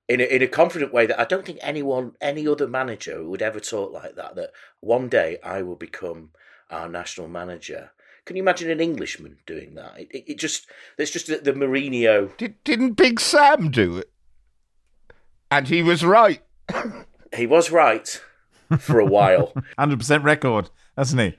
in 0.08 0.20
a, 0.20 0.24
in 0.24 0.42
a 0.42 0.48
confident 0.48 0.92
way 0.92 1.06
that 1.06 1.18
I 1.18 1.24
don't 1.24 1.46
think 1.46 1.58
anyone, 1.62 2.12
any 2.20 2.46
other 2.46 2.68
manager 2.68 3.24
would 3.24 3.42
ever 3.42 3.60
talk 3.60 3.92
like 3.92 4.16
that. 4.16 4.34
That 4.36 4.50
one 4.80 5.08
day 5.08 5.38
I 5.42 5.62
will 5.62 5.76
become 5.76 6.30
our 6.70 6.88
national 6.88 7.28
manager. 7.28 7.92
Can 8.24 8.36
you 8.36 8.42
imagine 8.42 8.70
an 8.70 8.80
Englishman 8.80 9.38
doing 9.46 9.74
that? 9.74 9.98
It, 9.98 10.08
it, 10.10 10.24
it 10.32 10.38
just, 10.38 10.66
it's 10.98 11.10
just 11.10 11.26
the, 11.26 11.36
the 11.36 11.52
Mourinho. 11.52 12.36
Did, 12.36 12.62
didn't 12.64 12.92
Big 12.92 13.20
Sam 13.20 13.70
do 13.70 13.98
it? 13.98 14.10
And 15.50 15.68
he 15.68 15.82
was 15.82 16.04
right. 16.04 16.42
he 17.36 17.46
was 17.46 17.70
right 17.70 18.20
for 18.78 19.00
a 19.00 19.04
while. 19.04 19.52
100% 19.78 20.22
record, 20.22 20.70
hasn't 20.96 21.20
he? 21.20 21.34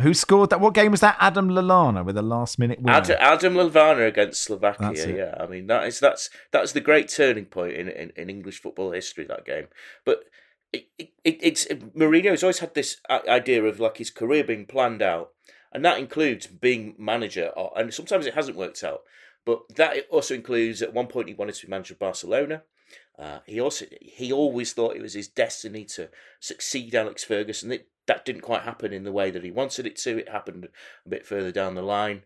Who 0.00 0.14
scored 0.14 0.50
that? 0.50 0.60
What 0.60 0.74
game 0.74 0.92
was 0.92 1.00
that? 1.00 1.16
Adam 1.18 1.48
Lallana 1.48 2.04
with 2.04 2.16
a 2.16 2.22
last 2.22 2.58
minute 2.58 2.80
win. 2.80 2.94
Adam, 2.94 3.16
Adam 3.18 3.54
Lallana 3.54 4.06
against 4.06 4.44
Slovakia. 4.44 5.08
Yeah, 5.08 5.34
I 5.42 5.46
mean 5.46 5.66
that 5.66 5.84
is 5.88 5.98
that's 5.98 6.30
that's 6.52 6.72
the 6.72 6.80
great 6.80 7.08
turning 7.08 7.46
point 7.46 7.72
in, 7.72 7.88
in, 7.88 8.12
in 8.14 8.30
English 8.30 8.60
football 8.60 8.92
history. 8.92 9.24
That 9.24 9.44
game, 9.44 9.66
but 10.04 10.24
it, 10.72 10.86
it, 10.98 11.10
it's 11.24 11.66
Mourinho's 11.66 12.42
always 12.44 12.60
had 12.60 12.74
this 12.74 12.98
uh, 13.08 13.20
idea 13.28 13.64
of 13.64 13.80
like 13.80 13.96
his 13.96 14.10
career 14.10 14.44
being 14.44 14.66
planned 14.66 15.02
out, 15.02 15.30
and 15.72 15.84
that 15.84 15.98
includes 15.98 16.46
being 16.46 16.94
manager. 16.98 17.50
Or, 17.56 17.72
and 17.76 17.92
sometimes 17.92 18.26
it 18.26 18.34
hasn't 18.34 18.56
worked 18.56 18.84
out, 18.84 19.02
But 19.44 19.74
that 19.76 20.06
also 20.10 20.34
includes 20.34 20.82
at 20.82 20.94
one 20.94 21.06
point 21.06 21.28
he 21.28 21.34
wanted 21.34 21.56
to 21.56 21.66
be 21.66 21.70
manager 21.70 21.94
of 21.94 21.98
Barcelona. 21.98 22.62
Uh, 23.20 23.40
he 23.44 23.60
also 23.60 23.84
he 24.00 24.32
always 24.32 24.72
thought 24.72 24.96
it 24.96 25.02
was 25.02 25.12
his 25.12 25.28
destiny 25.28 25.84
to 25.84 26.08
succeed 26.40 26.94
Alex 26.94 27.22
Ferguson. 27.22 27.70
It, 27.70 27.88
that 28.06 28.24
didn't 28.24 28.40
quite 28.40 28.62
happen 28.62 28.92
in 28.92 29.04
the 29.04 29.12
way 29.12 29.30
that 29.30 29.44
he 29.44 29.50
wanted 29.50 29.86
it 29.86 29.96
to. 29.96 30.18
It 30.18 30.30
happened 30.30 30.68
a 31.04 31.08
bit 31.08 31.26
further 31.26 31.52
down 31.52 31.74
the 31.74 31.82
line, 31.82 32.22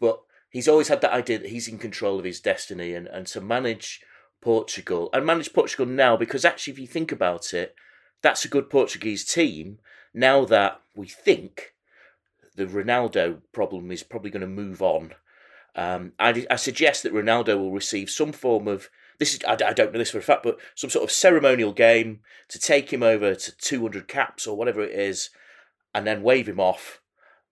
but 0.00 0.20
he's 0.50 0.68
always 0.68 0.88
had 0.88 1.00
that 1.00 1.14
idea 1.14 1.38
that 1.38 1.48
he's 1.48 1.66
in 1.66 1.78
control 1.78 2.18
of 2.18 2.26
his 2.26 2.40
destiny 2.40 2.94
and, 2.94 3.06
and 3.06 3.26
to 3.28 3.40
manage 3.40 4.02
Portugal 4.42 5.08
and 5.14 5.24
manage 5.24 5.54
Portugal 5.54 5.86
now 5.86 6.16
because 6.16 6.44
actually, 6.44 6.74
if 6.74 6.78
you 6.78 6.86
think 6.86 7.10
about 7.10 7.54
it, 7.54 7.74
that's 8.20 8.44
a 8.44 8.48
good 8.48 8.68
Portuguese 8.68 9.24
team. 9.24 9.78
Now 10.12 10.44
that 10.44 10.80
we 10.94 11.08
think 11.08 11.74
the 12.54 12.66
Ronaldo 12.66 13.40
problem 13.52 13.90
is 13.90 14.02
probably 14.02 14.30
going 14.30 14.42
to 14.42 14.46
move 14.46 14.82
on, 14.82 15.14
um, 15.74 16.12
I, 16.18 16.46
I 16.50 16.56
suggest 16.56 17.02
that 17.02 17.14
Ronaldo 17.14 17.58
will 17.58 17.72
receive 17.72 18.10
some 18.10 18.32
form 18.32 18.68
of 18.68 18.90
this 19.18 19.34
is 19.34 19.40
I, 19.46 19.52
I, 19.52 19.72
don't 19.72 19.92
know 19.92 19.98
this 19.98 20.10
for 20.10 20.18
a 20.18 20.22
fact, 20.22 20.42
but 20.42 20.58
some 20.74 20.90
sort 20.90 21.04
of 21.04 21.10
ceremonial 21.10 21.72
game 21.72 22.20
to 22.48 22.58
take 22.58 22.92
him 22.92 23.02
over 23.02 23.34
to 23.34 23.56
200 23.56 24.08
caps 24.08 24.46
or 24.46 24.56
whatever 24.56 24.82
it 24.82 24.92
is, 24.92 25.30
and 25.94 26.06
then 26.06 26.22
wave 26.22 26.48
him 26.48 26.60
off, 26.60 27.00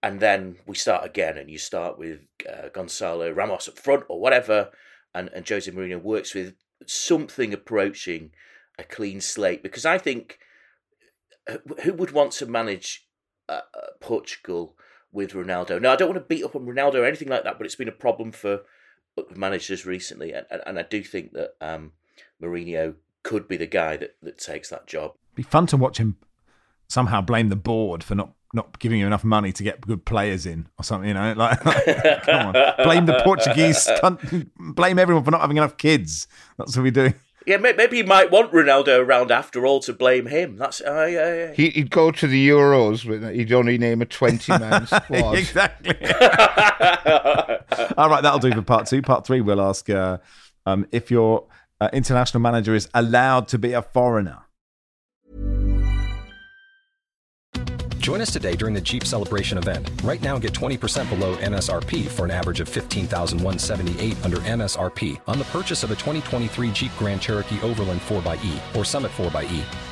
and 0.03 0.21
then 0.21 0.57
we 0.67 0.75
start 0.75 1.05
again, 1.05 1.37
and 1.37 1.51
you 1.51 1.59
start 1.59 1.99
with 1.99 2.21
uh, 2.51 2.69
Gonzalo 2.73 3.31
Ramos 3.31 3.69
up 3.69 3.79
front 3.79 4.05
or 4.09 4.21
whatever, 4.21 4.71
and 5.15 5.31
and 5.35 5.49
Jose 5.49 5.71
Mourinho 5.71 6.01
works 6.03 6.35
with 6.35 6.55
something 6.87 7.53
approaching 7.53 8.33
a 8.79 8.85
clean 8.85 9.21
slate 9.21 9.63
because 9.63 9.87
I 9.87 9.99
think 9.99 10.39
uh, 11.49 11.59
who 11.83 11.93
would 11.95 12.11
want 12.11 12.33
to 12.33 12.47
manage 12.47 13.07
uh, 13.49 13.61
Portugal 14.01 14.77
with 15.13 15.33
Ronaldo? 15.33 15.81
Now 15.81 15.93
I 15.93 15.97
don't 15.97 16.09
want 16.09 16.21
to 16.23 16.35
beat 16.35 16.45
up 16.45 16.57
on 16.57 16.67
Ronaldo 16.67 16.97
or 16.97 17.05
anything 17.05 17.29
like 17.29 17.45
that, 17.45 17.59
but 17.59 17.67
it's 17.67 17.77
been 17.77 17.89
a 17.89 17.93
problem 17.93 18.33
for 18.33 18.63
managers 19.35 19.87
recently, 19.87 20.33
and, 20.33 20.47
and 20.67 20.79
I 20.79 20.83
do 20.83 21.03
think 21.03 21.33
that 21.33 21.55
um, 21.61 21.93
Mourinho 22.43 22.95
could 23.23 23.49
be 23.49 23.57
the 23.57 23.67
guy 23.67 23.97
that, 23.97 24.17
that 24.23 24.39
takes 24.39 24.71
that 24.71 24.87
job. 24.87 25.15
Be 25.35 25.43
fun 25.43 25.67
to 25.69 25.77
watch 25.77 25.99
him 25.99 26.17
somehow 26.89 27.21
blame 27.21 27.49
the 27.49 27.57
board 27.57 28.05
for 28.05 28.15
not 28.15 28.33
not 28.55 28.79
giving 28.79 29.01
you 29.01 29.07
enough 29.07 29.25
money 29.25 29.51
to 29.51 29.63
get 29.63 29.81
good 29.81 30.05
players 30.05 30.45
in 30.45 30.69
or 30.79 30.85
something, 30.85 31.09
you 31.09 31.15
know, 31.15 31.33
like, 31.39 31.65
like 31.65 32.23
come 32.23 32.55
on, 32.55 32.75
blame 32.85 33.07
the 33.07 33.19
Portuguese, 33.25 33.89
blame 34.59 34.99
everyone 34.99 35.25
for 35.25 35.31
not 35.31 35.41
having 35.41 35.57
enough 35.57 35.79
kids. 35.79 36.29
That's 36.59 36.77
what 36.77 36.83
we 36.83 36.91
do. 36.91 37.15
Yeah, 37.47 37.57
maybe 37.57 37.97
he 37.97 38.03
might 38.05 38.31
want 38.31 38.53
Ronaldo 38.53 39.05
around 39.05 39.33
after 39.33 39.67
all 39.67 39.81
to 39.81 39.93
blame 39.93 40.27
him. 40.27 40.57
That's 40.57 40.81
uh, 40.81 41.09
yeah, 41.11 41.35
yeah. 41.35 41.53
He'd 41.55 41.91
go 41.91 42.13
to 42.13 42.27
the 42.29 42.49
Euros, 42.49 43.05
but 43.05 43.35
he'd 43.35 43.53
only 43.53 43.79
name 43.79 44.01
a 44.01 44.07
twenty-man 44.07 44.87
squad. 44.87 45.39
exactly. 45.39 45.97
All 47.97 48.09
right, 48.09 48.23
that'll 48.23 48.39
do 48.39 48.53
for 48.53 48.63
part 48.63 48.87
two. 48.87 49.03
Part 49.03 49.27
three, 49.27 49.41
we'll 49.41 49.61
ask 49.61 49.89
uh, 49.91 50.19
um, 50.67 50.87
if 50.93 51.11
your 51.11 51.47
uh, 51.81 51.89
international 51.93 52.41
manager 52.41 52.75
is 52.75 52.89
allowed 52.95 53.49
to 53.49 53.59
be 53.59 53.73
a 53.73 53.83
foreigner. 53.83 54.39
Join 57.99 58.21
us 58.21 58.33
today 58.33 58.57
during 58.57 58.75
the 58.75 58.81
Jeep 58.81 59.05
Celebration 59.05 59.59
event. 59.59 59.89
Right 60.03 60.21
now, 60.21 60.37
get 60.37 60.53
20% 60.53 61.09
below 61.09 61.37
MSRP 61.37 62.09
for 62.09 62.25
an 62.25 62.33
average 62.33 62.59
of 62.59 62.69
15178 62.69 64.25
under 64.25 64.39
MSRP 64.39 65.21
on 65.29 65.39
the 65.39 65.45
purchase 65.45 65.85
of 65.85 65.93
a 65.93 65.95
2023 65.95 66.73
Jeep 66.73 66.91
Grand 66.99 67.23
Cherokee 67.23 67.61
Overland 67.63 68.01
4xE 68.01 68.77
or 68.77 68.85
Summit 68.85 69.13
4xE. 69.13 69.92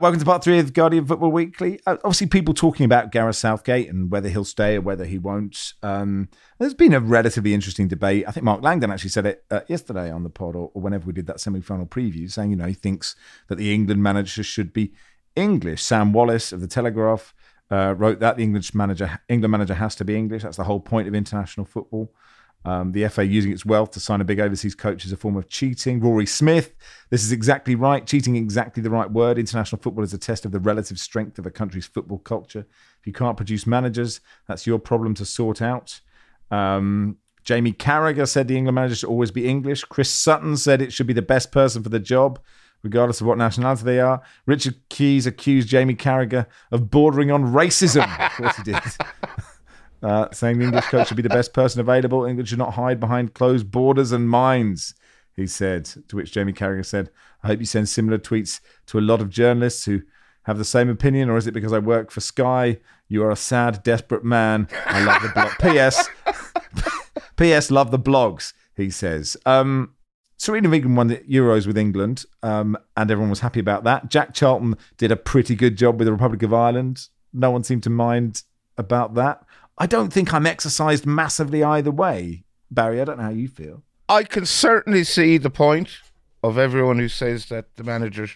Welcome 0.00 0.18
to 0.18 0.24
part 0.24 0.42
three 0.42 0.58
of 0.58 0.72
Guardian 0.72 1.04
Football 1.04 1.30
Weekly. 1.30 1.78
Uh, 1.86 1.98
obviously, 2.04 2.26
people 2.26 2.54
talking 2.54 2.86
about 2.86 3.12
Gareth 3.12 3.36
Southgate 3.36 3.90
and 3.90 4.10
whether 4.10 4.30
he'll 4.30 4.46
stay 4.46 4.76
or 4.76 4.80
whether 4.80 5.04
he 5.04 5.18
won't. 5.18 5.74
Um, 5.82 6.30
there's 6.58 6.72
been 6.72 6.94
a 6.94 7.00
relatively 7.00 7.52
interesting 7.52 7.86
debate. 7.86 8.24
I 8.26 8.30
think 8.30 8.44
Mark 8.44 8.62
Langdon 8.62 8.90
actually 8.90 9.10
said 9.10 9.26
it 9.26 9.44
uh, 9.50 9.60
yesterday 9.68 10.10
on 10.10 10.22
the 10.22 10.30
pod 10.30 10.56
or, 10.56 10.70
or, 10.72 10.80
whenever 10.80 11.04
we 11.04 11.12
did 11.12 11.26
that 11.26 11.38
semi 11.38 11.60
final 11.60 11.84
preview, 11.84 12.30
saying, 12.30 12.48
you 12.48 12.56
know, 12.56 12.64
he 12.64 12.72
thinks 12.72 13.14
that 13.48 13.56
the 13.56 13.74
England 13.74 14.02
manager 14.02 14.42
should 14.42 14.72
be 14.72 14.94
English. 15.36 15.82
Sam 15.82 16.14
Wallace 16.14 16.50
of 16.50 16.62
The 16.62 16.66
Telegraph 16.66 17.34
uh, 17.70 17.94
wrote 17.94 18.20
that 18.20 18.38
the 18.38 18.42
English 18.42 18.74
manager, 18.74 19.20
England 19.28 19.52
manager 19.52 19.74
has 19.74 19.94
to 19.96 20.04
be 20.06 20.16
English. 20.16 20.44
That's 20.44 20.56
the 20.56 20.64
whole 20.64 20.80
point 20.80 21.08
of 21.08 21.14
international 21.14 21.66
football. 21.66 22.10
Um, 22.64 22.92
the 22.92 23.08
FA 23.08 23.24
using 23.24 23.52
its 23.52 23.64
wealth 23.64 23.92
to 23.92 24.00
sign 24.00 24.20
a 24.20 24.24
big 24.24 24.38
overseas 24.38 24.74
coach 24.74 25.04
is 25.04 25.12
a 25.12 25.16
form 25.16 25.36
of 25.36 25.48
cheating. 25.48 26.00
Rory 26.00 26.26
Smith, 26.26 26.74
this 27.08 27.24
is 27.24 27.32
exactly 27.32 27.74
right. 27.74 28.06
Cheating, 28.06 28.36
exactly 28.36 28.82
the 28.82 28.90
right 28.90 29.10
word. 29.10 29.38
International 29.38 29.80
football 29.80 30.04
is 30.04 30.12
a 30.12 30.18
test 30.18 30.44
of 30.44 30.52
the 30.52 30.60
relative 30.60 30.98
strength 30.98 31.38
of 31.38 31.46
a 31.46 31.50
country's 31.50 31.86
football 31.86 32.18
culture. 32.18 32.66
If 33.00 33.06
you 33.06 33.12
can't 33.12 33.36
produce 33.36 33.66
managers, 33.66 34.20
that's 34.46 34.66
your 34.66 34.78
problem 34.78 35.14
to 35.14 35.24
sort 35.24 35.62
out. 35.62 36.00
Um, 36.50 37.16
Jamie 37.44 37.72
Carragher 37.72 38.28
said 38.28 38.48
the 38.48 38.56
England 38.56 38.74
manager 38.74 38.96
should 38.96 39.08
always 39.08 39.30
be 39.30 39.48
English. 39.48 39.84
Chris 39.84 40.10
Sutton 40.10 40.56
said 40.56 40.82
it 40.82 40.92
should 40.92 41.06
be 41.06 41.14
the 41.14 41.22
best 41.22 41.50
person 41.52 41.82
for 41.82 41.88
the 41.88 41.98
job, 41.98 42.38
regardless 42.82 43.22
of 43.22 43.26
what 43.26 43.38
nationality 43.38 43.84
they 43.84 44.00
are. 44.00 44.20
Richard 44.44 44.76
Keys 44.90 45.26
accused 45.26 45.68
Jamie 45.68 45.94
Carragher 45.94 46.46
of 46.70 46.90
bordering 46.90 47.30
on 47.30 47.44
racism. 47.44 48.02
of 48.24 48.32
course 48.32 48.56
he 48.56 48.62
did. 48.64 48.76
Uh, 50.02 50.28
saying 50.32 50.58
the 50.58 50.64
English 50.64 50.86
coach 50.86 51.08
should 51.08 51.16
be 51.16 51.22
the 51.22 51.28
best 51.28 51.52
person 51.52 51.80
available. 51.80 52.24
England 52.24 52.48
should 52.48 52.58
not 52.58 52.74
hide 52.74 52.98
behind 52.98 53.34
closed 53.34 53.70
borders 53.70 54.12
and 54.12 54.30
minds, 54.30 54.94
he 55.36 55.46
said. 55.46 55.84
To 56.08 56.16
which 56.16 56.32
Jamie 56.32 56.54
Carragher 56.54 56.86
said, 56.86 57.10
I 57.42 57.48
hope 57.48 57.60
you 57.60 57.66
send 57.66 57.88
similar 57.88 58.18
tweets 58.18 58.60
to 58.86 58.98
a 58.98 59.00
lot 59.00 59.20
of 59.20 59.28
journalists 59.28 59.84
who 59.84 60.00
have 60.44 60.58
the 60.58 60.64
same 60.64 60.88
opinion, 60.88 61.28
or 61.28 61.36
is 61.36 61.46
it 61.46 61.52
because 61.52 61.72
I 61.72 61.78
work 61.78 62.10
for 62.10 62.20
Sky? 62.20 62.78
You 63.08 63.22
are 63.24 63.30
a 63.30 63.36
sad, 63.36 63.82
desperate 63.82 64.24
man. 64.24 64.68
I 64.86 65.04
love 65.04 65.22
the 65.22 65.28
blog. 65.28 65.50
P.S. 65.60 66.08
P.S. 67.36 67.70
Love 67.70 67.90
the 67.90 67.98
blogs, 67.98 68.52
he 68.76 68.90
says. 68.90 69.36
Um, 69.44 69.94
Sarina 70.38 70.66
Wiegman 70.66 70.96
won 70.96 71.08
the 71.08 71.18
Euros 71.18 71.66
with 71.66 71.76
England, 71.76 72.24
um, 72.42 72.76
and 72.96 73.10
everyone 73.10 73.28
was 73.28 73.40
happy 73.40 73.60
about 73.60 73.84
that. 73.84 74.08
Jack 74.10 74.32
Charlton 74.32 74.76
did 74.96 75.12
a 75.12 75.16
pretty 75.16 75.54
good 75.54 75.76
job 75.76 75.98
with 75.98 76.06
the 76.06 76.12
Republic 76.12 76.42
of 76.42 76.54
Ireland. 76.54 77.08
No 77.32 77.50
one 77.50 77.62
seemed 77.62 77.82
to 77.82 77.90
mind 77.90 78.42
about 78.78 79.14
that. 79.14 79.44
I 79.80 79.86
don't 79.86 80.12
think 80.12 80.34
I'm 80.34 80.46
exercised 80.46 81.06
massively 81.06 81.64
either 81.64 81.90
way. 81.90 82.44
Barry, 82.70 83.00
I 83.00 83.04
don't 83.06 83.16
know 83.16 83.24
how 83.24 83.30
you 83.30 83.48
feel. 83.48 83.82
I 84.10 84.24
can 84.24 84.44
certainly 84.44 85.04
see 85.04 85.38
the 85.38 85.48
point 85.48 85.88
of 86.42 86.58
everyone 86.58 86.98
who 86.98 87.08
says 87.08 87.46
that 87.46 87.76
the 87.76 87.84
manager 87.84 88.28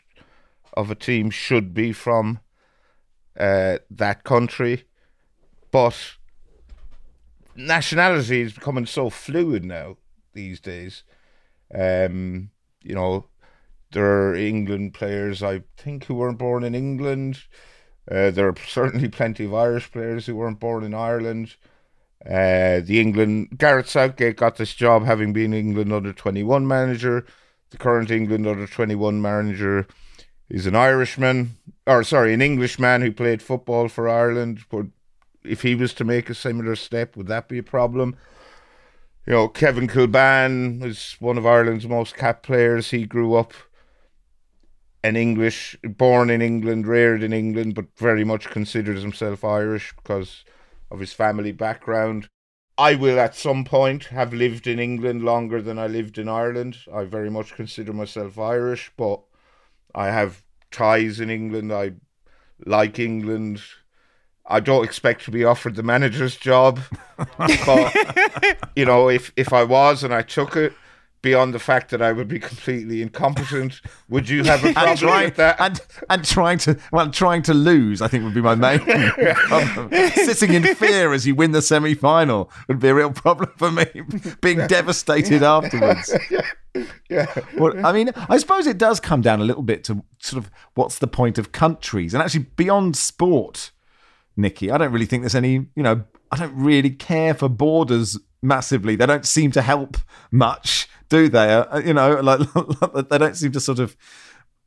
of 0.73 0.91
a 0.91 0.95
team 0.95 1.29
should 1.29 1.75
be 1.75 1.93
from 1.93 2.41
uh, 3.39 3.79
that 3.91 4.25
country, 4.25 4.85
but 5.71 6.15
nationality 7.55 8.41
is 8.41 8.55
becoming 8.55 8.87
so 8.87 9.11
fluid 9.11 9.67
now 9.67 9.99
these 10.33 10.61
days. 10.61 11.03
Um, 11.75 12.51
you 12.83 12.95
know, 12.95 13.27
there 13.93 14.31
are 14.31 14.35
England 14.35 14.95
players 14.95 15.43
I 15.43 15.65
think 15.77 16.05
who 16.05 16.15
weren't 16.15 16.39
born 16.39 16.65
in 16.65 16.75
England. 16.75 17.43
Uh, 18.11 18.31
there 18.31 18.49
are 18.49 18.55
certainly 18.67 19.09
plenty 19.09 19.45
of 19.45 19.55
Irish 19.55 19.91
players 19.91 20.27
who 20.27 20.37
weren't 20.37 20.61
born 20.61 20.85
in 20.85 20.95
Ireland. 20.95 21.57
Uh, 22.25 22.81
the 22.81 23.01
England 23.01 23.59
Gareth 23.59 23.89
Southgate 23.89 24.37
got 24.37 24.57
this 24.57 24.75
job 24.75 25.05
having 25.05 25.33
been 25.33 25.53
England 25.55 25.93
under 25.93 26.13
twenty 26.13 26.43
one 26.43 26.67
manager. 26.67 27.27
The 27.71 27.79
current 27.79 28.11
England 28.11 28.47
under 28.47 28.67
twenty 28.67 28.95
one 28.95 29.21
manager 29.21 29.87
is 30.49 30.67
an 30.67 30.77
Irishman, 30.77 31.57
or 31.87 32.05
sorry, 32.05 32.35
an 32.35 32.43
Englishman 32.43 33.03
who 33.03 33.13
played 33.13 33.43
football 33.43 33.89
for 33.89 34.09
Ireland. 34.09 34.65
But 34.71 34.87
if 35.43 35.63
he 35.63 35.75
was 35.75 35.93
to 35.95 36.05
make 36.05 36.31
a 36.31 36.35
similar 36.35 36.77
step, 36.77 37.17
would 37.17 37.27
that 37.29 37.49
be 37.49 37.59
a 37.59 37.63
problem? 37.63 38.17
You 39.27 39.33
know, 39.33 39.49
Kevin 39.49 39.89
Kilbane 39.89 40.83
is 40.85 41.17
one 41.19 41.39
of 41.39 41.47
Ireland's 41.47 41.87
most 41.89 42.15
capped 42.15 42.43
players. 42.43 42.91
He 42.91 43.07
grew 43.07 43.35
up 43.35 43.55
an 45.05 45.17
English, 45.17 45.77
born 45.85 46.31
in 46.31 46.41
England, 46.41 46.87
reared 46.87 47.23
in 47.23 47.35
England, 47.35 47.75
but 47.75 47.85
very 47.99 48.25
much 48.25 48.49
considers 48.49 49.03
himself 49.03 49.45
Irish 49.45 49.95
because 49.95 50.45
of 50.91 50.99
his 50.99 51.13
family 51.13 51.53
background. 51.53 52.27
I 52.79 52.95
will 52.95 53.21
at 53.21 53.37
some 53.37 53.65
point 53.67 54.05
have 54.05 54.33
lived 54.33 54.67
in 54.67 54.79
England 54.81 55.23
longer 55.23 55.61
than 55.61 55.79
I 55.79 55.89
lived 55.89 56.17
in 56.17 56.27
Ireland. 56.27 56.79
I 56.93 57.05
very 57.05 57.29
much 57.29 57.55
consider 57.55 57.93
myself 57.93 58.39
Irish, 58.39 58.91
but 58.97 59.21
I 59.95 60.07
have 60.07 60.43
ties 60.71 61.21
in 61.21 61.29
England. 61.29 61.71
I 61.71 61.93
like 62.65 62.99
England. 62.99 63.61
I 64.47 64.61
don't 64.61 64.85
expect 64.85 65.27
to 65.27 65.31
be 65.31 65.45
offered 65.45 65.75
the 65.75 65.83
manager's 65.83 66.37
job, 66.37 66.81
but 67.67 67.95
you 68.75 68.87
know, 68.87 69.11
if 69.11 69.33
if 69.37 69.53
I 69.53 69.65
was 69.65 70.03
and 70.03 70.15
I 70.15 70.23
took 70.23 70.57
it, 70.57 70.73
beyond 71.25 71.55
the 71.55 71.59
fact 71.59 71.91
that 71.91 72.03
I 72.03 72.13
would 72.13 72.29
be 72.29 72.39
completely 72.39 73.03
incompetent. 73.03 73.81
Would 74.11 74.29
you 74.29 74.45
have 74.45 74.63
a 74.63 74.67
and 74.69 74.75
problem 74.75 74.97
trying, 74.99 75.25
with 75.25 75.37
that? 75.37 75.57
and 75.59 75.81
and 76.09 76.25
trying 76.25 76.59
to 76.59 76.79
well 76.93 77.11
trying 77.11 77.43
to 77.43 77.55
lose 77.55 78.01
I 78.03 78.09
think 78.09 78.23
would 78.23 78.35
be 78.35 78.43
my 78.43 78.55
main 78.55 78.79
problem. 79.35 79.91
Sitting 80.13 80.53
in 80.53 80.63
fear 80.77 81.13
as 81.13 81.27
you 81.27 81.35
win 81.35 81.51
the 81.53 81.63
semi 81.63 81.95
final 81.95 82.51
would 82.69 82.79
be 82.79 82.89
a 82.89 82.95
real 82.95 83.11
problem 83.11 83.51
for 83.57 83.73
me. 83.73 83.87
Being 84.43 84.67
devastated 84.67 85.43
afterwards. 85.43 86.15
yeah. 87.11 87.27
Well, 87.57 87.85
I 87.85 87.93
mean, 87.93 88.11
I 88.29 88.37
suppose 88.37 88.67
it 88.67 88.79
does 88.79 89.01
come 89.01 89.23
down 89.23 89.41
a 89.41 89.45
little 89.45 89.63
bit 89.63 89.83
to 89.85 90.05
sort 90.21 90.45
of 90.45 90.51
what's 90.75 90.99
the 90.99 91.07
point 91.07 91.39
of 91.39 91.53
countries 91.53 92.13
and 92.13 92.23
actually 92.23 92.47
beyond 92.57 92.97
sport, 92.97 93.71
Nicky. 94.37 94.71
I 94.71 94.77
don't 94.77 94.93
really 94.93 95.07
think 95.07 95.23
there's 95.23 95.35
any, 95.35 95.53
you 95.75 95.83
know, 95.83 96.05
I 96.31 96.37
don't 96.37 96.55
really 96.55 96.91
care 96.91 97.33
for 97.33 97.49
borders 97.49 98.19
massively. 98.45 98.95
They 98.95 99.07
don't 99.07 99.27
seem 99.27 99.51
to 99.53 99.63
help 99.63 99.97
much, 100.31 100.89
do 101.15 101.29
they? 101.29 101.53
Uh, 101.53 101.79
you 101.79 101.95
know, 101.95 102.21
like 102.21 103.09
they 103.09 103.19
don't 103.19 103.37
seem 103.37 103.53
to 103.53 103.61
sort 103.61 103.79
of 103.79 103.97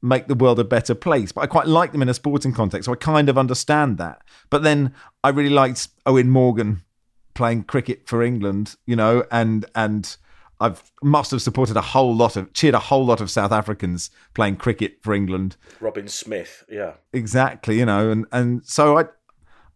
make 0.01 0.27
the 0.27 0.35
world 0.35 0.59
a 0.59 0.63
better 0.63 0.95
place. 0.95 1.31
But 1.31 1.41
I 1.41 1.47
quite 1.47 1.67
like 1.67 1.91
them 1.91 2.01
in 2.01 2.09
a 2.09 2.13
sporting 2.13 2.53
context, 2.53 2.85
so 2.85 2.93
I 2.93 2.95
kind 2.95 3.27
of 3.27 3.37
understand 3.37 3.97
that. 3.97 4.21
But 4.49 4.63
then 4.63 4.93
I 5.23 5.29
really 5.29 5.49
liked 5.49 5.89
Eoin 6.05 6.27
Morgan 6.27 6.83
playing 7.33 7.63
cricket 7.63 8.07
for 8.07 8.23
England, 8.23 8.75
you 8.85 8.95
know, 8.95 9.25
and 9.29 9.65
and 9.75 10.15
I've 10.59 10.81
must 11.03 11.31
have 11.31 11.41
supported 11.41 11.75
a 11.75 11.81
whole 11.81 12.15
lot 12.15 12.37
of 12.37 12.53
cheered 12.53 12.73
a 12.73 12.79
whole 12.79 13.05
lot 13.05 13.19
of 13.19 13.29
South 13.29 13.51
Africans 13.51 14.09
playing 14.33 14.55
cricket 14.55 14.99
for 15.01 15.13
England. 15.13 15.57
Robin 15.81 16.07
Smith, 16.07 16.63
yeah, 16.69 16.93
exactly. 17.11 17.77
You 17.77 17.85
know, 17.85 18.09
and 18.09 18.25
and 18.31 18.65
so 18.65 18.97
I 18.97 19.05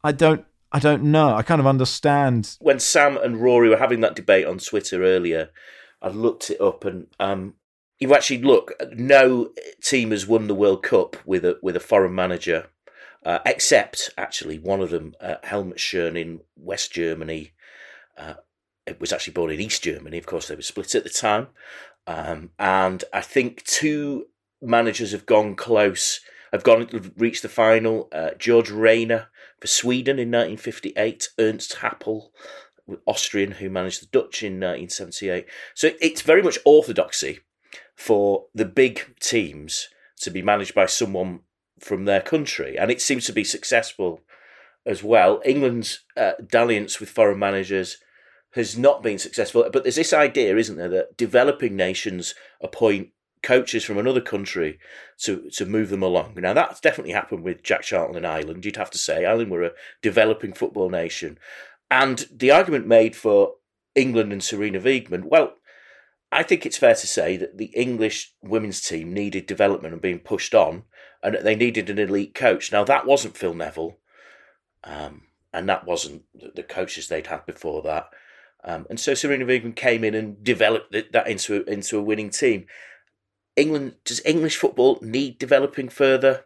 I 0.03 0.13
don't 0.13 0.45
I 0.71 0.79
don't 0.79 1.03
know. 1.03 1.35
I 1.35 1.41
kind 1.43 1.59
of 1.59 1.67
understand 1.67 2.55
when 2.61 2.79
Sam 2.79 3.17
and 3.17 3.41
Rory 3.41 3.67
were 3.67 3.77
having 3.77 3.99
that 4.01 4.15
debate 4.15 4.45
on 4.45 4.57
Twitter 4.57 5.03
earlier. 5.03 5.49
I 6.01 6.09
looked 6.09 6.49
it 6.49 6.59
up, 6.59 6.85
and 6.85 7.07
um, 7.19 7.55
you 7.99 8.13
actually 8.13 8.41
look. 8.41 8.73
No 8.93 9.51
team 9.81 10.11
has 10.11 10.27
won 10.27 10.47
the 10.47 10.55
World 10.55 10.83
Cup 10.83 11.15
with 11.25 11.45
a 11.45 11.59
with 11.61 11.75
a 11.75 11.81
foreign 11.81 12.15
manager, 12.15 12.67
uh, 13.25 13.39
except 13.45 14.09
actually 14.17 14.57
one 14.57 14.81
of 14.81 14.89
them, 14.89 15.13
uh, 15.21 15.35
Helmut 15.43 15.77
Schön 15.77 16.19
in 16.19 16.41
West 16.55 16.91
Germany. 16.91 17.51
Uh, 18.17 18.35
it 18.85 18.99
was 18.99 19.13
actually 19.13 19.33
born 19.33 19.51
in 19.51 19.61
East 19.61 19.83
Germany. 19.83 20.17
Of 20.17 20.25
course, 20.25 20.47
they 20.47 20.55
were 20.55 20.61
split 20.61 20.95
at 20.95 21.03
the 21.03 21.09
time. 21.09 21.47
Um, 22.07 22.49
and 22.57 23.03
I 23.13 23.21
think 23.21 23.63
two 23.63 24.25
managers 24.61 25.11
have 25.11 25.25
gone 25.25 25.55
close, 25.55 26.19
have 26.51 26.63
gone 26.63 27.11
reached 27.15 27.43
the 27.43 27.49
final. 27.49 28.09
Uh, 28.11 28.31
George 28.37 28.71
Raynor 28.71 29.27
for 29.59 29.67
Sweden 29.67 30.17
in 30.17 30.29
1958, 30.29 31.29
Ernst 31.37 31.77
Happel, 31.77 32.31
Austrian, 33.05 33.51
who 33.53 33.69
managed 33.69 34.01
the 34.01 34.07
Dutch 34.07 34.43
in 34.43 34.53
1978. 34.53 35.45
So 35.73 35.91
it's 35.99 36.21
very 36.21 36.41
much 36.41 36.59
orthodoxy 36.65 37.39
for 37.95 38.45
the 38.53 38.65
big 38.65 39.15
teams 39.19 39.89
to 40.21 40.29
be 40.29 40.41
managed 40.41 40.75
by 40.75 40.85
someone 40.85 41.41
from 41.79 42.05
their 42.05 42.21
country, 42.21 42.77
and 42.77 42.91
it 42.91 43.01
seems 43.01 43.25
to 43.25 43.33
be 43.33 43.43
successful 43.43 44.21
as 44.85 45.03
well. 45.03 45.41
England's 45.45 46.03
uh, 46.17 46.33
dalliance 46.47 46.99
with 46.99 47.09
foreign 47.09 47.39
managers 47.39 47.97
has 48.53 48.77
not 48.77 49.01
been 49.01 49.17
successful. 49.17 49.67
But 49.71 49.83
there's 49.83 49.95
this 49.95 50.13
idea, 50.13 50.57
isn't 50.57 50.77
there, 50.77 50.89
that 50.89 51.17
developing 51.17 51.75
nations 51.75 52.35
appoint 52.61 53.09
coaches 53.43 53.83
from 53.83 53.97
another 53.97 54.21
country 54.21 54.77
to 55.17 55.49
to 55.49 55.65
move 55.65 55.89
them 55.89 56.03
along. 56.03 56.35
Now 56.37 56.53
that's 56.53 56.79
definitely 56.79 57.13
happened 57.13 57.43
with 57.43 57.63
Jack 57.63 57.81
Charlton 57.81 58.15
and 58.15 58.27
Ireland. 58.27 58.65
You'd 58.65 58.75
have 58.75 58.91
to 58.91 58.97
say 58.97 59.25
Ireland 59.25 59.51
were 59.51 59.63
a 59.63 59.71
developing 60.01 60.53
football 60.53 60.89
nation, 60.89 61.39
and 61.91 62.25
the 62.33 62.49
argument 62.49 62.87
made 62.87 63.17
for 63.17 63.55
England 63.93 64.31
and 64.31 64.41
Sarina 64.41 64.81
Wiegman. 64.81 65.25
Well, 65.25 65.55
I 66.31 66.41
think 66.41 66.65
it's 66.65 66.77
fair 66.77 66.95
to 66.95 67.07
say 67.07 67.35
that 67.35 67.57
the 67.57 67.65
English 67.65 68.33
women's 68.41 68.79
team 68.79 69.13
needed 69.13 69.45
development 69.45 69.93
and 69.93 70.01
being 70.01 70.19
pushed 70.19 70.55
on, 70.55 70.83
and 71.21 71.37
they 71.43 71.55
needed 71.55 71.89
an 71.89 71.99
elite 71.99 72.33
coach. 72.33 72.71
Now 72.71 72.85
that 72.85 73.05
wasn't 73.05 73.35
Phil 73.35 73.53
Neville, 73.53 73.97
um, 74.85 75.23
and 75.53 75.67
that 75.67 75.85
wasn't 75.85 76.23
the 76.55 76.63
coaches 76.63 77.09
they'd 77.09 77.27
had 77.27 77.45
before 77.45 77.81
that. 77.83 78.09
Um, 78.63 78.87
and 78.89 78.97
so 78.99 79.11
Sarina 79.11 79.43
Wiegman 79.43 79.75
came 79.75 80.05
in 80.05 80.15
and 80.15 80.41
developed 80.41 80.93
that 80.93 81.27
into 81.27 81.63
into 81.65 81.99
a 81.99 82.03
winning 82.03 82.29
team. 82.29 82.67
England 83.57 83.95
does 84.05 84.21
English 84.25 84.55
football 84.55 84.97
need 85.01 85.37
developing 85.37 85.89
further? 85.89 86.45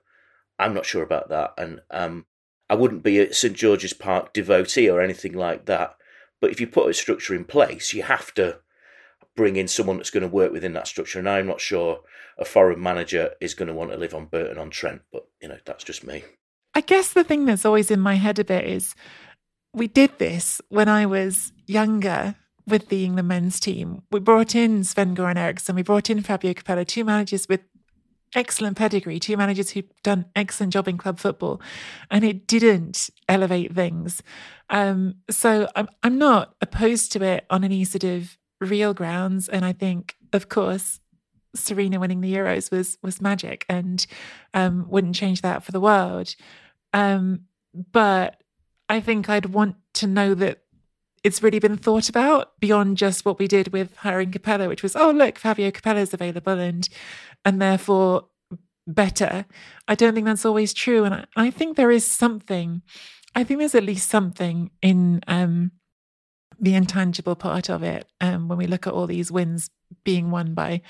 I'm 0.58 0.74
not 0.74 0.88
sure 0.88 1.04
about 1.04 1.30
that, 1.30 1.54
and 1.60 1.82
um, 1.92 2.26
I 2.70 2.76
wouldn't 2.76 3.04
be 3.04 3.20
a 3.20 3.34
St 3.34 3.56
George's 3.56 3.94
Park 3.94 4.34
devotee 4.34 4.90
or 4.90 5.02
anything 5.02 5.34
like 5.34 5.66
that. 5.66 5.96
But 6.42 6.52
if 6.52 6.60
you 6.60 6.68
put 6.68 6.90
a 6.90 6.94
structure 6.94 7.36
in 7.36 7.46
place, 7.46 7.94
you 7.94 8.04
have 8.04 8.34
to 8.36 8.60
bring 9.36 9.56
in 9.56 9.68
someone 9.68 9.98
that's 9.98 10.10
going 10.10 10.22
to 10.22 10.30
work 10.30 10.52
within 10.52 10.74
that 10.74 10.88
structure. 10.88 11.20
And 11.20 11.30
I'm 11.30 11.48
not 11.48 11.62
sure 11.62 12.02
a 12.38 12.46
foreign 12.46 12.82
manager 12.82 13.32
is 13.40 13.54
going 13.54 13.68
to 13.68 13.74
want 13.74 13.92
to 13.92 13.98
live 13.98 14.14
on 14.14 14.26
Burton 14.26 14.58
on 14.58 14.70
Trent, 14.70 15.02
but 15.12 15.28
you 15.42 15.48
know 15.48 15.58
that's 15.66 15.84
just 15.84 16.06
me. 16.06 16.24
I 16.74 16.82
guess 16.82 17.14
the 17.14 17.24
thing 17.24 17.46
that's 17.46 17.66
always 17.66 17.90
in 17.90 18.00
my 18.00 18.16
head 18.16 18.40
a 18.40 18.44
bit 18.44 18.66
is 18.66 18.96
we 19.74 19.88
did 19.88 20.18
this 20.18 20.62
when 20.70 20.90
I 20.90 21.06
was 21.06 21.54
younger 21.66 22.36
with 22.68 22.90
the 22.90 23.06
England 23.06 23.28
men's 23.28 23.60
team. 23.60 24.02
We 24.12 24.20
brought 24.20 24.56
in 24.56 24.84
Sven 24.84 25.16
Goran 25.16 25.38
Eriksson, 25.38 25.76
we 25.76 25.84
brought 25.84 26.10
in 26.10 26.22
Fabio 26.22 26.54
Capello, 26.54 26.86
two 26.86 27.04
managers 27.04 27.48
with 27.48 27.62
excellent 28.36 28.78
pedigree, 28.78 29.20
two 29.20 29.38
managers 29.38 29.72
who've 29.72 29.90
done 30.04 30.26
excellent 30.36 30.74
job 30.74 30.88
in 30.88 30.98
club 30.98 31.20
football, 31.20 31.62
and 32.12 32.24
it 32.24 32.46
didn't 32.48 33.10
elevate 33.28 33.74
things. 33.74 34.22
Um, 34.70 35.16
so 35.30 35.68
I'm 35.76 35.88
I'm 36.04 36.18
not 36.18 36.56
opposed 36.62 37.12
to 37.14 37.24
it 37.24 37.46
on 37.50 37.64
any 37.64 37.84
sort 37.86 38.04
of 38.04 38.38
real 38.62 38.94
grounds, 38.94 39.50
and 39.50 39.66
I 39.66 39.74
think, 39.74 40.16
of 40.34 40.50
course, 40.50 41.00
Sarina 41.56 42.00
winning 42.00 42.22
the 42.22 42.34
Euros 42.34 42.72
was 42.72 42.98
was 43.02 43.22
magic, 43.22 43.66
and 43.70 44.06
um, 44.54 44.86
wouldn't 44.90 45.16
change 45.16 45.42
that 45.42 45.64
for 45.64 45.72
the 45.72 45.82
world. 45.82 46.36
Um, 46.94 47.42
but 47.92 48.42
I 48.88 49.00
think 49.00 49.30
I'd 49.30 49.48
want 49.48 49.76
to 49.96 50.08
know 50.08 50.34
that 50.36 50.65
it's 51.26 51.42
really 51.42 51.58
been 51.58 51.76
thought 51.76 52.08
about 52.08 52.60
beyond 52.60 52.98
just 52.98 53.26
what 53.26 53.40
we 53.40 53.48
did 53.48 53.74
with 53.74 53.96
hiring 53.98 54.32
Capello, 54.32 54.68
which 54.68 54.84
was, 54.84 54.96
oh 54.96 55.10
look, 55.10 55.40
Fabio 55.40 55.72
Capello 55.72 56.02
is 56.02 56.14
available 56.14 56.60
and 56.60 56.88
and 57.44 57.60
therefore 57.60 58.28
better. 58.86 59.46
I 59.88 59.96
don't 59.96 60.14
think 60.14 60.28
that's 60.28 60.46
always 60.46 60.72
true. 60.72 61.04
And 61.04 61.16
I, 61.16 61.26
I 61.36 61.50
think 61.50 61.78
there 61.78 61.90
is 61.90 62.06
something, 62.06 62.84
I 63.34 63.44
think 63.44 63.58
there's 63.58 63.74
at 63.74 63.84
least 63.84 64.08
something 64.08 64.70
in 64.84 65.22
um, 65.28 65.72
the 66.60 66.76
intangible 66.76 67.36
part 67.36 67.72
of 67.72 67.82
it 67.82 68.08
um, 68.22 68.48
when 68.48 68.60
we 68.60 68.68
look 68.68 68.86
at 68.86 68.94
all 68.94 69.08
these 69.08 69.32
wins 69.32 69.72
being 70.04 70.30
won 70.30 70.54
by 70.54 70.82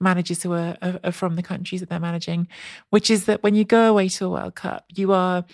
managers 0.00 0.42
who 0.42 0.52
are, 0.52 0.76
are, 0.82 1.00
are 1.02 1.12
from 1.12 1.36
the 1.36 1.42
countries 1.42 1.80
that 1.80 1.88
they're 1.88 1.98
managing, 1.98 2.46
which 2.90 3.10
is 3.10 3.24
that 3.24 3.42
when 3.42 3.54
you 3.54 3.64
go 3.64 3.88
away 3.88 4.10
to 4.10 4.26
a 4.26 4.30
World 4.30 4.54
Cup, 4.54 4.84
you 4.94 5.12
are 5.14 5.46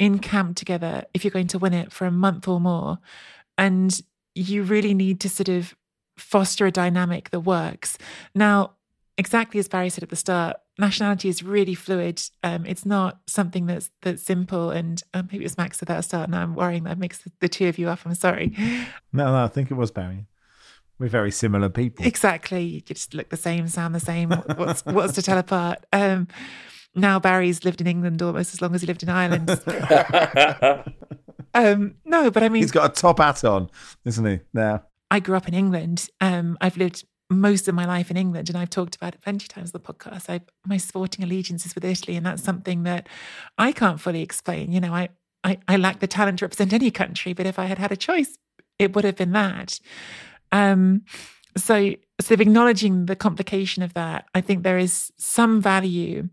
in 0.00 0.18
camp 0.18 0.56
together 0.56 1.04
if 1.14 1.24
you're 1.24 1.30
going 1.30 1.46
to 1.48 1.58
win 1.58 1.74
it 1.74 1.92
for 1.92 2.06
a 2.06 2.10
month 2.10 2.48
or 2.48 2.60
more. 2.60 2.98
And 3.58 4.00
you 4.34 4.62
really 4.62 4.94
need 4.94 5.20
to 5.20 5.28
sort 5.28 5.48
of 5.48 5.74
foster 6.16 6.66
a 6.66 6.70
dynamic 6.70 7.30
that 7.30 7.40
works. 7.40 7.98
Now, 8.34 8.72
exactly 9.16 9.58
as 9.58 9.68
Barry 9.68 9.90
said 9.90 10.04
at 10.04 10.10
the 10.10 10.16
start, 10.16 10.56
nationality 10.78 11.28
is 11.28 11.42
really 11.42 11.74
fluid. 11.74 12.22
Um, 12.42 12.64
it's 12.64 12.86
not 12.86 13.20
something 13.26 13.66
that's 13.66 13.90
that's 14.02 14.22
simple. 14.22 14.70
And 14.70 15.02
um, 15.12 15.28
maybe 15.30 15.44
it 15.44 15.46
was 15.46 15.58
Max 15.58 15.82
at 15.82 15.88
that 15.88 16.04
start. 16.04 16.30
Now 16.30 16.42
I'm 16.42 16.54
worrying 16.54 16.84
that 16.84 16.98
makes 16.98 17.18
the, 17.18 17.32
the 17.40 17.48
two 17.48 17.68
of 17.68 17.78
you 17.78 17.88
up. 17.88 18.00
I'm 18.04 18.14
sorry. 18.14 18.54
No, 19.10 19.24
no, 19.24 19.44
I 19.44 19.48
think 19.48 19.70
it 19.70 19.74
was 19.74 19.90
Barry. 19.90 20.26
We're 20.98 21.08
very 21.08 21.30
similar 21.30 21.70
people. 21.70 22.04
Exactly. 22.04 22.62
You 22.62 22.80
just 22.82 23.14
look 23.14 23.30
the 23.30 23.38
same, 23.38 23.66
sound 23.68 23.94
the 23.94 24.00
same. 24.00 24.30
What's 24.30 24.84
what's 24.84 25.14
to 25.14 25.22
tell 25.22 25.38
apart? 25.38 25.86
Um, 25.94 26.28
now 26.94 27.18
Barry's 27.18 27.64
lived 27.64 27.80
in 27.80 27.86
England 27.86 28.20
almost 28.20 28.52
as 28.52 28.60
long 28.60 28.74
as 28.74 28.82
he 28.82 28.86
lived 28.86 29.02
in 29.02 29.08
Ireland. 29.08 29.48
um, 31.54 31.96
no, 32.04 32.30
but 32.30 32.42
I 32.42 32.48
mean, 32.48 32.62
he's 32.62 32.70
got 32.70 32.90
a 32.90 33.00
top 33.00 33.18
hat 33.18 33.44
on, 33.44 33.70
isn't 34.04 34.24
he? 34.24 34.40
Now 34.52 34.84
I 35.10 35.20
grew 35.20 35.36
up 35.36 35.48
in 35.48 35.54
England. 35.54 36.08
Um, 36.20 36.58
I've 36.60 36.76
lived 36.76 37.04
most 37.30 37.68
of 37.68 37.74
my 37.74 37.84
life 37.84 38.10
in 38.10 38.16
England, 38.16 38.48
and 38.48 38.56
I've 38.56 38.70
talked 38.70 38.96
about 38.96 39.14
it 39.14 39.20
plenty 39.20 39.44
of 39.44 39.48
times 39.48 39.72
on 39.74 39.80
the 39.82 39.92
podcast. 39.92 40.30
I, 40.30 40.40
my 40.66 40.76
sporting 40.76 41.24
allegiance 41.24 41.66
is 41.66 41.74
with 41.74 41.84
Italy, 41.84 42.16
and 42.16 42.24
that's 42.24 42.42
something 42.42 42.84
that 42.84 43.08
I 43.58 43.72
can't 43.72 44.00
fully 44.00 44.22
explain. 44.22 44.72
You 44.72 44.80
know, 44.80 44.94
I, 44.94 45.10
I, 45.44 45.58
I 45.68 45.76
lack 45.76 46.00
the 46.00 46.06
talent 46.06 46.38
to 46.38 46.46
represent 46.46 46.72
any 46.72 46.90
country, 46.90 47.32
but 47.32 47.46
if 47.46 47.58
I 47.58 47.66
had 47.66 47.78
had 47.78 47.92
a 47.92 47.96
choice, 47.96 48.38
it 48.78 48.94
would 48.94 49.04
have 49.04 49.16
been 49.16 49.32
that. 49.32 49.78
Um, 50.52 51.02
so, 51.56 51.94
of 52.18 52.40
acknowledging 52.40 53.06
the 53.06 53.16
complication 53.16 53.82
of 53.82 53.94
that, 53.94 54.26
I 54.34 54.40
think 54.40 54.62
there 54.62 54.78
is 54.78 55.12
some 55.18 55.60
value 55.60 56.28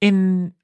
in 0.00 0.54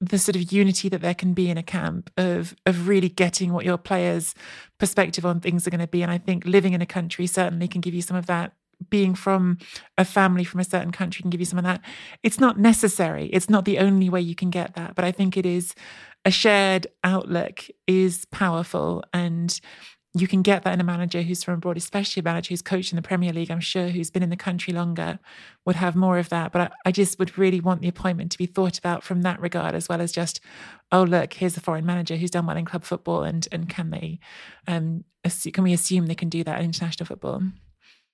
the 0.00 0.18
sort 0.18 0.36
of 0.36 0.52
unity 0.52 0.88
that 0.88 1.00
there 1.00 1.14
can 1.14 1.32
be 1.32 1.48
in 1.48 1.56
a 1.56 1.62
camp 1.62 2.10
of 2.16 2.54
of 2.66 2.88
really 2.88 3.08
getting 3.08 3.52
what 3.52 3.64
your 3.64 3.78
players' 3.78 4.34
perspective 4.78 5.24
on 5.24 5.40
things 5.40 5.66
are 5.66 5.70
going 5.70 5.80
to 5.80 5.86
be. 5.86 6.02
And 6.02 6.10
I 6.10 6.18
think 6.18 6.44
living 6.44 6.72
in 6.72 6.82
a 6.82 6.86
country 6.86 7.26
certainly 7.26 7.68
can 7.68 7.80
give 7.80 7.94
you 7.94 8.02
some 8.02 8.16
of 8.16 8.26
that. 8.26 8.52
Being 8.90 9.14
from 9.14 9.56
a 9.96 10.04
family 10.04 10.44
from 10.44 10.60
a 10.60 10.64
certain 10.64 10.92
country 10.92 11.22
can 11.22 11.30
give 11.30 11.40
you 11.40 11.46
some 11.46 11.58
of 11.58 11.64
that. 11.64 11.80
It's 12.22 12.38
not 12.38 12.58
necessary. 12.58 13.26
It's 13.32 13.48
not 13.48 13.64
the 13.64 13.78
only 13.78 14.10
way 14.10 14.20
you 14.20 14.34
can 14.34 14.50
get 14.50 14.74
that, 14.74 14.94
but 14.94 15.02
I 15.02 15.12
think 15.12 15.38
it 15.38 15.46
is 15.46 15.74
a 16.26 16.30
shared 16.30 16.86
outlook 17.02 17.64
is 17.86 18.26
powerful 18.26 19.02
and 19.14 19.58
you 20.20 20.26
can 20.26 20.42
get 20.42 20.62
that 20.62 20.72
in 20.72 20.80
a 20.80 20.84
manager 20.84 21.22
who's 21.22 21.44
from 21.44 21.54
abroad, 21.54 21.76
especially 21.76 22.20
a 22.20 22.24
manager 22.24 22.50
who's 22.50 22.62
coached 22.62 22.92
in 22.92 22.96
the 22.96 23.02
Premier 23.02 23.32
League, 23.32 23.50
I'm 23.50 23.60
sure, 23.60 23.88
who's 23.88 24.10
been 24.10 24.22
in 24.22 24.30
the 24.30 24.36
country 24.36 24.72
longer, 24.72 25.18
would 25.64 25.76
have 25.76 25.94
more 25.94 26.18
of 26.18 26.28
that. 26.30 26.52
But 26.52 26.60
I, 26.60 26.70
I, 26.86 26.92
just 26.92 27.18
would 27.18 27.36
really 27.36 27.60
want 27.60 27.82
the 27.82 27.88
appointment 27.88 28.32
to 28.32 28.38
be 28.38 28.46
thought 28.46 28.78
about 28.78 29.02
from 29.02 29.22
that 29.22 29.40
regard, 29.40 29.74
as 29.74 29.88
well 29.88 30.00
as 30.00 30.12
just, 30.12 30.40
oh, 30.90 31.02
look, 31.02 31.34
here's 31.34 31.56
a 31.56 31.60
foreign 31.60 31.84
manager 31.84 32.16
who's 32.16 32.30
done 32.30 32.46
well 32.46 32.56
in 32.56 32.64
club 32.64 32.84
football, 32.84 33.24
and 33.24 33.46
and 33.52 33.68
can 33.68 33.90
they, 33.90 34.18
um, 34.66 35.04
can 35.52 35.64
we 35.64 35.72
assume 35.72 36.06
they 36.06 36.14
can 36.14 36.28
do 36.28 36.42
that 36.44 36.60
in 36.60 36.66
international 36.66 37.06
football? 37.06 37.42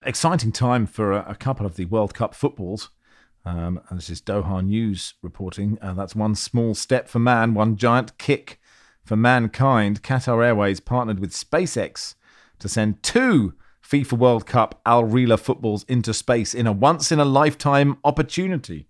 Exciting 0.04 0.50
time 0.50 0.86
for 0.86 1.12
a, 1.12 1.24
a 1.28 1.34
couple 1.34 1.66
of 1.66 1.76
the 1.76 1.84
World 1.84 2.14
Cup 2.14 2.34
footballs. 2.34 2.90
Um, 3.44 3.80
and 3.88 3.98
this 3.98 4.08
is 4.08 4.22
Doha 4.22 4.64
News 4.64 5.14
reporting. 5.22 5.78
Uh, 5.82 5.94
that's 5.94 6.14
one 6.14 6.34
small 6.34 6.74
step 6.74 7.08
for 7.08 7.18
man, 7.18 7.54
one 7.54 7.76
giant 7.76 8.16
kick 8.18 8.60
for 9.04 9.16
mankind, 9.16 10.02
Qatar 10.02 10.44
Airways 10.44 10.80
partnered 10.80 11.18
with 11.18 11.32
SpaceX 11.32 12.14
to 12.58 12.68
send 12.68 13.02
two 13.02 13.54
FIFA 13.84 14.12
World 14.14 14.46
Cup 14.46 14.80
Al 14.86 15.04
Rihla 15.04 15.38
footballs 15.38 15.84
into 15.84 16.14
space 16.14 16.54
in 16.54 16.66
a 16.66 16.72
once 16.72 17.10
in 17.10 17.18
a 17.18 17.24
lifetime 17.24 17.98
opportunity. 18.04 18.86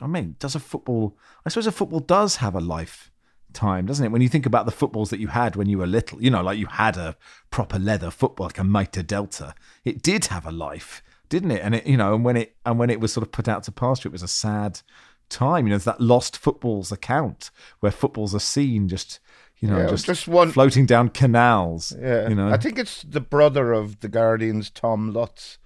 I 0.00 0.06
mean, 0.06 0.36
does 0.38 0.54
a 0.54 0.60
football, 0.60 1.18
I 1.44 1.48
suppose 1.48 1.66
a 1.66 1.72
football 1.72 2.00
does 2.00 2.36
have 2.36 2.54
a 2.54 2.60
lifetime, 2.60 3.86
doesn't 3.86 4.04
it? 4.04 4.12
When 4.12 4.22
you 4.22 4.28
think 4.28 4.46
about 4.46 4.66
the 4.66 4.72
footballs 4.72 5.10
that 5.10 5.20
you 5.20 5.28
had 5.28 5.56
when 5.56 5.68
you 5.68 5.78
were 5.78 5.86
little, 5.86 6.22
you 6.22 6.30
know, 6.30 6.42
like 6.42 6.58
you 6.58 6.66
had 6.66 6.96
a 6.96 7.16
proper 7.50 7.78
leather 7.78 8.10
football, 8.10 8.46
like 8.46 8.58
a 8.58 8.64
Mitre 8.64 9.02
Delta, 9.02 9.54
it 9.84 10.02
did 10.02 10.26
have 10.26 10.46
a 10.46 10.52
life, 10.52 11.02
didn't 11.28 11.50
it? 11.50 11.62
And 11.62 11.74
it, 11.74 11.86
you 11.86 11.96
know, 11.96 12.14
and 12.14 12.24
when 12.24 12.36
it, 12.36 12.56
and 12.64 12.78
when 12.78 12.90
it 12.90 13.00
was 13.00 13.12
sort 13.12 13.26
of 13.26 13.32
put 13.32 13.48
out 13.48 13.64
to 13.64 13.72
pasture, 13.72 14.08
it 14.08 14.12
was 14.12 14.22
a 14.22 14.28
sad 14.28 14.80
time. 15.28 15.66
You 15.66 15.70
know, 15.70 15.76
it's 15.76 15.84
that 15.84 16.00
lost 16.00 16.36
footballs 16.36 16.92
account 16.92 17.50
where 17.80 17.92
footballs 17.92 18.34
are 18.34 18.40
seen 18.40 18.88
just 18.88 19.20
you 19.58 19.68
know, 19.68 19.78
yeah, 19.78 19.86
just, 19.86 20.04
just 20.04 20.28
one 20.28 20.50
floating 20.50 20.84
down 20.84 21.08
canals. 21.08 21.94
Yeah, 21.98 22.28
you 22.28 22.34
know. 22.34 22.50
I 22.50 22.58
think 22.58 22.78
it's 22.78 23.02
the 23.02 23.20
brother 23.20 23.72
of 23.72 24.00
the 24.00 24.08
Guardian's 24.08 24.68
Tom 24.68 25.12
Lutz, 25.12 25.58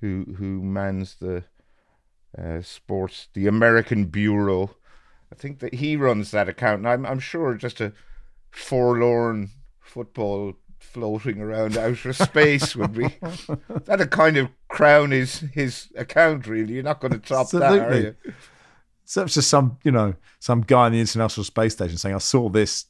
who 0.00 0.34
who 0.38 0.62
mans 0.62 1.16
the 1.20 1.44
uh, 2.36 2.62
sports, 2.62 3.28
the 3.34 3.46
American 3.46 4.06
Bureau. 4.06 4.74
I 5.32 5.36
think 5.36 5.60
that 5.60 5.74
he 5.74 5.94
runs 5.94 6.32
that 6.32 6.48
account, 6.48 6.80
and 6.80 6.88
I'm 6.88 7.06
I'm 7.06 7.20
sure 7.20 7.54
just 7.54 7.80
a 7.80 7.92
forlorn 8.50 9.50
football 9.80 10.54
floating 10.80 11.40
around 11.40 11.76
outer 11.76 12.12
space 12.12 12.74
would 12.74 12.94
be 12.94 13.08
that 13.84 14.00
a 14.00 14.06
kind 14.06 14.36
of 14.36 14.48
crown 14.66 15.12
his 15.12 15.40
his 15.52 15.88
account. 15.96 16.48
Really, 16.48 16.74
you're 16.74 16.82
not 16.82 17.00
going 17.00 17.12
to 17.12 17.20
top 17.20 17.42
Absolutely. 17.42 17.78
that, 17.78 17.88
are 17.88 18.00
you? 18.00 18.14
So 19.08 19.22
it's 19.22 19.32
just 19.32 19.48
some, 19.48 19.78
you 19.84 19.90
know, 19.90 20.16
some 20.38 20.60
guy 20.60 20.86
in 20.86 20.92
the 20.92 21.00
International 21.00 21.42
Space 21.42 21.72
Station 21.72 21.96
saying, 21.96 22.14
"I 22.14 22.18
saw 22.18 22.50
this 22.50 22.84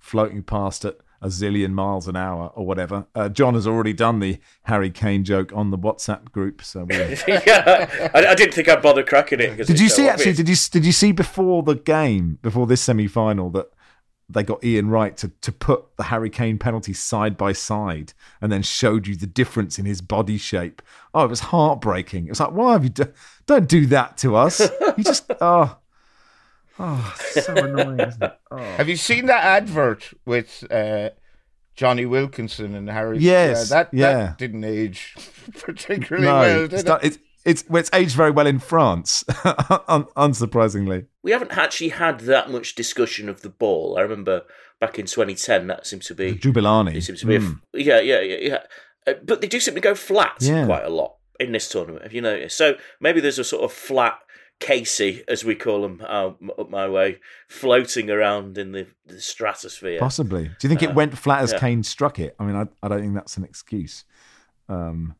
floating 0.00 0.42
past 0.42 0.84
at 0.84 0.96
a 1.22 1.28
zillion 1.28 1.70
miles 1.70 2.08
an 2.08 2.16
hour 2.16 2.50
or 2.56 2.66
whatever. 2.66 3.06
Uh, 3.14 3.28
John 3.28 3.54
has 3.54 3.68
already 3.68 3.92
done 3.92 4.18
the 4.18 4.40
Harry 4.64 4.90
Kane 4.90 5.22
joke 5.22 5.52
on 5.54 5.70
the 5.70 5.78
WhatsApp 5.78 6.32
group. 6.32 6.60
So 6.64 6.88
yeah, 6.90 8.10
I, 8.12 8.26
I, 8.26 8.34
didn't 8.34 8.54
think 8.54 8.68
I'd 8.68 8.82
bother 8.82 9.04
cracking 9.04 9.38
it. 9.38 9.64
Did 9.64 9.78
you 9.78 9.88
see 9.88 10.06
so 10.06 10.08
actually? 10.08 10.32
Did 10.32 10.48
you 10.48 10.56
did 10.72 10.84
you 10.84 10.92
see 10.92 11.12
before 11.12 11.62
the 11.62 11.76
game, 11.76 12.40
before 12.42 12.66
this 12.66 12.80
semi 12.80 13.06
final, 13.06 13.48
that 13.50 13.70
they 14.32 14.42
got 14.42 14.62
Ian 14.64 14.88
Wright 14.88 15.16
to 15.18 15.28
to 15.40 15.52
put 15.52 15.96
the 15.96 16.04
Harry 16.04 16.30
Kane 16.30 16.58
penalty 16.58 16.92
side 16.92 17.36
by 17.36 17.52
side 17.52 18.12
and 18.40 18.50
then 18.50 18.62
showed 18.62 19.06
you 19.06 19.16
the 19.16 19.26
difference 19.26 19.78
in 19.78 19.84
his 19.84 20.00
body 20.00 20.38
shape. 20.38 20.82
Oh, 21.14 21.24
it 21.24 21.30
was 21.30 21.40
heartbreaking. 21.40 22.26
It 22.26 22.30
was 22.30 22.40
like, 22.40 22.52
why 22.52 22.72
have 22.72 22.84
you? 22.84 22.90
Do- 22.90 23.12
don't 23.46 23.68
do 23.68 23.86
that 23.86 24.16
to 24.18 24.36
us. 24.36 24.60
You 24.96 25.04
just 25.04 25.30
oh. 25.40 25.78
Oh, 26.82 27.14
so 27.32 27.54
annoying, 27.54 28.00
isn't 28.00 28.22
it? 28.22 28.38
Oh. 28.50 28.56
Have 28.76 28.88
you 28.88 28.96
seen 28.96 29.26
that 29.26 29.44
advert 29.44 30.14
with 30.24 30.64
uh, 30.70 31.10
Jonny 31.74 32.06
Wilkinson 32.06 32.74
and 32.74 32.88
Harry? 32.88 33.18
Yes, 33.18 33.68
that, 33.68 33.90
yeah. 33.92 34.12
that 34.12 34.38
didn't 34.38 34.64
age 34.64 35.14
particularly 35.60 36.26
no, 36.26 36.40
well, 36.40 36.62
did 36.62 36.72
it's, 36.72 36.84
not, 36.84 37.04
it's, 37.04 37.18
it's, 37.44 37.64
it's 37.70 37.90
aged 37.92 38.14
very 38.14 38.30
well 38.30 38.46
in 38.46 38.58
France, 38.58 39.24
un- 39.88 40.06
unsurprisingly. 40.16 41.06
We 41.22 41.32
haven't 41.32 41.56
actually 41.56 41.90
had 41.90 42.20
that 42.20 42.50
much 42.50 42.74
discussion 42.74 43.28
of 43.28 43.42
the 43.42 43.48
ball. 43.48 43.96
I 43.98 44.02
remember 44.02 44.42
back 44.80 44.98
in 44.98 45.06
2010, 45.06 45.66
that 45.68 45.86
seems 45.86 46.06
to 46.06 46.14
be 46.14 46.34
Jabulani. 46.34 46.96
It 46.96 47.02
seems 47.02 47.20
to 47.20 47.26
be, 47.26 47.38
mm. 47.38 47.60
a, 47.74 47.82
yeah, 47.82 48.00
yeah, 48.00 48.20
yeah, 48.20 48.38
yeah. 48.40 48.58
Uh, 49.06 49.14
but 49.24 49.40
they 49.40 49.46
do 49.46 49.60
seem 49.60 49.74
to 49.74 49.80
go 49.80 49.94
flat 49.94 50.36
yeah. 50.40 50.66
quite 50.66 50.84
a 50.84 50.90
lot 50.90 51.16
in 51.38 51.52
this 51.52 51.68
tournament. 51.68 52.02
Have 52.02 52.12
you 52.12 52.20
noticed? 52.20 52.56
So 52.56 52.74
maybe 53.00 53.20
there's 53.20 53.38
a 53.38 53.44
sort 53.44 53.64
of 53.64 53.72
flat 53.72 54.18
Casey, 54.60 55.24
as 55.26 55.42
we 55.42 55.54
call 55.54 55.84
him 55.84 56.02
uh, 56.06 56.32
up 56.58 56.68
my 56.68 56.86
way, 56.86 57.18
floating 57.48 58.10
around 58.10 58.58
in 58.58 58.72
the, 58.72 58.86
the 59.06 59.20
stratosphere. 59.20 59.98
Possibly. 59.98 60.44
Do 60.44 60.54
you 60.62 60.68
think 60.68 60.82
uh, 60.82 60.90
it 60.90 60.94
went 60.94 61.16
flat 61.16 61.42
as 61.42 61.52
yeah. 61.52 61.58
Kane 61.58 61.82
struck 61.82 62.18
it? 62.18 62.36
I 62.38 62.44
mean, 62.44 62.56
I, 62.56 62.66
I 62.82 62.88
don't 62.88 63.00
think 63.00 63.14
that's 63.14 63.38
an 63.38 63.44
excuse. 63.44 64.04
Um, 64.68 65.16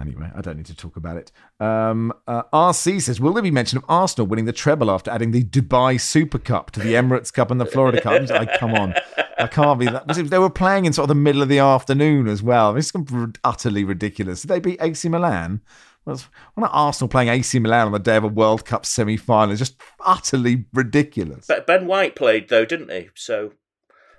anyway, 0.00 0.30
I 0.34 0.40
don't 0.40 0.56
need 0.56 0.66
to 0.66 0.76
talk 0.76 0.96
about 0.96 1.16
it. 1.16 1.32
Um, 1.60 2.12
uh, 2.26 2.42
RC 2.52 3.02
says, 3.02 3.20
will 3.20 3.32
there 3.32 3.42
be 3.42 3.50
mention 3.50 3.78
of 3.78 3.84
Arsenal 3.88 4.26
winning 4.26 4.44
the 4.44 4.52
treble 4.52 4.90
after 4.90 5.10
adding 5.10 5.30
the 5.30 5.44
Dubai 5.44 6.00
Super 6.00 6.38
Cup 6.38 6.70
to 6.72 6.80
the 6.80 6.94
Emirates 6.94 7.32
Cup 7.32 7.50
and 7.50 7.60
the 7.60 7.66
Florida 7.66 8.00
Cup? 8.00 8.28
like, 8.30 8.58
come 8.58 8.74
on. 8.74 8.94
I 9.38 9.46
can't 9.46 9.78
be 9.78 9.86
that. 9.86 10.08
They 10.08 10.38
were 10.38 10.50
playing 10.50 10.84
in 10.84 10.92
sort 10.92 11.04
of 11.04 11.08
the 11.08 11.14
middle 11.14 11.42
of 11.42 11.48
the 11.48 11.58
afternoon 11.58 12.28
as 12.28 12.42
well. 12.42 12.76
It's 12.76 12.92
utterly 13.44 13.84
ridiculous. 13.84 14.42
Did 14.42 14.48
they 14.48 14.60
beat 14.60 14.82
AC 14.82 15.08
Milan? 15.08 15.60
Why 16.04 16.16
not 16.56 16.70
Arsenal 16.72 17.08
playing 17.08 17.28
AC 17.28 17.58
Milan 17.58 17.86
on 17.86 17.92
the 17.92 17.98
day 17.98 18.16
of 18.16 18.24
a 18.24 18.28
World 18.28 18.64
Cup 18.64 18.86
semi 18.86 19.16
final? 19.16 19.52
It's 19.52 19.58
just 19.58 19.76
utterly 20.00 20.64
ridiculous. 20.72 21.46
But 21.46 21.66
Ben 21.66 21.86
White 21.86 22.16
played 22.16 22.48
though, 22.48 22.64
didn't 22.64 22.90
he? 22.90 23.10
So, 23.14 23.52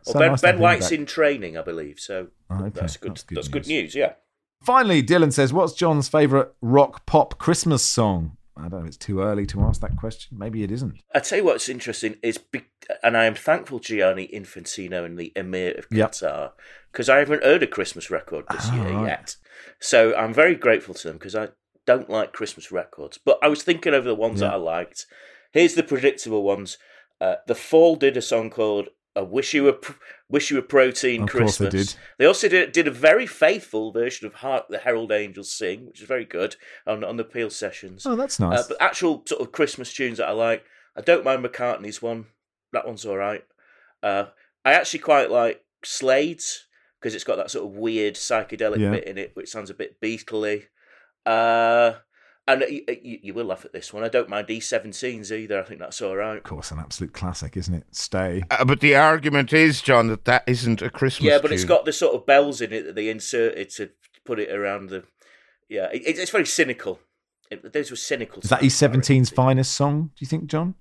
well, 0.05 0.13
so 0.13 0.19
Ben, 0.19 0.31
nice 0.31 0.41
Ben 0.41 0.59
White's 0.59 0.91
in 0.91 1.05
training, 1.05 1.57
I 1.57 1.63
believe. 1.63 1.99
So 1.99 2.27
oh, 2.49 2.65
okay. 2.65 2.79
that's 2.79 2.97
good. 2.97 3.11
That's 3.11 3.23
good, 3.23 3.37
that's 3.37 3.47
good 3.47 3.67
news. 3.67 3.95
Yeah. 3.95 4.13
Finally, 4.61 5.03
Dylan 5.03 5.31
says, 5.31 5.53
"What's 5.53 5.73
John's 5.73 6.09
favourite 6.09 6.49
rock 6.61 7.05
pop 7.05 7.37
Christmas 7.37 7.83
song?" 7.83 8.37
I 8.57 8.67
don't 8.67 8.81
know. 8.81 8.87
It's 8.87 8.97
too 8.97 9.21
early 9.21 9.45
to 9.47 9.61
ask 9.61 9.79
that 9.81 9.95
question. 9.95 10.37
Maybe 10.37 10.63
it 10.63 10.71
isn't. 10.71 11.01
I 11.15 11.19
tell 11.19 11.37
you 11.39 11.45
what's 11.45 11.69
interesting 11.69 12.17
is, 12.21 12.39
and 13.01 13.15
I 13.15 13.25
am 13.25 13.35
thankful 13.35 13.79
Gianni 13.79 14.27
Infantino 14.27 15.05
and 15.05 15.17
the 15.17 15.31
Emir 15.35 15.75
of 15.77 15.89
Qatar 15.89 16.51
because 16.91 17.07
yep. 17.07 17.15
I 17.15 17.19
haven't 17.19 17.43
heard 17.43 17.63
a 17.63 17.67
Christmas 17.67 18.09
record 18.09 18.45
this 18.49 18.67
oh, 18.71 18.75
year 18.75 18.93
right. 18.93 19.07
yet. 19.07 19.35
So 19.79 20.13
I'm 20.15 20.33
very 20.33 20.55
grateful 20.55 20.93
to 20.93 21.07
them 21.07 21.17
because 21.17 21.35
I 21.35 21.49
don't 21.85 22.09
like 22.09 22.33
Christmas 22.33 22.71
records, 22.71 23.17
but 23.17 23.39
I 23.41 23.47
was 23.47 23.63
thinking 23.63 23.93
over 23.93 24.07
the 24.07 24.15
ones 24.15 24.41
yeah. 24.41 24.47
that 24.47 24.55
I 24.55 24.57
liked. 24.57 25.05
Here's 25.51 25.75
the 25.75 25.83
predictable 25.83 26.43
ones. 26.43 26.77
Uh, 27.21 27.35
the 27.47 27.55
Fall 27.55 27.95
did 27.95 28.17
a 28.17 28.21
song 28.21 28.49
called 28.49 28.89
"I 29.19 29.23
Wish 29.23 29.53
You 29.53 29.65
Were 29.65 29.79
Wish 30.29 30.49
You 30.49 30.57
Were 30.57 30.63
Protein 30.63 31.23
of 31.23 31.29
Christmas." 31.29 31.73
They, 31.73 31.77
did. 31.77 31.95
they 32.17 32.25
also 32.25 32.47
did, 32.47 32.71
did 32.71 32.87
a 32.87 32.91
very 32.91 33.27
faithful 33.27 33.91
version 33.91 34.25
of 34.25 34.35
"Hark 34.35 34.67
the 34.69 34.79
Herald 34.79 35.11
Angels 35.11 35.51
Sing," 35.51 35.85
which 35.85 36.01
is 36.01 36.07
very 36.07 36.25
good 36.25 36.55
on 36.87 37.03
on 37.03 37.17
the 37.17 37.23
Peel 37.23 37.49
sessions. 37.49 38.05
Oh, 38.05 38.15
that's 38.15 38.39
nice. 38.39 38.59
Uh, 38.59 38.63
but 38.69 38.77
actual 38.81 39.23
sort 39.27 39.41
of 39.41 39.51
Christmas 39.51 39.93
tunes 39.93 40.17
that 40.17 40.29
I 40.29 40.31
like, 40.31 40.63
I 40.95 41.01
don't 41.01 41.25
mind 41.25 41.43
McCartney's 41.43 42.01
one. 42.01 42.27
That 42.71 42.87
one's 42.87 43.05
all 43.05 43.17
right. 43.17 43.43
Uh, 44.01 44.25
I 44.63 44.73
actually 44.73 44.99
quite 44.99 45.29
like 45.29 45.63
Slade's 45.83 46.67
because 46.99 47.15
it's 47.15 47.23
got 47.23 47.37
that 47.37 47.51
sort 47.51 47.65
of 47.65 47.77
weird 47.77 48.15
psychedelic 48.15 48.79
yeah. 48.79 48.91
bit 48.91 49.05
in 49.05 49.17
it, 49.17 49.31
which 49.33 49.49
sounds 49.49 49.69
a 49.69 49.73
bit 49.73 49.99
Beatley. 50.01 50.65
Uh, 51.25 51.93
and 52.49 52.65
you, 52.69 53.19
you, 53.21 53.33
will 53.33 53.45
laugh 53.45 53.63
at 53.63 53.73
this 53.73 53.93
one. 53.93 54.03
I 54.03 54.09
don't 54.09 54.27
mind 54.27 54.47
E17s 54.47 55.31
either. 55.31 55.59
I 55.59 55.63
think 55.63 55.79
that's 55.79 56.01
all 56.01 56.15
right. 56.15 56.37
Of 56.37 56.43
course, 56.43 56.71
an 56.71 56.79
absolute 56.79 57.13
classic, 57.13 57.55
isn't 57.55 57.73
it? 57.73 57.85
Stay. 57.91 58.43
Uh, 58.49 58.65
but 58.65 58.79
the 58.79 58.95
argument 58.95 59.53
is, 59.53 59.81
John, 59.81 60.07
that 60.07 60.25
that 60.25 60.43
isn't 60.47 60.81
a 60.81 60.89
Christmas. 60.89 61.29
Yeah, 61.29 61.37
but 61.37 61.49
tune. 61.49 61.55
it's 61.55 61.63
got 61.63 61.85
the 61.85 61.93
sort 61.93 62.15
of 62.15 62.25
bells 62.25 62.61
in 62.61 62.73
it 62.73 62.85
that 62.85 62.95
they 62.95 63.09
inserted 63.09 63.69
to 63.71 63.91
put 64.25 64.39
it 64.39 64.51
around 64.51 64.89
the. 64.89 65.03
Yeah, 65.69 65.89
it, 65.93 66.01
it's 66.05 66.31
very 66.31 66.45
cynical. 66.45 66.99
It, 67.51 67.71
those 67.71 67.91
were 67.91 67.97
cynical. 67.97 68.41
Is 68.41 68.49
that 68.49 68.61
E17's 68.61 69.29
finest 69.29 69.73
song? 69.73 70.11
Do 70.15 70.23
you 70.23 70.27
think, 70.27 70.47
John? 70.47 70.75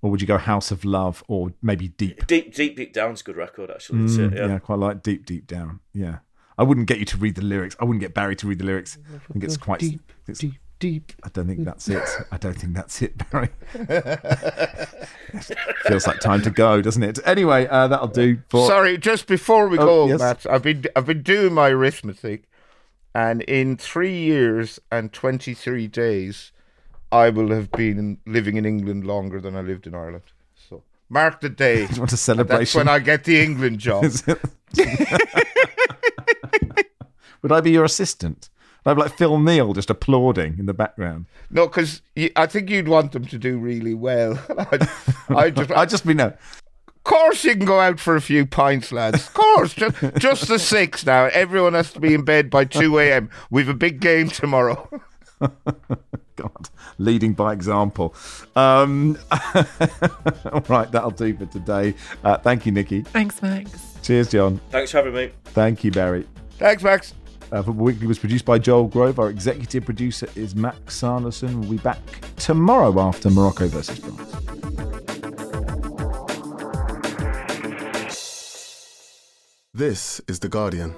Or 0.00 0.10
would 0.10 0.20
you 0.20 0.26
go 0.26 0.38
House 0.38 0.70
of 0.70 0.84
Love 0.84 1.24
or 1.26 1.52
maybe 1.60 1.88
Deep? 1.88 2.26
Deep, 2.26 2.54
Deep, 2.54 2.76
Deep 2.76 2.92
Down's 2.92 3.20
a 3.20 3.24
good 3.24 3.36
record, 3.36 3.70
actually. 3.70 4.00
Mm, 4.00 4.36
yeah. 4.36 4.46
yeah, 4.46 4.58
quite 4.58 4.78
like 4.78 5.02
Deep, 5.02 5.26
Deep 5.26 5.46
Down. 5.46 5.80
Yeah. 5.92 6.18
I 6.56 6.62
wouldn't 6.64 6.86
get 6.86 6.98
you 6.98 7.04
to 7.06 7.16
read 7.16 7.36
the 7.36 7.42
lyrics. 7.42 7.76
I 7.80 7.84
wouldn't 7.84 8.00
get 8.00 8.14
Barry 8.14 8.36
to 8.36 8.46
read 8.46 8.58
the 8.58 8.64
lyrics. 8.64 8.98
I 9.14 9.32
think 9.32 9.44
it's 9.44 9.56
quite 9.56 9.80
deep, 9.80 10.12
it's, 10.26 10.40
deep, 10.40 10.54
deep. 10.78 11.12
I 11.24 11.28
don't 11.30 11.46
think 11.46 11.64
that's 11.64 11.88
it. 11.88 12.02
I 12.30 12.36
don't 12.36 12.54
think 12.54 12.74
that's 12.74 13.02
it, 13.02 13.14
Barry. 13.30 13.48
Feels 15.86 16.06
like 16.06 16.20
time 16.20 16.42
to 16.42 16.50
go, 16.50 16.80
doesn't 16.80 17.02
it? 17.02 17.18
Anyway, 17.24 17.66
uh, 17.66 17.88
that'll 17.88 18.08
do. 18.08 18.38
For... 18.48 18.66
Sorry, 18.66 18.98
just 18.98 19.26
before 19.26 19.68
we 19.68 19.78
oh, 19.78 19.84
go, 19.84 20.08
yes? 20.08 20.20
Matt, 20.20 20.46
I've 20.50 20.62
been 20.62 20.84
I've 20.94 21.06
been 21.06 21.22
doing 21.22 21.54
my 21.54 21.70
arithmetic, 21.70 22.44
and 23.14 23.42
in 23.42 23.76
three 23.76 24.16
years 24.16 24.80
and 24.90 25.12
twenty 25.12 25.54
three 25.54 25.86
days, 25.86 26.52
I 27.10 27.30
will 27.30 27.50
have 27.50 27.70
been 27.72 28.18
living 28.26 28.56
in 28.56 28.64
England 28.64 29.06
longer 29.06 29.40
than 29.40 29.56
I 29.56 29.60
lived 29.60 29.86
in 29.86 29.94
Ireland. 29.94 30.24
So 30.68 30.82
mark 31.08 31.40
the 31.40 31.48
day. 31.48 31.88
want 31.96 32.12
a 32.12 32.16
celebration? 32.16 32.58
That's 32.58 32.74
when 32.74 32.88
I 32.88 32.98
get 32.98 33.24
the 33.24 33.40
England 33.40 33.78
job. 33.80 34.04
Would 37.42 37.52
I 37.52 37.60
be 37.60 37.70
your 37.70 37.84
assistant? 37.84 38.50
I'd 38.88 38.92
have 38.92 38.98
like 38.98 39.18
Phil 39.18 39.38
Neal 39.38 39.74
just 39.74 39.90
applauding 39.90 40.58
in 40.58 40.64
the 40.64 40.72
background. 40.72 41.26
No, 41.50 41.66
because 41.66 42.00
I 42.36 42.46
think 42.46 42.70
you'd 42.70 42.88
want 42.88 43.12
them 43.12 43.26
to 43.26 43.36
do 43.38 43.58
really 43.58 43.92
well. 43.92 44.42
I, 44.58 44.88
I 45.28 45.50
just, 45.50 45.70
I 45.76 45.84
just 45.84 46.06
be 46.06 46.14
no. 46.14 46.28
Of 46.28 47.04
course 47.04 47.44
you 47.44 47.54
can 47.54 47.66
go 47.66 47.80
out 47.80 48.00
for 48.00 48.16
a 48.16 48.22
few 48.22 48.46
pints, 48.46 48.90
lads. 48.90 49.26
Of 49.26 49.34
course, 49.34 49.74
just, 49.74 49.96
just 50.16 50.48
the 50.48 50.58
six 50.58 51.04
now. 51.04 51.26
Everyone 51.26 51.74
has 51.74 51.92
to 51.92 52.00
be 52.00 52.14
in 52.14 52.24
bed 52.24 52.48
by 52.48 52.64
2 52.64 52.98
a.m. 52.98 53.28
We've 53.50 53.68
a 53.68 53.74
big 53.74 54.00
game 54.00 54.30
tomorrow. 54.30 54.88
God, 55.38 56.70
leading 56.96 57.34
by 57.34 57.52
example. 57.52 58.14
Um, 58.56 59.18
all 59.30 60.62
right, 60.66 60.90
that'll 60.90 61.10
do 61.10 61.36
for 61.36 61.44
today. 61.44 61.92
Uh, 62.24 62.38
thank 62.38 62.64
you, 62.64 62.72
Nicky. 62.72 63.02
Thanks, 63.02 63.42
Max. 63.42 63.98
Cheers, 64.02 64.30
John. 64.30 64.62
Thanks 64.70 64.92
for 64.92 64.98
having 64.98 65.12
me. 65.12 65.30
Thank 65.44 65.84
you, 65.84 65.90
Barry. 65.90 66.26
Thanks, 66.58 66.82
Max. 66.82 67.12
Uh, 67.50 67.62
Football 67.62 67.86
Weekly 67.86 68.06
was 68.06 68.18
produced 68.18 68.44
by 68.44 68.58
Joel 68.58 68.86
Grove. 68.88 69.18
Our 69.18 69.30
executive 69.30 69.84
producer 69.84 70.28
is 70.34 70.54
Max 70.54 70.96
Sanderson. 70.96 71.60
We'll 71.60 71.70
be 71.70 71.76
back 71.78 71.98
tomorrow 72.36 73.00
after 73.00 73.30
Morocco 73.30 73.68
versus 73.68 73.98
France. 73.98 74.34
This 79.72 80.20
is 80.26 80.40
The 80.40 80.48
Guardian. 80.48 80.94